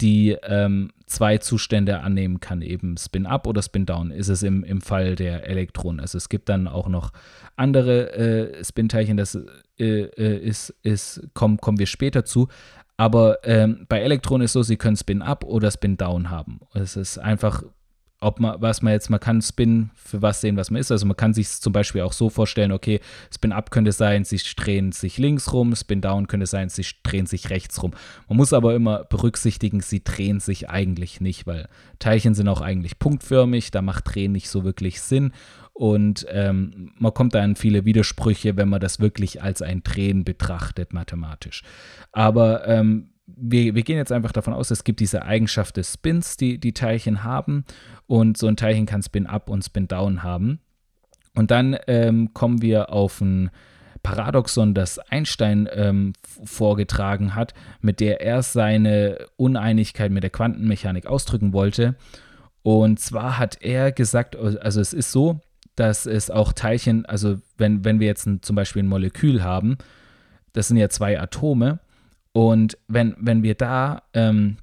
die 0.00 0.36
ähm, 0.42 0.90
zwei 1.06 1.38
Zustände 1.38 2.00
annehmen 2.00 2.40
kann, 2.40 2.62
eben 2.62 2.96
Spin-Up 2.96 3.46
oder 3.46 3.62
Spin-Down, 3.62 4.10
ist 4.10 4.28
es 4.28 4.42
im, 4.42 4.62
im 4.62 4.80
Fall 4.80 5.16
der 5.16 5.48
Elektronen. 5.48 6.00
Also 6.00 6.18
es 6.18 6.28
gibt 6.28 6.48
dann 6.48 6.68
auch 6.68 6.88
noch 6.88 7.10
andere 7.56 8.12
äh, 8.12 8.64
Spin-Teilchen, 8.64 9.16
das 9.16 9.34
äh, 9.78 9.84
äh, 9.84 10.38
ist, 10.38 10.70
ist 10.82 11.28
kommen, 11.34 11.58
kommen 11.58 11.78
wir 11.78 11.86
später 11.86 12.24
zu. 12.24 12.48
Aber 12.96 13.38
ähm, 13.44 13.86
bei 13.88 14.00
Elektronen 14.00 14.44
ist 14.44 14.50
es 14.50 14.54
so, 14.54 14.62
sie 14.62 14.76
können 14.76 14.96
Spin-Up 14.96 15.44
oder 15.44 15.70
Spin-Down 15.70 16.30
haben. 16.30 16.60
Es 16.74 16.96
ist 16.96 17.18
einfach 17.18 17.62
ob 18.20 18.40
man, 18.40 18.60
was 18.60 18.82
man 18.82 18.92
jetzt, 18.92 19.10
man 19.10 19.20
kann 19.20 19.40
Spin 19.42 19.90
für 19.94 20.22
was 20.22 20.40
sehen, 20.40 20.56
was 20.56 20.70
man 20.70 20.80
ist. 20.80 20.90
Also 20.90 21.06
man 21.06 21.16
kann 21.16 21.34
sich 21.34 21.48
zum 21.48 21.72
Beispiel 21.72 22.02
auch 22.02 22.12
so 22.12 22.30
vorstellen, 22.30 22.72
okay, 22.72 23.00
Spin 23.32 23.52
Up 23.52 23.70
könnte 23.70 23.92
sein, 23.92 24.24
sie 24.24 24.40
drehen 24.56 24.90
sich 24.90 25.18
links 25.18 25.52
rum, 25.52 25.74
Spin 25.76 26.00
Down 26.00 26.26
könnte 26.26 26.46
sein, 26.46 26.68
sie 26.68 26.84
drehen 27.04 27.26
sich 27.26 27.50
rechts 27.50 27.80
rum. 27.82 27.92
Man 28.28 28.36
muss 28.36 28.52
aber 28.52 28.74
immer 28.74 29.04
berücksichtigen, 29.04 29.80
sie 29.80 30.02
drehen 30.02 30.40
sich 30.40 30.68
eigentlich 30.68 31.20
nicht, 31.20 31.46
weil 31.46 31.68
Teilchen 32.00 32.34
sind 32.34 32.48
auch 32.48 32.60
eigentlich 32.60 32.98
punktförmig, 32.98 33.70
da 33.70 33.82
macht 33.82 34.12
Drehen 34.12 34.32
nicht 34.32 34.48
so 34.48 34.64
wirklich 34.64 35.00
Sinn. 35.00 35.32
Und 35.72 36.26
ähm, 36.30 36.90
man 36.98 37.14
kommt 37.14 37.36
da 37.36 37.44
in 37.44 37.54
viele 37.54 37.84
Widersprüche, 37.84 38.56
wenn 38.56 38.68
man 38.68 38.80
das 38.80 38.98
wirklich 38.98 39.42
als 39.44 39.62
ein 39.62 39.84
Drehen 39.84 40.24
betrachtet, 40.24 40.92
mathematisch. 40.92 41.62
Aber 42.10 42.66
ähm, 42.66 43.10
wir, 43.36 43.74
wir, 43.74 43.82
gehen 43.82 43.98
jetzt 43.98 44.12
einfach 44.12 44.32
davon 44.32 44.54
aus, 44.54 44.70
es 44.70 44.84
gibt 44.84 45.00
diese 45.00 45.22
Eigenschaft 45.22 45.76
des 45.76 45.94
Spins, 45.94 46.36
die 46.36 46.58
die 46.58 46.72
Teilchen 46.72 47.24
haben. 47.24 47.64
Und 48.06 48.38
so 48.38 48.46
ein 48.46 48.56
Teilchen 48.56 48.86
kann 48.86 49.02
Spin-Up 49.02 49.50
und 49.50 49.64
Spin-Down 49.64 50.22
haben. 50.22 50.60
Und 51.34 51.50
dann 51.50 51.76
ähm, 51.86 52.32
kommen 52.32 52.62
wir 52.62 52.90
auf 52.90 53.20
ein 53.20 53.50
Paradoxon, 54.02 54.74
das 54.74 54.98
Einstein 54.98 55.68
ähm, 55.72 56.14
vorgetragen 56.44 57.34
hat, 57.34 57.52
mit 57.80 58.00
der 58.00 58.22
er 58.22 58.42
seine 58.42 59.18
Uneinigkeit 59.36 60.10
mit 60.10 60.22
der 60.22 60.30
Quantenmechanik 60.30 61.06
ausdrücken 61.06 61.52
wollte. 61.52 61.96
Und 62.62 62.98
zwar 63.00 63.38
hat 63.38 63.58
er 63.60 63.92
gesagt, 63.92 64.36
also 64.36 64.80
es 64.80 64.92
ist 64.92 65.12
so, 65.12 65.40
dass 65.76 66.06
es 66.06 66.30
auch 66.30 66.52
Teilchen, 66.52 67.06
also 67.06 67.36
wenn, 67.56 67.84
wenn 67.84 68.00
wir 68.00 68.06
jetzt 68.06 68.26
ein, 68.26 68.42
zum 68.42 68.56
Beispiel 68.56 68.82
ein 68.82 68.88
Molekül 68.88 69.42
haben, 69.42 69.78
das 70.52 70.68
sind 70.68 70.76
ja 70.76 70.88
zwei 70.88 71.20
Atome, 71.20 71.78
und 72.38 72.78
wenn, 72.86 73.16
wenn 73.18 73.42
wir 73.42 73.56
da 73.56 74.02
ähm, 74.14 74.58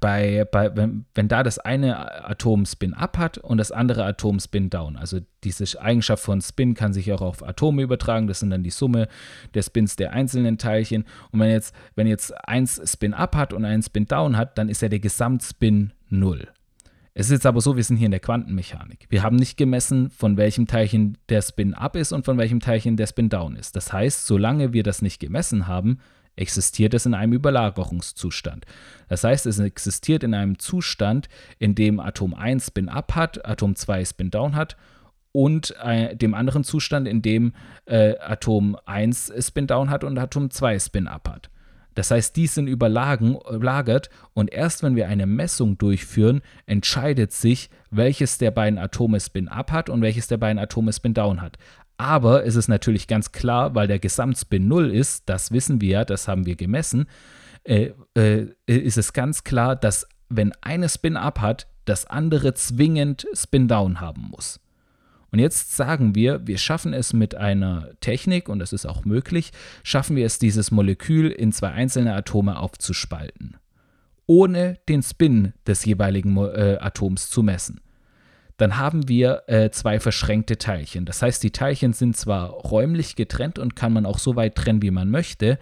bei, 0.00 0.44
bei, 0.52 0.76
wenn, 0.76 1.06
wenn 1.14 1.28
da 1.28 1.42
das 1.42 1.58
eine 1.58 2.28
Atom 2.28 2.66
Spin-up 2.66 3.16
hat 3.16 3.38
und 3.38 3.56
das 3.56 3.72
andere 3.72 4.04
Atom 4.04 4.38
Spin-down. 4.38 4.98
Also 4.98 5.20
diese 5.42 5.80
Eigenschaft 5.80 6.22
von 6.22 6.42
Spin 6.42 6.74
kann 6.74 6.92
sich 6.92 7.10
auch 7.14 7.22
auf 7.22 7.42
Atome 7.42 7.80
übertragen. 7.80 8.26
Das 8.26 8.40
sind 8.40 8.50
dann 8.50 8.62
die 8.62 8.68
Summe 8.68 9.08
der 9.54 9.62
Spins 9.62 9.96
der 9.96 10.12
einzelnen 10.12 10.58
Teilchen. 10.58 11.06
Und 11.30 11.40
wenn 11.40 11.48
jetzt, 11.48 11.74
wenn 11.94 12.06
jetzt 12.06 12.34
eins 12.46 12.82
Spin-up 12.84 13.34
hat 13.34 13.54
und 13.54 13.64
eins 13.64 13.86
Spin-down 13.86 14.36
hat, 14.36 14.58
dann 14.58 14.68
ist 14.68 14.82
ja 14.82 14.90
der 14.90 15.00
Gesamtspin 15.00 15.94
0. 16.10 16.48
Es 17.14 17.28
ist 17.28 17.32
jetzt 17.32 17.46
aber 17.46 17.62
so, 17.62 17.76
wir 17.76 17.84
sind 17.84 17.96
hier 17.96 18.04
in 18.06 18.10
der 18.10 18.20
Quantenmechanik. 18.20 19.06
Wir 19.08 19.22
haben 19.22 19.36
nicht 19.36 19.56
gemessen, 19.56 20.10
von 20.10 20.36
welchem 20.36 20.66
Teilchen 20.66 21.16
der 21.30 21.40
Spin-up 21.40 21.96
ist 21.96 22.12
und 22.12 22.26
von 22.26 22.36
welchem 22.36 22.60
Teilchen 22.60 22.98
der 22.98 23.06
Spin-down 23.06 23.56
ist. 23.56 23.74
Das 23.74 23.90
heißt, 23.90 24.26
solange 24.26 24.74
wir 24.74 24.82
das 24.82 25.00
nicht 25.00 25.18
gemessen 25.18 25.66
haben, 25.66 26.00
existiert 26.36 26.94
es 26.94 27.06
in 27.06 27.14
einem 27.14 27.32
Überlagerungszustand. 27.32 28.64
Das 29.08 29.24
heißt, 29.24 29.46
es 29.46 29.58
existiert 29.58 30.22
in 30.22 30.34
einem 30.34 30.58
Zustand, 30.58 31.28
in 31.58 31.74
dem 31.74 31.98
Atom 31.98 32.34
1 32.34 32.66
Spin-up 32.66 33.14
hat, 33.14 33.44
Atom 33.46 33.74
2 33.74 34.04
Spin-down 34.04 34.54
hat 34.54 34.76
und 35.32 35.74
äh, 35.82 36.14
dem 36.16 36.34
anderen 36.34 36.64
Zustand, 36.64 37.08
in 37.08 37.22
dem 37.22 37.52
äh, 37.86 38.18
Atom 38.18 38.76
1 38.86 39.32
Spin-down 39.38 39.90
hat 39.90 40.04
und 40.04 40.18
Atom 40.18 40.50
2 40.50 40.78
Spin-up 40.78 41.28
hat. 41.28 41.50
Das 41.96 42.10
heißt, 42.10 42.36
die 42.36 42.46
sind 42.46 42.68
überlagert 42.68 44.10
und 44.34 44.52
erst 44.52 44.82
wenn 44.82 44.96
wir 44.96 45.08
eine 45.08 45.24
Messung 45.24 45.78
durchführen, 45.78 46.42
entscheidet 46.66 47.32
sich, 47.32 47.70
welches 47.90 48.36
der 48.36 48.50
beiden 48.50 48.78
Atome 48.78 49.18
Spin-up 49.18 49.72
hat 49.72 49.88
und 49.88 50.02
welches 50.02 50.28
der 50.28 50.36
beiden 50.36 50.58
Atome 50.58 50.92
Spin-down 50.92 51.40
hat. 51.40 51.56
Aber 51.98 52.44
es 52.44 52.56
ist 52.56 52.68
natürlich 52.68 53.06
ganz 53.06 53.32
klar, 53.32 53.74
weil 53.74 53.88
der 53.88 53.98
Gesamtspin 53.98 54.68
0 54.68 54.90
ist, 54.90 55.28
das 55.28 55.50
wissen 55.50 55.80
wir 55.80 55.88
ja, 55.88 56.04
das 56.04 56.28
haben 56.28 56.44
wir 56.44 56.56
gemessen, 56.56 57.06
äh, 57.64 57.92
äh, 58.14 58.48
ist 58.66 58.98
es 58.98 59.12
ganz 59.12 59.44
klar, 59.44 59.76
dass 59.76 60.06
wenn 60.28 60.52
eine 60.60 60.88
Spin-up 60.88 61.40
hat, 61.40 61.66
das 61.84 62.06
andere 62.06 62.54
zwingend 62.54 63.26
Spin-down 63.32 64.00
haben 64.00 64.28
muss. 64.30 64.60
Und 65.30 65.38
jetzt 65.38 65.76
sagen 65.76 66.14
wir, 66.14 66.46
wir 66.46 66.58
schaffen 66.58 66.92
es 66.92 67.12
mit 67.12 67.34
einer 67.34 67.90
Technik, 68.00 68.48
und 68.48 68.58
das 68.58 68.72
ist 68.72 68.86
auch 68.86 69.04
möglich, 69.04 69.52
schaffen 69.82 70.16
wir 70.16 70.26
es, 70.26 70.38
dieses 70.38 70.70
Molekül 70.70 71.30
in 71.30 71.52
zwei 71.52 71.70
einzelne 71.70 72.14
Atome 72.14 72.58
aufzuspalten, 72.58 73.56
ohne 74.26 74.78
den 74.88 75.02
Spin 75.02 75.52
des 75.66 75.84
jeweiligen 75.84 76.36
äh, 76.36 76.78
Atoms 76.80 77.30
zu 77.30 77.42
messen 77.42 77.80
dann 78.56 78.78
haben 78.78 79.08
wir 79.08 79.42
äh, 79.46 79.70
zwei 79.70 80.00
verschränkte 80.00 80.56
Teilchen. 80.58 81.04
Das 81.04 81.22
heißt, 81.22 81.42
die 81.42 81.50
Teilchen 81.50 81.92
sind 81.92 82.16
zwar 82.16 82.50
räumlich 82.50 83.16
getrennt 83.16 83.58
und 83.58 83.76
kann 83.76 83.92
man 83.92 84.06
auch 84.06 84.18
so 84.18 84.36
weit 84.36 84.54
trennen, 84.54 84.82
wie 84.82 84.90
man 84.90 85.10
möchte, 85.10 85.58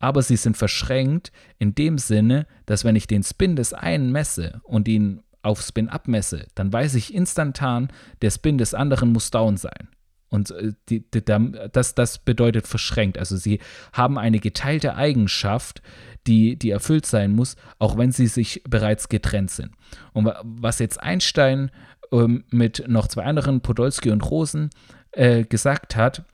aber 0.00 0.22
sie 0.22 0.36
sind 0.36 0.56
verschränkt 0.56 1.32
in 1.58 1.74
dem 1.74 1.98
Sinne, 1.98 2.46
dass 2.66 2.84
wenn 2.84 2.96
ich 2.96 3.06
den 3.06 3.22
Spin 3.22 3.56
des 3.56 3.72
einen 3.72 4.12
messe 4.12 4.60
und 4.64 4.88
ihn 4.88 5.22
auf 5.42 5.62
Spin 5.62 5.88
abmesse, 5.88 6.46
dann 6.54 6.72
weiß 6.72 6.94
ich 6.94 7.14
instantan, 7.14 7.88
der 8.22 8.30
Spin 8.30 8.58
des 8.58 8.74
anderen 8.74 9.12
muss 9.12 9.30
down 9.30 9.56
sein. 9.56 9.88
Und 10.28 10.50
äh, 10.50 10.72
die, 10.88 11.08
die, 11.08 11.22
das, 11.24 11.94
das 11.94 12.18
bedeutet 12.18 12.66
verschränkt. 12.66 13.18
Also 13.18 13.36
sie 13.36 13.60
haben 13.92 14.18
eine 14.18 14.40
geteilte 14.40 14.96
Eigenschaft, 14.96 15.80
die, 16.26 16.56
die 16.56 16.70
erfüllt 16.70 17.06
sein 17.06 17.32
muss, 17.32 17.56
auch 17.78 17.96
wenn 17.96 18.10
sie 18.10 18.26
sich 18.26 18.62
bereits 18.68 19.08
getrennt 19.08 19.50
sind. 19.50 19.70
Und 20.12 20.32
was 20.42 20.80
jetzt 20.80 21.00
Einstein 21.00 21.70
ähm, 22.14 22.44
mit 22.50 22.84
noch 22.86 23.08
zwei 23.08 23.24
anderen, 23.24 23.60
Podolsky 23.60 24.10
und 24.10 24.30
Rosen, 24.30 24.70
äh, 25.12 25.44
gesagt 25.44 25.96
hat, 25.96 26.24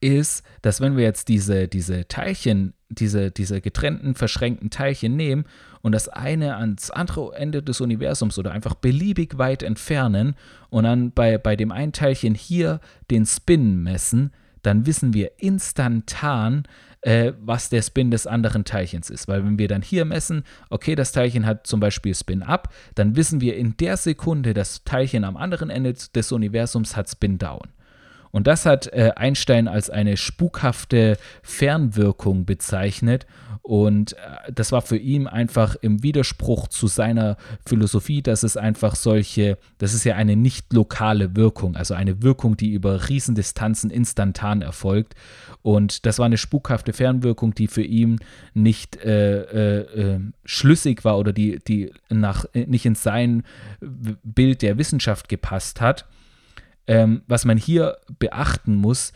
ist, 0.00 0.44
dass 0.60 0.80
wenn 0.80 0.96
wir 0.96 1.04
jetzt 1.04 1.28
diese, 1.28 1.66
diese 1.66 2.06
Teilchen, 2.08 2.74
diese, 2.90 3.30
diese 3.30 3.60
getrennten, 3.60 4.14
verschränkten 4.14 4.70
Teilchen 4.70 5.16
nehmen 5.16 5.44
und 5.80 5.92
das 5.92 6.08
eine 6.08 6.56
ans 6.56 6.90
andere 6.90 7.34
Ende 7.34 7.62
des 7.62 7.80
Universums 7.80 8.38
oder 8.38 8.52
einfach 8.52 8.74
beliebig 8.74 9.38
weit 9.38 9.62
entfernen 9.62 10.34
und 10.68 10.84
dann 10.84 11.12
bei, 11.12 11.38
bei 11.38 11.56
dem 11.56 11.72
einen 11.72 11.92
Teilchen 11.92 12.34
hier 12.34 12.80
den 13.10 13.24
Spin 13.24 13.82
messen, 13.82 14.32
dann 14.62 14.86
wissen 14.86 15.14
wir 15.14 15.32
instantan, 15.38 16.64
äh, 17.04 17.32
was 17.40 17.68
der 17.68 17.82
Spin 17.82 18.10
des 18.10 18.26
anderen 18.26 18.64
Teilchens 18.64 19.10
ist. 19.10 19.28
Weil 19.28 19.44
wenn 19.44 19.58
wir 19.58 19.68
dann 19.68 19.82
hier 19.82 20.04
messen, 20.04 20.42
okay, 20.70 20.94
das 20.94 21.12
Teilchen 21.12 21.46
hat 21.46 21.66
zum 21.66 21.78
Beispiel 21.78 22.14
Spin 22.14 22.42
up, 22.42 22.72
dann 22.94 23.14
wissen 23.14 23.40
wir 23.40 23.56
in 23.56 23.76
der 23.76 23.96
Sekunde, 23.96 24.54
das 24.54 24.84
Teilchen 24.84 25.24
am 25.24 25.36
anderen 25.36 25.70
Ende 25.70 25.94
des 26.14 26.32
Universums 26.32 26.96
hat 26.96 27.10
Spin 27.10 27.38
down. 27.38 27.68
Und 28.34 28.48
das 28.48 28.66
hat 28.66 28.88
äh, 28.88 29.12
Einstein 29.14 29.68
als 29.68 29.90
eine 29.90 30.16
spukhafte 30.16 31.18
Fernwirkung 31.44 32.46
bezeichnet. 32.46 33.28
Und 33.62 34.14
äh, 34.14 34.52
das 34.52 34.72
war 34.72 34.82
für 34.82 34.96
ihn 34.96 35.28
einfach 35.28 35.76
im 35.76 36.02
Widerspruch 36.02 36.66
zu 36.66 36.88
seiner 36.88 37.36
Philosophie, 37.64 38.22
dass 38.22 38.42
es 38.42 38.56
einfach 38.56 38.96
solche, 38.96 39.56
das 39.78 39.94
ist 39.94 40.02
ja 40.02 40.16
eine 40.16 40.34
nicht 40.34 40.72
lokale 40.72 41.36
Wirkung, 41.36 41.76
also 41.76 41.94
eine 41.94 42.24
Wirkung, 42.24 42.56
die 42.56 42.72
über 42.72 43.08
Riesendistanzen 43.08 43.88
instantan 43.88 44.62
erfolgt. 44.62 45.14
Und 45.62 46.04
das 46.04 46.18
war 46.18 46.26
eine 46.26 46.36
spukhafte 46.36 46.92
Fernwirkung, 46.92 47.54
die 47.54 47.68
für 47.68 47.84
ihn 47.84 48.18
nicht 48.52 48.96
äh, 48.96 49.42
äh, 49.42 50.16
äh 50.16 50.20
schlüssig 50.44 51.04
war 51.04 51.18
oder 51.18 51.32
die, 51.32 51.60
die 51.68 51.92
nach, 52.08 52.46
nicht 52.52 52.84
in 52.84 52.96
sein 52.96 53.44
Bild 53.80 54.62
der 54.62 54.76
Wissenschaft 54.76 55.28
gepasst 55.28 55.80
hat. 55.80 56.04
Ähm, 56.86 57.22
was 57.26 57.44
man 57.44 57.56
hier 57.56 57.98
beachten 58.18 58.76
muss, 58.76 59.12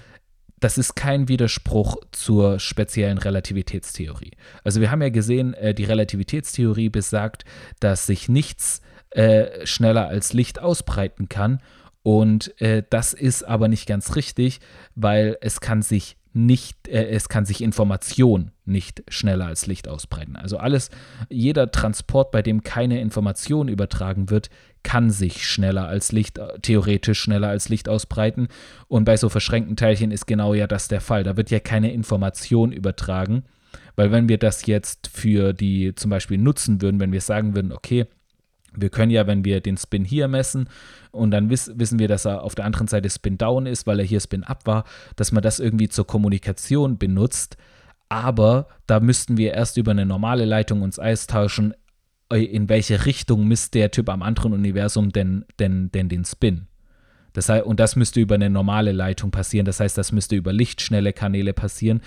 das 0.61 0.79
ist 0.79 0.95
kein 0.97 1.29
Widerspruch 1.29 1.97
zur 2.11 2.59
speziellen 2.59 3.19
Relativitätstheorie. 3.19 4.33
Also 4.65 4.81
wir 4.81 4.91
haben 4.91 5.03
ja 5.03 5.11
gesehen, 5.11 5.55
äh, 5.55 5.75
die 5.75 5.85
Relativitätstheorie 5.85 6.89
besagt, 6.89 7.45
dass 7.81 8.07
sich 8.07 8.29
nichts 8.29 8.83
äh, 9.11 9.65
schneller 9.67 10.09
als 10.09 10.33
Licht 10.33 10.61
ausbreiten 10.61 11.29
kann. 11.29 11.63
Und 12.03 12.61
äh, 12.61 12.83
das 12.91 13.13
ist 13.13 13.43
aber 13.43 13.69
nicht 13.69 13.87
ganz 13.87 14.17
richtig, 14.17 14.61
weil 14.95 15.37
es 15.41 15.61
kann 15.61 15.83
sich 15.83 16.18
nicht, 16.33 16.89
äh, 16.89 17.09
es 17.09 17.29
kann 17.29 17.45
sich 17.45 17.63
Information 17.63 18.53
nicht 18.65 19.03
schneller 19.09 19.47
als 19.47 19.67
Licht 19.67 19.89
ausbreiten. 19.89 20.37
Also 20.37 20.59
alles, 20.59 20.91
jeder 21.29 21.71
Transport, 21.71 22.31
bei 22.31 22.43
dem 22.43 22.63
keine 22.63 23.01
Information 23.01 23.69
übertragen 23.69 24.31
wird, 24.31 24.51
kann 24.83 25.11
sich 25.11 25.47
schneller 25.47 25.89
als 25.89 26.13
Licht, 26.13 26.39
äh, 26.39 26.59
theoretisch 26.61 27.21
schneller 27.21 27.49
als 27.49 27.69
Licht 27.69 27.89
ausbreiten. 27.89 28.49
Und 28.89 29.05
bei 29.05 29.17
so 29.17 29.29
verschränkten 29.29 29.77
Teilchen 29.77 30.11
ist 30.11 30.27
genau 30.27 30.55
ja 30.55 30.67
das 30.67 30.89
der 30.89 31.01
Fall. 31.01 31.25
Da 31.25 31.37
wird 31.37 31.51
ja 31.51 31.61
keine 31.61 31.93
Information 31.93 32.73
übertragen. 32.73 33.45
Weil 33.97 34.13
wenn 34.13 34.29
wir 34.29 34.39
das 34.39 34.67
jetzt 34.67 35.09
für 35.09 35.53
die 35.53 35.95
zum 35.95 36.11
Beispiel 36.11 36.39
nutzen 36.39 36.81
würden, 36.81 37.01
wenn 37.01 37.13
wir 37.13 37.21
sagen 37.21 37.55
würden, 37.55 37.73
okay, 37.73 38.07
wir 38.75 38.91
können 38.91 39.11
ja, 39.11 39.27
wenn 39.27 39.45
wir 39.45 39.61
den 39.61 39.77
Spin 39.77 40.05
hier 40.05 40.29
messen 40.29 40.69
und 41.11 41.31
dann 41.31 41.51
wiss, 41.51 41.73
wissen 41.75 41.99
wir, 41.99 42.09
dass 42.09 42.25
er 42.25 42.43
auf 42.43 42.55
der 42.55 42.65
anderen 42.65 42.87
Seite 42.87 43.11
Spin 43.11 43.39
down 43.39 43.67
ist, 43.67 43.87
weil 43.87 43.99
er 43.99 44.05
hier 44.05 44.21
Spin 44.21 44.45
up 44.45 44.67
war, 44.67 44.85
dass 45.17 45.33
man 45.33 45.43
das 45.43 45.59
irgendwie 45.59 45.89
zur 45.89 46.07
Kommunikation 46.07 46.99
benutzt. 46.99 47.57
Aber 48.09 48.69
da 48.87 49.01
müssten 49.01 49.37
wir 49.37 49.53
erst 49.53 49.77
über 49.77 49.91
eine 49.91 50.07
normale 50.07 50.45
Leitung 50.45 50.83
uns 50.83 50.99
austauschen, 50.99 51.75
äh, 52.33 52.43
in 52.43 52.69
welche 52.69 53.05
Richtung 53.07 53.47
misst 53.47 53.75
der 53.75 53.91
Typ 53.91 54.09
am 54.09 54.23
anderen 54.23 54.53
Universum 54.53 55.11
denn, 55.11 55.45
denn, 55.59 55.91
denn 55.93 56.09
den 56.09 56.25
Spin. 56.25 56.67
Das 57.33 57.49
heißt, 57.49 57.65
und 57.65 57.79
das 57.81 57.97
müsste 57.97 58.21
über 58.21 58.35
eine 58.35 58.51
normale 58.51 58.93
Leitung 58.93 59.31
passieren. 59.31 59.67
Das 59.67 59.81
heißt, 59.81 59.97
das 59.97 60.13
müsste 60.13 60.37
über 60.37 60.53
lichtschnelle 60.53 61.13
Kanäle 61.13 61.53
passieren. 61.53 62.01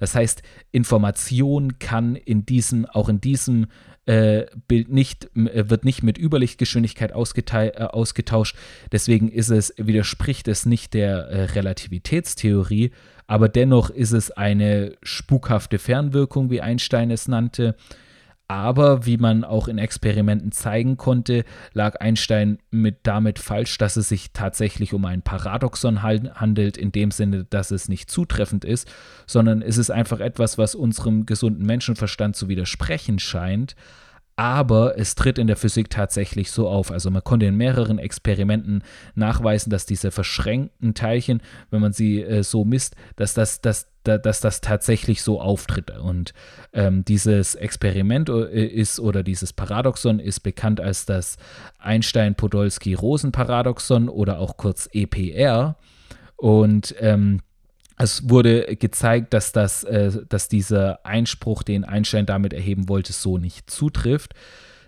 Das 0.00 0.14
heißt, 0.14 0.42
Information 0.72 1.78
kann 1.78 2.16
in 2.16 2.46
diesem, 2.46 2.86
auch 2.86 3.08
in 3.08 3.20
diesem 3.20 3.66
äh, 4.06 4.46
Bild 4.68 4.88
nicht, 4.88 5.30
äh, 5.36 5.68
wird 5.68 5.84
nicht 5.84 6.02
mit 6.02 6.18
Überlichtgeschwindigkeit 6.18 7.10
äh, 7.10 7.14
ausgetauscht. 7.14 8.56
Deswegen 8.92 9.28
ist 9.28 9.50
es, 9.50 9.74
widerspricht 9.76 10.48
es 10.48 10.64
nicht 10.64 10.94
der 10.94 11.26
äh, 11.26 11.44
Relativitätstheorie, 11.44 12.92
aber 13.26 13.48
dennoch 13.48 13.90
ist 13.90 14.12
es 14.12 14.30
eine 14.30 14.96
spukhafte 15.02 15.78
Fernwirkung, 15.78 16.50
wie 16.50 16.60
Einstein 16.60 17.10
es 17.10 17.26
nannte. 17.26 17.74
Aber 18.48 19.06
wie 19.06 19.16
man 19.16 19.42
auch 19.42 19.66
in 19.66 19.78
Experimenten 19.78 20.52
zeigen 20.52 20.96
konnte, 20.96 21.44
lag 21.72 21.96
Einstein 22.00 22.58
mit 22.70 23.00
damit 23.02 23.40
falsch, 23.40 23.76
dass 23.78 23.96
es 23.96 24.08
sich 24.08 24.32
tatsächlich 24.32 24.94
um 24.94 25.04
ein 25.04 25.22
Paradoxon 25.22 26.02
handelt, 26.02 26.76
in 26.76 26.92
dem 26.92 27.10
Sinne, 27.10 27.44
dass 27.44 27.72
es 27.72 27.88
nicht 27.88 28.08
zutreffend 28.08 28.64
ist, 28.64 28.88
sondern 29.26 29.62
es 29.62 29.78
ist 29.78 29.90
einfach 29.90 30.20
etwas, 30.20 30.58
was 30.58 30.76
unserem 30.76 31.26
gesunden 31.26 31.66
Menschenverstand 31.66 32.36
zu 32.36 32.48
widersprechen 32.48 33.18
scheint 33.18 33.74
aber 34.36 34.98
es 34.98 35.14
tritt 35.14 35.38
in 35.38 35.46
der 35.46 35.56
Physik 35.56 35.88
tatsächlich 35.88 36.50
so 36.50 36.68
auf. 36.68 36.92
Also 36.92 37.10
man 37.10 37.24
konnte 37.24 37.46
in 37.46 37.56
mehreren 37.56 37.98
Experimenten 37.98 38.82
nachweisen, 39.14 39.70
dass 39.70 39.86
diese 39.86 40.10
verschränkten 40.10 40.92
Teilchen, 40.92 41.40
wenn 41.70 41.80
man 41.80 41.94
sie 41.94 42.22
äh, 42.22 42.42
so 42.42 42.66
misst, 42.66 42.96
dass 43.16 43.32
das, 43.32 43.62
dass, 43.62 43.88
dass 44.06 44.40
das 44.40 44.60
tatsächlich 44.60 45.22
so 45.22 45.40
auftritt. 45.40 45.90
Und 45.90 46.34
ähm, 46.72 47.04
dieses 47.04 47.54
Experiment 47.54 48.28
äh, 48.28 48.66
ist 48.66 49.00
oder 49.00 49.22
dieses 49.22 49.52
Paradoxon 49.52 50.18
ist 50.18 50.40
bekannt 50.40 50.80
als 50.80 51.06
das 51.06 51.36
Einstein-Podolsky-Rosen-Paradoxon 51.78 54.08
oder 54.08 54.38
auch 54.38 54.56
kurz 54.56 54.88
EPR. 54.92 55.76
Und 56.36 56.94
ähm, 57.00 57.40
es 57.98 58.28
wurde 58.28 58.76
gezeigt, 58.76 59.32
dass, 59.32 59.52
das, 59.52 59.84
äh, 59.84 60.10
dass 60.28 60.48
dieser 60.48 61.04
Einspruch, 61.04 61.62
den 61.62 61.84
Einstein 61.84 62.26
damit 62.26 62.52
erheben 62.52 62.88
wollte, 62.88 63.12
so 63.12 63.38
nicht 63.38 63.70
zutrifft. 63.70 64.34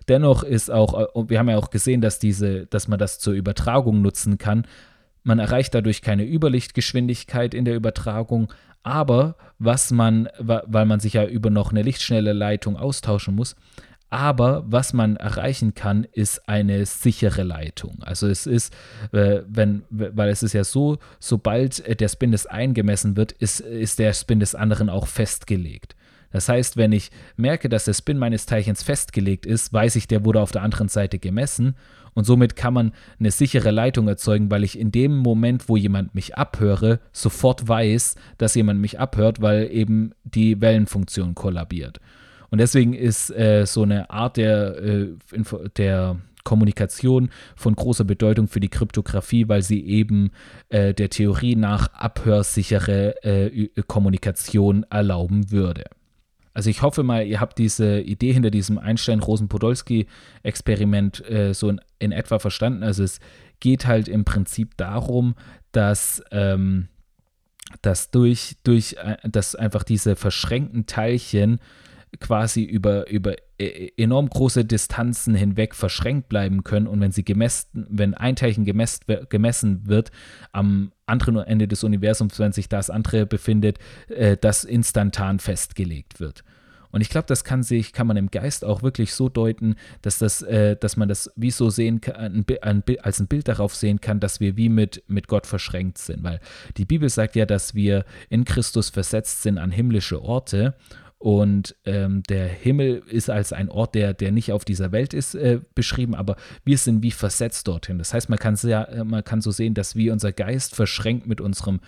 Dennoch 0.08 0.42
ist 0.42 0.70
auch, 0.70 1.14
äh, 1.14 1.28
wir 1.28 1.38
haben 1.38 1.48
ja 1.48 1.56
auch 1.56 1.70
gesehen, 1.70 2.00
dass, 2.00 2.18
diese, 2.18 2.66
dass 2.66 2.88
man 2.88 2.98
das 2.98 3.18
zur 3.18 3.32
Übertragung 3.32 4.02
nutzen 4.02 4.38
kann. 4.38 4.66
Man 5.22 5.38
erreicht 5.38 5.74
dadurch 5.74 6.02
keine 6.02 6.24
Überlichtgeschwindigkeit 6.24 7.54
in 7.54 7.64
der 7.64 7.76
Übertragung, 7.76 8.52
aber 8.82 9.36
was 9.58 9.90
man, 9.90 10.28
weil 10.38 10.86
man 10.86 11.00
sich 11.00 11.14
ja 11.14 11.24
über 11.24 11.50
noch 11.50 11.70
eine 11.70 11.82
lichtschnelle 11.82 12.32
Leitung 12.32 12.76
austauschen 12.76 13.34
muss, 13.34 13.56
aber 14.10 14.64
was 14.66 14.94
man 14.94 15.16
erreichen 15.16 15.74
kann, 15.74 16.04
ist 16.04 16.48
eine 16.48 16.86
sichere 16.86 17.42
Leitung. 17.42 17.98
Also 18.00 18.26
es 18.26 18.46
ist, 18.46 18.72
äh, 19.12 19.42
wenn, 19.46 19.82
weil 19.90 20.30
es 20.30 20.42
ist 20.42 20.54
ja 20.54 20.64
so, 20.64 20.98
sobald 21.18 22.00
der 22.00 22.08
Spin 22.08 22.32
des 22.32 22.46
einen 22.46 22.72
gemessen 22.72 23.16
wird, 23.16 23.32
ist, 23.32 23.60
ist 23.60 23.98
der 23.98 24.14
Spin 24.14 24.40
des 24.40 24.54
anderen 24.54 24.88
auch 24.88 25.06
festgelegt. 25.06 25.94
Das 26.30 26.48
heißt, 26.48 26.76
wenn 26.76 26.92
ich 26.92 27.10
merke, 27.36 27.68
dass 27.68 27.84
der 27.84 27.94
Spin 27.94 28.18
meines 28.18 28.46
Teilchens 28.46 28.82
festgelegt 28.82 29.46
ist, 29.46 29.72
weiß 29.72 29.96
ich, 29.96 30.08
der 30.08 30.24
wurde 30.24 30.40
auf 30.40 30.52
der 30.52 30.62
anderen 30.62 30.88
Seite 30.88 31.18
gemessen 31.18 31.74
und 32.18 32.24
somit 32.24 32.56
kann 32.56 32.74
man 32.74 32.92
eine 33.20 33.30
sichere 33.30 33.70
Leitung 33.70 34.08
erzeugen, 34.08 34.50
weil 34.50 34.64
ich 34.64 34.76
in 34.76 34.90
dem 34.90 35.16
Moment, 35.16 35.68
wo 35.68 35.76
jemand 35.76 36.16
mich 36.16 36.36
abhöre, 36.36 36.98
sofort 37.12 37.68
weiß, 37.68 38.16
dass 38.38 38.56
jemand 38.56 38.80
mich 38.80 38.98
abhört, 38.98 39.40
weil 39.40 39.70
eben 39.70 40.10
die 40.24 40.60
Wellenfunktion 40.60 41.36
kollabiert. 41.36 42.00
Und 42.50 42.58
deswegen 42.58 42.92
ist 42.92 43.30
äh, 43.30 43.66
so 43.66 43.82
eine 43.82 44.10
Art 44.10 44.36
der, 44.36 44.78
äh, 44.82 45.08
der 45.76 46.16
Kommunikation 46.42 47.30
von 47.54 47.76
großer 47.76 48.04
Bedeutung 48.04 48.48
für 48.48 48.58
die 48.58 48.70
Kryptographie, 48.70 49.48
weil 49.48 49.62
sie 49.62 49.86
eben 49.86 50.30
äh, 50.70 50.94
der 50.94 51.10
Theorie 51.10 51.56
nach 51.56 51.92
abhörsichere 51.92 53.22
äh, 53.22 53.68
Kommunikation 53.86 54.84
erlauben 54.90 55.50
würde. 55.50 55.84
Also 56.58 56.68
ich 56.70 56.82
hoffe 56.82 57.04
mal, 57.04 57.24
ihr 57.24 57.38
habt 57.38 57.56
diese 57.56 58.00
Idee 58.00 58.32
hinter 58.32 58.50
diesem 58.50 58.78
Einstein-Rosen-Podolsky-Experiment 58.78 61.24
äh, 61.30 61.54
so 61.54 61.68
in, 61.68 61.80
in, 62.00 62.10
etwa 62.10 62.40
verstanden. 62.40 62.82
Also 62.82 63.04
es 63.04 63.20
geht 63.60 63.86
halt 63.86 64.08
im 64.08 64.24
Prinzip 64.24 64.76
darum, 64.76 65.36
dass, 65.70 66.20
ähm, 66.32 66.88
dass 67.80 68.10
durch, 68.10 68.56
durch 68.64 68.94
äh, 68.94 69.18
dass 69.22 69.54
einfach 69.54 69.84
diese 69.84 70.16
verschränkten 70.16 70.86
Teilchen 70.86 71.60
quasi 72.18 72.64
über, 72.64 73.08
über 73.08 73.36
e, 73.60 73.92
enorm 73.96 74.28
große 74.28 74.64
Distanzen 74.64 75.36
hinweg 75.36 75.76
verschränkt 75.76 76.28
bleiben 76.28 76.64
können 76.64 76.88
und 76.88 77.00
wenn 77.00 77.12
sie 77.12 77.24
gemessen, 77.24 77.86
wenn 77.88 78.14
ein 78.14 78.34
Teilchen 78.34 78.64
gemessen 78.64 79.86
wird 79.86 80.10
am 80.50 80.90
anderen 81.08 81.38
Ende 81.38 81.68
des 81.68 81.84
Universums, 81.84 82.38
wenn 82.38 82.52
sich 82.52 82.68
das 82.68 82.90
andere 82.90 83.26
befindet, 83.26 83.78
äh, 84.08 84.36
das 84.36 84.64
instantan 84.64 85.38
festgelegt 85.38 86.20
wird. 86.20 86.44
Und 86.90 87.00
ich 87.02 87.10
glaube, 87.10 87.26
das 87.26 87.44
kann 87.44 87.62
sich, 87.62 87.92
kann 87.92 88.06
man 88.06 88.16
im 88.16 88.30
Geist 88.30 88.64
auch 88.64 88.82
wirklich 88.82 89.12
so 89.12 89.28
deuten, 89.28 89.76
dass 90.02 90.18
das, 90.18 90.42
äh, 90.42 90.76
dass 90.76 90.96
man 90.96 91.08
das 91.08 91.30
wie 91.36 91.50
so 91.50 91.70
sehen 91.70 92.00
kann, 92.00 92.16
ein, 92.16 92.46
ein, 92.62 92.82
als 93.02 93.20
ein 93.20 93.26
Bild 93.26 93.48
darauf 93.48 93.74
sehen 93.74 94.00
kann, 94.00 94.20
dass 94.20 94.40
wir 94.40 94.56
wie 94.56 94.68
mit, 94.68 95.02
mit 95.06 95.28
Gott 95.28 95.46
verschränkt 95.46 95.98
sind. 95.98 96.22
Weil 96.22 96.40
die 96.76 96.84
Bibel 96.84 97.08
sagt 97.08 97.36
ja, 97.36 97.46
dass 97.46 97.74
wir 97.74 98.04
in 98.30 98.44
Christus 98.44 98.88
versetzt 98.88 99.42
sind 99.42 99.58
an 99.58 99.70
himmlische 99.70 100.22
Orte. 100.22 100.74
Und 101.18 101.74
ähm, 101.84 102.22
der 102.28 102.46
Himmel 102.46 103.02
ist 103.08 103.28
als 103.28 103.52
ein 103.52 103.68
Ort, 103.68 103.96
der, 103.96 104.14
der 104.14 104.30
nicht 104.30 104.52
auf 104.52 104.64
dieser 104.64 104.92
Welt 104.92 105.12
ist, 105.12 105.34
äh, 105.34 105.60
beschrieben, 105.74 106.14
aber 106.14 106.36
wir 106.64 106.78
sind 106.78 107.02
wie 107.02 107.10
versetzt 107.10 107.66
dorthin. 107.66 107.98
Das 107.98 108.14
heißt, 108.14 108.28
man 108.28 108.38
kann, 108.38 108.54
sehr, 108.54 109.04
man 109.04 109.24
kann 109.24 109.40
so 109.40 109.50
sehen, 109.50 109.74
dass 109.74 109.96
wie 109.96 110.10
unser 110.10 110.32
Geist 110.32 110.76
verschränkt 110.76 111.26
mit 111.26 111.40
unserem 111.40 111.80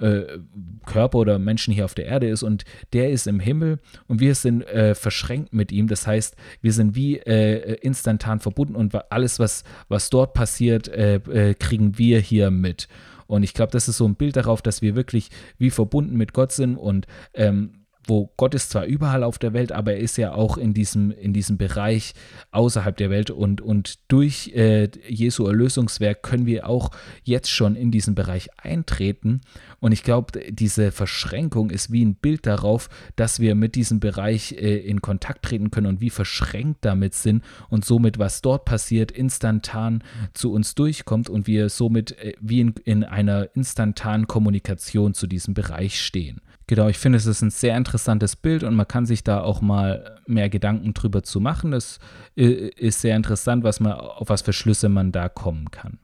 äh, 0.00 0.38
Körper 0.86 1.18
oder 1.18 1.38
Menschen 1.38 1.72
hier 1.72 1.84
auf 1.84 1.94
der 1.94 2.06
Erde 2.06 2.28
ist 2.28 2.42
und 2.42 2.64
der 2.92 3.10
ist 3.10 3.26
im 3.26 3.40
Himmel 3.40 3.78
und 4.06 4.20
wir 4.20 4.34
sind 4.34 4.62
äh, 4.62 4.94
verschränkt 4.94 5.52
mit 5.54 5.72
ihm. 5.72 5.88
Das 5.88 6.06
heißt, 6.06 6.36
wir 6.60 6.72
sind 6.72 6.94
wie 6.94 7.18
äh, 7.18 7.74
instantan 7.76 8.40
verbunden 8.40 8.74
und 8.74 8.94
alles, 9.10 9.38
was, 9.38 9.64
was 9.88 10.10
dort 10.10 10.34
passiert, 10.34 10.88
äh, 10.88 11.16
äh, 11.16 11.54
kriegen 11.54 11.96
wir 11.96 12.20
hier 12.20 12.50
mit. 12.50 12.88
Und 13.26 13.42
ich 13.42 13.54
glaube, 13.54 13.72
das 13.72 13.88
ist 13.88 13.96
so 13.96 14.06
ein 14.06 14.16
Bild 14.16 14.36
darauf, 14.36 14.60
dass 14.60 14.82
wir 14.82 14.94
wirklich 14.94 15.30
wie 15.58 15.70
verbunden 15.70 16.16
mit 16.16 16.34
Gott 16.34 16.52
sind 16.52 16.76
und 16.76 17.06
ähm, 17.32 17.83
wo 18.06 18.30
Gott 18.36 18.54
ist 18.54 18.70
zwar 18.70 18.84
überall 18.84 19.22
auf 19.22 19.38
der 19.38 19.52
Welt, 19.52 19.72
aber 19.72 19.92
er 19.94 19.98
ist 19.98 20.16
ja 20.16 20.32
auch 20.34 20.56
in 20.56 20.74
diesem, 20.74 21.10
in 21.10 21.32
diesem 21.32 21.56
Bereich 21.56 22.14
außerhalb 22.50 22.96
der 22.96 23.10
Welt 23.10 23.30
und, 23.30 23.60
und 23.60 23.98
durch 24.08 24.52
äh, 24.54 24.88
Jesu 25.08 25.46
Erlösungswerk 25.46 26.22
können 26.22 26.46
wir 26.46 26.68
auch 26.68 26.90
jetzt 27.22 27.50
schon 27.50 27.76
in 27.76 27.90
diesen 27.90 28.14
Bereich 28.14 28.48
eintreten. 28.58 29.40
Und 29.80 29.92
ich 29.92 30.02
glaube, 30.02 30.40
diese 30.50 30.92
Verschränkung 30.92 31.70
ist 31.70 31.92
wie 31.92 32.04
ein 32.04 32.14
Bild 32.14 32.46
darauf, 32.46 32.88
dass 33.16 33.40
wir 33.40 33.54
mit 33.54 33.74
diesem 33.74 34.00
Bereich 34.00 34.52
äh, 34.52 34.76
in 34.78 35.02
Kontakt 35.02 35.44
treten 35.44 35.70
können 35.70 35.86
und 35.86 36.00
wie 36.00 36.10
verschränkt 36.10 36.84
damit 36.84 37.14
sind 37.14 37.44
und 37.68 37.84
somit, 37.84 38.18
was 38.18 38.42
dort 38.42 38.64
passiert, 38.64 39.12
instantan 39.12 40.02
zu 40.32 40.52
uns 40.52 40.74
durchkommt 40.74 41.28
und 41.28 41.46
wir 41.46 41.68
somit 41.68 42.12
äh, 42.18 42.34
wie 42.40 42.60
in, 42.60 42.74
in 42.84 43.04
einer 43.04 43.48
instantanen 43.54 44.26
Kommunikation 44.26 45.14
zu 45.14 45.26
diesem 45.26 45.54
Bereich 45.54 46.00
stehen. 46.00 46.40
Genau, 46.66 46.88
ich 46.88 46.98
finde, 46.98 47.18
es 47.18 47.26
ist 47.26 47.42
ein 47.42 47.50
sehr 47.50 47.76
interessantes 47.76 48.36
Bild 48.36 48.62
und 48.62 48.74
man 48.74 48.88
kann 48.88 49.04
sich 49.04 49.22
da 49.22 49.42
auch 49.42 49.60
mal 49.60 50.18
mehr 50.26 50.48
Gedanken 50.48 50.94
drüber 50.94 51.22
zu 51.22 51.40
machen. 51.40 51.74
Es 51.74 51.98
äh, 52.36 52.68
ist 52.68 53.02
sehr 53.02 53.16
interessant, 53.16 53.64
was 53.64 53.80
man, 53.80 53.92
auf 53.92 54.30
was 54.30 54.42
für 54.42 54.54
Schlüsse 54.54 54.88
man 54.88 55.12
da 55.12 55.28
kommen 55.28 55.70
kann. 55.70 55.98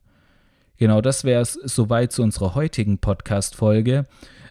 Genau, 0.77 1.01
das 1.01 1.25
wäre 1.25 1.43
es 1.43 1.55
soweit 1.55 2.13
zu 2.13 2.23
unserer 2.23 2.55
heutigen 2.55 2.99
Podcast-Folge 2.99 4.07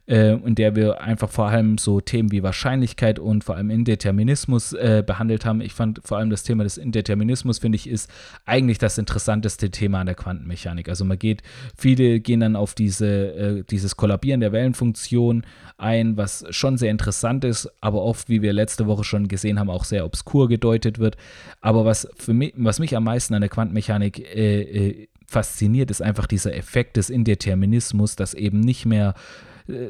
äh, 0.10 0.34
in 0.34 0.55
der 0.55 0.76
wir 0.76 1.01
einfach 1.01 1.30
vor 1.30 1.47
allem 1.47 1.78
so 1.78 2.01
Themen 2.01 2.32
wie 2.32 2.41
Wahrscheinlichkeit 2.41 3.20
und 3.20 3.43
vor 3.43 3.55
allem 3.55 3.70
Indeterminismus 3.70 4.74
äh, 4.74 5.03
behandelt 5.05 5.45
haben. 5.45 5.62
Ich 5.62 5.74
fand 5.74 6.01
vor 6.03 6.18
allem 6.18 6.32
das 6.32 6.41
Thema 6.41 6.64
des 6.64 6.80
Indeterminismus, 6.80 7.60
finde 7.60 7.76
ich, 7.76 7.88
ist 7.88 8.10
eigentlich 8.45 8.80
das 8.80 8.97
interessanteste 8.97 9.70
Thema 9.70 9.99
an 9.99 10.07
der 10.07 10.16
Quantenmechanik. 10.16 10.89
Also 10.89 11.05
man 11.05 11.20
geht, 11.20 11.43
viele 11.78 12.20
gehen 12.20 12.39
dann 12.39 12.55
auf 12.55 12.74
diese, 12.74 13.07
äh, 13.07 13.64
dieses 13.70 13.97
Kollabieren 13.97 14.39
der 14.39 14.51
Wellenfunktion 14.51 15.43
ein, 15.78 16.18
was 16.18 16.43
schon 16.49 16.78
sehr 16.78 16.89
interessant 16.89 17.43
ist, 17.43 17.70
aber 17.80 18.01
oft, 18.01 18.30
wie 18.30 18.41
wir 18.41 18.51
letzte 18.51 18.88
Woche 18.88 19.03
schon 19.03 19.28
gesehen 19.28 19.60
haben, 19.60 19.70
auch 19.70 19.84
sehr 19.84 20.05
obskur 20.05 20.49
gedeutet 20.49 20.97
wird. 20.97 21.18
Aber 21.62 21.86
was, 21.86 22.07
für 22.18 22.34
mich, 22.34 22.53
was 22.57 22.80
mich 22.80 22.97
am 22.97 23.03
meisten 23.03 23.36
an 23.36 23.41
der 23.41 23.49
Quantenmechanik 23.49 24.20
äh, 24.36 24.62
äh 24.62 25.07
fasziniert, 25.30 25.91
ist 25.91 26.01
einfach 26.01 26.26
dieser 26.26 26.55
Effekt 26.55 26.97
des 26.97 27.12
Indeterminismus, 27.12 28.16
dass 28.16 28.34
eben 28.34 28.62
nicht 28.62 28.88
mehr 28.88 29.14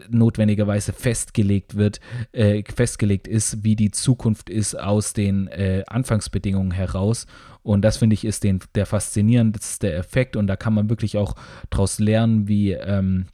notwendigerweise 0.10 0.94
festgelegt 0.94 1.76
wird, 1.76 2.00
äh, 2.32 2.64
festgelegt 2.64 3.28
ist, 3.28 3.64
wie 3.64 3.76
die 3.76 3.92
Zukunft 3.92 4.50
ist 4.50 4.80
aus 4.80 5.14
den 5.14 5.48
äh, 5.48 5.84
Anfangsbedingungen 5.88 6.72
heraus. 6.72 7.26
Und 7.64 7.84
das 7.84 7.98
finde 7.98 8.14
ich 8.14 8.26
ist 8.26 8.44
den, 8.44 8.60
der 8.76 8.86
faszinierendste 8.86 9.92
Effekt 9.94 10.36
und 10.36 10.48
da 10.48 10.56
kann 10.56 10.74
man 10.74 10.90
wirklich 10.90 11.18
auch 11.18 11.36
daraus 11.70 12.00
lernen, 12.00 12.48
wie 12.48 12.72
ähm, 12.72 13.26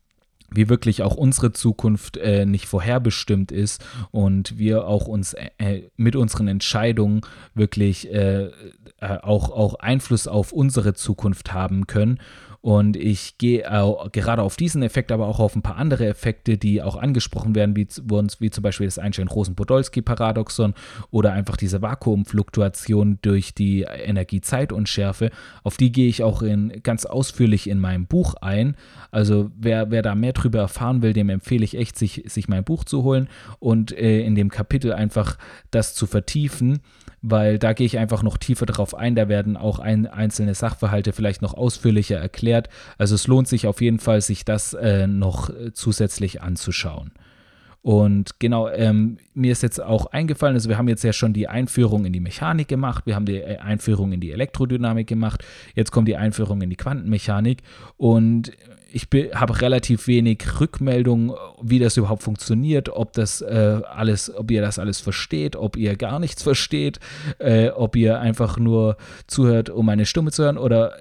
wie 0.52 0.70
wirklich 0.70 1.02
auch 1.02 1.16
unsere 1.16 1.52
Zukunft 1.52 2.18
äh, 2.18 2.46
nicht 2.46 2.68
vorherbestimmt 2.68 3.52
ist 3.52 3.84
und 4.12 4.58
wir 4.58 4.88
auch 4.88 5.08
uns 5.08 5.34
äh, 5.34 5.50
äh 5.58 5.90
mit 5.98 6.16
unseren 6.16 6.48
Entscheidungen 6.48 7.22
wirklich 7.54 8.12
äh, 8.14 8.52
auch, 9.02 9.50
auch 9.50 9.76
Einfluss 9.76 10.28
auf 10.28 10.52
unsere 10.52 10.94
Zukunft 10.94 11.54
haben 11.54 11.88
können 11.88 12.20
und 12.66 12.98
ich 12.98 13.38
gehe 13.38 13.62
äh, 13.62 14.10
gerade 14.12 14.42
auf 14.42 14.56
diesen 14.56 14.82
Effekt, 14.82 15.12
aber 15.12 15.28
auch 15.28 15.40
auf 15.40 15.56
ein 15.56 15.62
paar 15.62 15.76
andere 15.76 16.08
Effekte, 16.08 16.58
die 16.58 16.82
auch 16.82 16.96
angesprochen 16.96 17.54
werden, 17.54 17.76
wie, 17.76 17.86
wie 17.86 18.50
zum 18.50 18.64
Beispiel 18.64 18.88
das 18.88 18.98
Einstein-Rosen-Podolsky-Paradoxon 18.98 20.74
oder 21.12 21.32
einfach 21.34 21.58
diese 21.58 21.84
Vakuumfluktuation 21.84 23.20
durch 23.22 23.54
die 23.54 23.84
Energiezeitunschärfe. 23.84 25.30
Auf 25.64 25.78
die 25.78 25.92
gehe 25.92 26.08
ich 26.08 26.24
auch 26.24 26.42
in, 26.42 26.82
ganz 26.82 27.06
ausführlich 27.06 27.70
in 27.70 27.80
meinem 27.80 28.08
Buch 28.08 28.34
ein. 28.42 28.76
Also 29.12 29.52
wer, 29.56 29.92
wer 29.92 30.02
da 30.02 30.16
mehr 30.16 30.34
drüber 30.34 30.58
erfahren 30.58 31.04
will, 31.04 31.14
dem 31.14 31.30
empfehle 31.30 31.64
ich 31.64 31.78
echt, 31.78 32.00
sich, 32.00 32.24
sich 32.26 32.48
mein 32.48 32.64
Buch 32.64 32.84
zu 32.84 33.04
holen 33.04 33.30
und 33.60 33.92
äh, 33.92 34.22
in 34.22 34.34
dem 34.34 34.50
Kapitel 34.50 34.92
einfach 34.92 35.38
das 35.70 35.94
zu 35.94 36.08
vertiefen 36.08 36.82
weil 37.28 37.58
da 37.58 37.74
gehe 37.74 37.88
ich 37.88 37.98
einfach 37.98 38.22
noch 38.22 38.38
tiefer 38.38 38.68
darauf 38.68 38.94
ein. 38.94 39.16
Da 39.16 39.28
werden 39.28 39.58
auch 39.58 39.80
ein, 39.80 40.06
einzelne 40.06 40.54
Sachverhalte 40.54 41.12
vielleicht 41.12 41.42
noch 41.42 41.56
ausführlicher 41.56 42.18
erklärt. 42.18 42.55
Also 42.98 43.16
es 43.16 43.28
lohnt 43.28 43.48
sich 43.48 43.68
auf 43.68 43.82
jeden 43.82 44.00
Fall, 44.00 44.22
sich 44.22 44.46
das 44.46 44.74
äh, 44.74 45.08
noch 45.08 45.50
äh, 45.50 45.74
zusätzlich 45.74 46.42
anzuschauen. 46.42 47.12
Und 47.86 48.40
genau, 48.40 48.68
ähm, 48.68 49.18
mir 49.36 49.52
ist 49.52 49.62
jetzt 49.62 49.80
auch 49.80 50.08
eingefallen, 50.08 50.56
also 50.56 50.70
wir 50.70 50.78
haben 50.80 50.88
jetzt 50.88 51.04
ja 51.04 51.14
schon 51.14 51.34
die 51.34 51.48
Einführung 51.48 52.06
in 52.06 52.14
die 52.14 52.20
Mechanik 52.20 52.68
gemacht, 52.68 53.06
wir 53.06 53.14
haben 53.14 53.28
die 53.28 53.38
äh, 53.38 53.60
Einführung 53.60 54.12
in 54.12 54.20
die 54.20 54.32
Elektrodynamik 54.32 55.06
gemacht, 55.06 55.46
jetzt 55.76 55.92
kommt 55.92 56.08
die 56.08 56.18
Einführung 56.18 56.64
in 56.64 56.72
die 56.72 56.78
Quantenmechanik 56.78 57.62
und 57.96 58.54
ich 58.92 59.08
habe 59.36 59.62
relativ 59.62 60.08
wenig 60.08 60.42
Rückmeldung, 60.60 61.36
wie 61.62 61.78
das 61.78 61.98
überhaupt 61.98 62.24
funktioniert, 62.24 62.90
ob 62.90 63.14
das 63.14 63.42
äh, 63.42 63.82
alles, 63.88 64.34
ob 64.34 64.50
ihr 64.50 64.64
das 64.64 64.80
alles 64.80 65.00
versteht, 65.00 65.56
ob 65.56 65.78
ihr 65.78 65.96
gar 65.96 66.20
nichts 66.20 66.42
versteht, 66.52 67.00
äh, 67.38 67.70
ob 67.70 67.96
ihr 67.98 68.20
einfach 68.20 68.58
nur 68.58 68.98
zuhört, 69.28 69.70
um 69.70 69.86
meine 69.86 70.08
Stimme 70.08 70.32
zu 70.32 70.44
hören 70.46 70.58
oder 70.58 70.94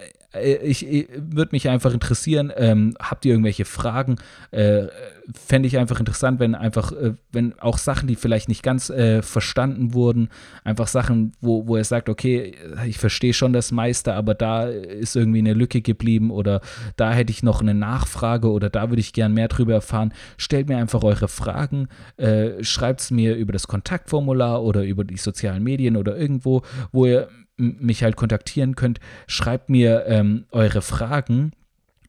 ich, 0.42 0.86
ich 0.86 1.08
würde 1.16 1.50
mich 1.52 1.68
einfach 1.68 1.92
interessieren, 1.92 2.52
ähm, 2.56 2.94
habt 3.00 3.24
ihr 3.24 3.32
irgendwelche 3.32 3.64
Fragen? 3.64 4.16
Äh, 4.50 4.86
Fände 5.32 5.66
ich 5.66 5.78
einfach 5.78 6.00
interessant, 6.00 6.38
wenn 6.38 6.54
einfach, 6.54 6.92
äh, 6.92 7.14
wenn 7.32 7.58
auch 7.58 7.78
Sachen, 7.78 8.06
die 8.06 8.16
vielleicht 8.16 8.48
nicht 8.48 8.62
ganz 8.62 8.90
äh, 8.90 9.22
verstanden 9.22 9.94
wurden, 9.94 10.28
einfach 10.64 10.86
Sachen, 10.86 11.32
wo, 11.40 11.66
wo 11.66 11.76
er 11.76 11.84
sagt, 11.84 12.08
okay, 12.10 12.54
ich 12.86 12.98
verstehe 12.98 13.32
schon 13.32 13.54
das 13.54 13.72
meiste, 13.72 14.14
aber 14.14 14.34
da 14.34 14.64
ist 14.64 15.16
irgendwie 15.16 15.38
eine 15.38 15.54
Lücke 15.54 15.80
geblieben 15.80 16.30
oder 16.30 16.60
da 16.96 17.12
hätte 17.12 17.30
ich 17.30 17.42
noch 17.42 17.62
eine 17.62 17.74
Nachfrage 17.74 18.50
oder 18.50 18.68
da 18.68 18.90
würde 18.90 19.00
ich 19.00 19.14
gern 19.14 19.32
mehr 19.32 19.48
drüber 19.48 19.74
erfahren. 19.74 20.12
Stellt 20.36 20.68
mir 20.68 20.76
einfach 20.76 21.02
eure 21.02 21.28
Fragen, 21.28 21.88
äh, 22.18 22.62
schreibt 22.62 23.00
es 23.00 23.10
mir 23.10 23.34
über 23.36 23.52
das 23.52 23.66
Kontaktformular 23.66 24.62
oder 24.62 24.84
über 24.84 25.04
die 25.04 25.16
sozialen 25.16 25.62
Medien 25.62 25.96
oder 25.96 26.16
irgendwo, 26.16 26.62
wo 26.92 27.06
ihr 27.06 27.28
mich 27.56 28.02
halt 28.02 28.16
kontaktieren 28.16 28.74
könnt, 28.74 29.00
schreibt 29.26 29.68
mir 29.70 30.04
ähm, 30.06 30.46
eure 30.50 30.82
Fragen. 30.82 31.52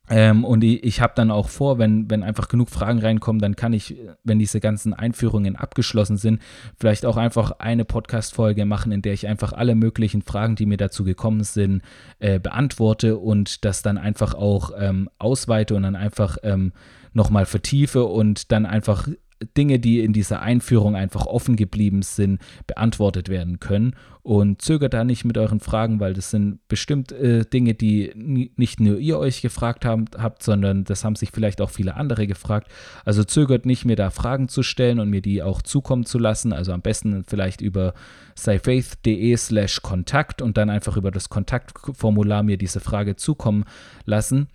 Ähm, 0.07 0.45
und 0.45 0.63
ich, 0.63 0.83
ich 0.83 1.01
habe 1.01 1.13
dann 1.15 1.31
auch 1.31 1.49
vor, 1.49 1.79
wenn, 1.79 2.09
wenn 2.11 2.21
einfach 2.21 2.47
genug 2.47 2.69
Fragen 2.69 2.99
reinkommen, 2.99 3.41
dann 3.41 3.55
kann 3.55 3.73
ich, 3.73 3.95
wenn 4.23 4.37
diese 4.37 4.59
ganzen 4.59 4.93
Einführungen 4.93 5.55
abgeschlossen 5.55 6.17
sind, 6.17 6.41
vielleicht 6.77 7.07
auch 7.07 7.17
einfach 7.17 7.53
eine 7.59 7.85
Podcast-Folge 7.85 8.65
machen, 8.65 8.91
in 8.91 9.01
der 9.01 9.13
ich 9.13 9.27
einfach 9.27 9.53
alle 9.53 9.73
möglichen 9.73 10.21
Fragen, 10.21 10.55
die 10.55 10.67
mir 10.67 10.77
dazu 10.77 11.03
gekommen 11.03 11.43
sind, 11.43 11.81
äh, 12.19 12.39
beantworte 12.39 13.17
und 13.17 13.65
das 13.65 13.81
dann 13.81 13.97
einfach 13.97 14.35
auch 14.35 14.71
ähm, 14.77 15.09
ausweite 15.17 15.75
und 15.75 15.83
dann 15.83 15.95
einfach 15.95 16.37
ähm, 16.43 16.71
nochmal 17.13 17.47
vertiefe 17.47 18.05
und 18.05 18.51
dann 18.51 18.67
einfach 18.67 19.07
Dinge, 19.57 19.79
die 19.79 19.99
in 19.99 20.13
dieser 20.13 20.41
Einführung 20.41 20.95
einfach 20.95 21.25
offen 21.25 21.55
geblieben 21.55 22.01
sind, 22.01 22.39
beantwortet 22.67 23.29
werden 23.29 23.59
können. 23.59 23.95
Und 24.23 24.61
zögert 24.61 24.93
da 24.95 25.03
nicht 25.03 25.23
mit 25.23 25.37
euren 25.37 25.59
Fragen, 25.59 25.99
weil 25.99 26.13
das 26.13 26.31
sind 26.31 26.59
bestimmt 26.67 27.11
äh, 27.11 27.45
Dinge, 27.45 27.75
die 27.75 28.11
nicht 28.55 28.79
nur 28.79 28.97
ihr 28.97 29.19
euch 29.19 29.41
gefragt 29.41 29.85
habt, 29.85 30.17
habt, 30.17 30.41
sondern 30.41 30.83
das 30.83 31.03
haben 31.03 31.15
sich 31.15 31.29
vielleicht 31.31 31.61
auch 31.61 31.69
viele 31.69 31.95
andere 31.95 32.25
gefragt. 32.25 32.71
Also 33.03 33.23
zögert 33.23 33.67
nicht, 33.67 33.85
mir 33.85 33.95
da 33.95 34.09
Fragen 34.09 34.47
zu 34.47 34.63
stellen 34.63 34.99
und 34.99 35.11
mir 35.11 35.21
die 35.21 35.43
auch 35.43 35.61
zukommen 35.61 36.05
zu 36.05 36.17
lassen. 36.17 36.53
Also 36.53 36.71
am 36.71 36.81
besten 36.81 37.23
vielleicht 37.27 37.61
über 37.61 37.93
scifaith.de 38.35 39.37
slash 39.37 39.81
Kontakt 39.83 40.41
und 40.41 40.57
dann 40.57 40.71
einfach 40.71 40.97
über 40.97 41.11
das 41.11 41.29
Kontaktformular 41.29 42.41
mir 42.41 42.57
diese 42.57 42.79
Frage 42.79 43.15
zukommen 43.17 43.65
lassen. 44.05 44.47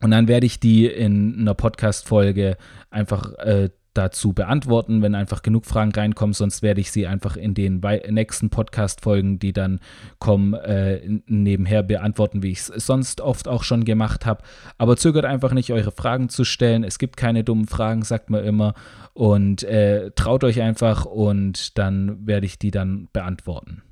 Und 0.00 0.10
dann 0.12 0.28
werde 0.28 0.46
ich 0.46 0.60
die 0.60 0.86
in 0.86 1.40
einer 1.40 1.54
Podcast-Folge 1.54 2.56
einfach 2.90 3.32
äh, 3.38 3.70
dazu 3.98 4.32
beantworten, 4.32 5.02
wenn 5.02 5.14
einfach 5.16 5.42
genug 5.42 5.66
Fragen 5.66 5.92
reinkommen. 5.92 6.32
Sonst 6.32 6.62
werde 6.62 6.80
ich 6.80 6.92
sie 6.92 7.06
einfach 7.08 7.36
in 7.36 7.52
den 7.52 7.82
nächsten 8.08 8.48
Podcast-Folgen, 8.48 9.40
die 9.40 9.52
dann 9.52 9.80
kommen, 10.20 10.54
äh, 10.54 11.00
nebenher 11.26 11.82
beantworten, 11.82 12.42
wie 12.42 12.52
ich 12.52 12.60
es 12.60 12.86
sonst 12.86 13.20
oft 13.20 13.48
auch 13.48 13.64
schon 13.64 13.84
gemacht 13.84 14.24
habe. 14.24 14.44
Aber 14.78 14.96
zögert 14.96 15.24
einfach 15.24 15.52
nicht, 15.52 15.72
eure 15.72 15.90
Fragen 15.90 16.28
zu 16.28 16.44
stellen. 16.44 16.84
Es 16.84 17.00
gibt 17.00 17.16
keine 17.16 17.42
dummen 17.42 17.66
Fragen, 17.66 18.02
sagt 18.02 18.30
man 18.30 18.44
immer. 18.44 18.74
Und 19.14 19.64
äh, 19.64 20.12
traut 20.12 20.44
euch 20.44 20.62
einfach 20.62 21.04
und 21.04 21.76
dann 21.76 22.24
werde 22.24 22.46
ich 22.46 22.58
die 22.58 22.70
dann 22.70 23.08
beantworten. 23.12 23.82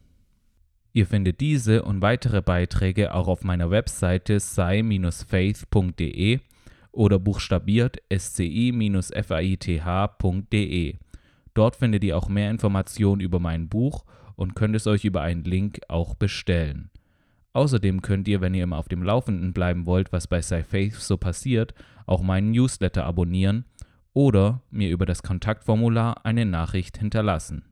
Ihr 0.92 1.08
findet 1.08 1.40
diese 1.40 1.82
und 1.82 2.00
weitere 2.00 2.40
Beiträge 2.42 3.12
auch 3.12 3.26
auf 3.26 3.42
meiner 3.42 3.70
Webseite 3.70 4.38
sei-faith.de 4.38 5.20
oder 6.96 7.18
buchstabiert 7.18 7.98
sci-faith.de. 8.12 8.64
Dort 11.54 11.76
findet 11.76 12.04
ihr 12.04 12.16
auch 12.16 12.28
mehr 12.28 12.50
Informationen 12.50 13.20
über 13.20 13.38
mein 13.38 13.68
Buch 13.68 14.04
und 14.34 14.54
könnt 14.54 14.76
es 14.76 14.86
euch 14.86 15.04
über 15.04 15.22
einen 15.22 15.44
Link 15.44 15.80
auch 15.88 16.14
bestellen. 16.14 16.90
Außerdem 17.52 18.02
könnt 18.02 18.28
ihr, 18.28 18.40
wenn 18.42 18.54
ihr 18.54 18.64
immer 18.64 18.76
auf 18.76 18.88
dem 18.88 19.02
Laufenden 19.02 19.54
bleiben 19.54 19.86
wollt, 19.86 20.12
was 20.12 20.26
bei 20.26 20.42
SciFaith 20.42 20.94
so 20.94 21.16
passiert, 21.16 21.74
auch 22.04 22.20
meinen 22.20 22.50
Newsletter 22.50 23.04
abonnieren 23.04 23.64
oder 24.12 24.62
mir 24.70 24.90
über 24.90 25.06
das 25.06 25.22
Kontaktformular 25.22 26.26
eine 26.26 26.44
Nachricht 26.44 26.98
hinterlassen. 26.98 27.64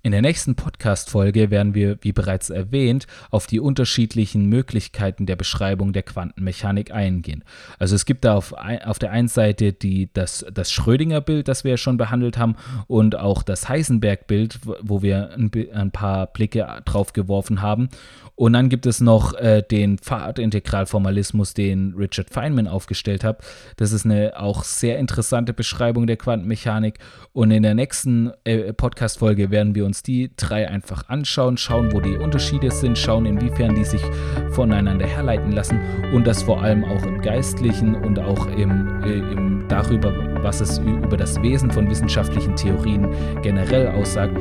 In 0.00 0.12
der 0.12 0.22
nächsten 0.22 0.54
Podcast-Folge 0.54 1.50
werden 1.50 1.74
wir, 1.74 1.98
wie 2.02 2.12
bereits 2.12 2.50
erwähnt, 2.50 3.08
auf 3.32 3.48
die 3.48 3.58
unterschiedlichen 3.58 4.46
Möglichkeiten 4.46 5.26
der 5.26 5.34
Beschreibung 5.34 5.92
der 5.92 6.04
Quantenmechanik 6.04 6.92
eingehen. 6.92 7.42
Also 7.80 7.96
es 7.96 8.04
gibt 8.04 8.24
da 8.24 8.36
auf, 8.36 8.54
auf 8.84 9.00
der 9.00 9.10
einen 9.10 9.26
Seite 9.26 9.72
die, 9.72 10.08
das, 10.12 10.46
das 10.52 10.70
Schrödinger-Bild, 10.70 11.48
das 11.48 11.64
wir 11.64 11.72
ja 11.72 11.76
schon 11.76 11.96
behandelt 11.96 12.38
haben, 12.38 12.54
und 12.86 13.16
auch 13.16 13.42
das 13.42 13.68
Heisenberg-Bild, 13.68 14.60
wo 14.82 15.02
wir 15.02 15.30
ein, 15.36 15.50
ein, 15.74 15.90
paar 15.90 16.28
Blicke 16.28 16.64
drauf 16.84 17.12
geworfen 17.12 17.60
haben. 17.60 17.88
Und 18.36 18.52
dann 18.52 18.68
gibt 18.68 18.86
es 18.86 19.00
noch 19.00 19.34
äh, 19.34 19.64
den 19.68 19.98
Pfadintegralformalismus, 19.98 21.54
den 21.54 21.94
Richard 21.94 22.30
Feynman 22.30 22.68
aufgestellt 22.68 23.24
hat. 23.24 23.42
Das 23.76 23.90
ist 23.90 24.04
eine 24.04 24.38
auch 24.38 24.62
sehr 24.62 25.00
interessante 25.00 25.52
Beschreibung 25.52 26.06
der 26.06 26.16
Quantenmechanik. 26.16 27.00
Und 27.32 27.50
in 27.50 27.64
der 27.64 27.74
nächsten 27.74 28.30
äh, 28.44 28.72
Podcast-Folge 28.72 29.50
werden 29.50 29.74
wir 29.74 29.87
uns 29.88 30.02
die 30.02 30.30
drei 30.36 30.68
einfach 30.68 31.08
anschauen, 31.08 31.56
schauen, 31.56 31.92
wo 31.92 32.00
die 32.00 32.18
Unterschiede 32.18 32.70
sind, 32.70 32.98
schauen, 32.98 33.24
inwiefern 33.24 33.74
die 33.74 33.84
sich 33.84 34.02
voneinander 34.50 35.06
herleiten 35.06 35.50
lassen 35.50 35.80
und 36.12 36.26
das 36.26 36.42
vor 36.42 36.62
allem 36.62 36.84
auch 36.84 37.02
im 37.04 37.22
Geistlichen 37.22 37.94
und 37.94 38.18
auch 38.18 38.46
im, 38.48 39.02
äh, 39.02 39.32
im 39.32 39.66
darüber, 39.66 40.12
was 40.42 40.60
es 40.60 40.78
über 40.78 41.16
das 41.16 41.40
Wesen 41.40 41.70
von 41.70 41.88
wissenschaftlichen 41.88 42.54
Theorien 42.54 43.08
generell 43.42 43.88
aussagt 43.88 44.36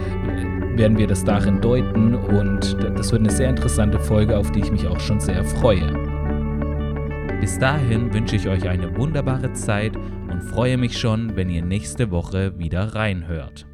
werden 0.76 0.98
wir 0.98 1.08
das 1.08 1.24
darin 1.24 1.60
deuten 1.60 2.14
und 2.14 2.78
das 2.96 3.12
wird 3.12 3.22
eine 3.22 3.32
sehr 3.32 3.50
interessante 3.50 4.00
Folge, 4.00 4.38
auf 4.38 4.52
die 4.52 4.60
ich 4.60 4.72
mich 4.72 4.86
auch 4.86 5.00
schon 5.00 5.20
sehr 5.20 5.44
freue. 5.44 5.92
Bis 7.40 7.58
dahin 7.58 8.14
wünsche 8.14 8.36
ich 8.36 8.48
euch 8.48 8.68
eine 8.68 8.96
wunderbare 8.98 9.54
Zeit 9.54 9.96
und 9.96 10.44
freue 10.44 10.78
mich 10.78 10.98
schon, 11.00 11.36
wenn 11.36 11.50
ihr 11.50 11.64
nächste 11.64 12.12
Woche 12.12 12.60
wieder 12.60 12.94
reinhört. 12.94 13.66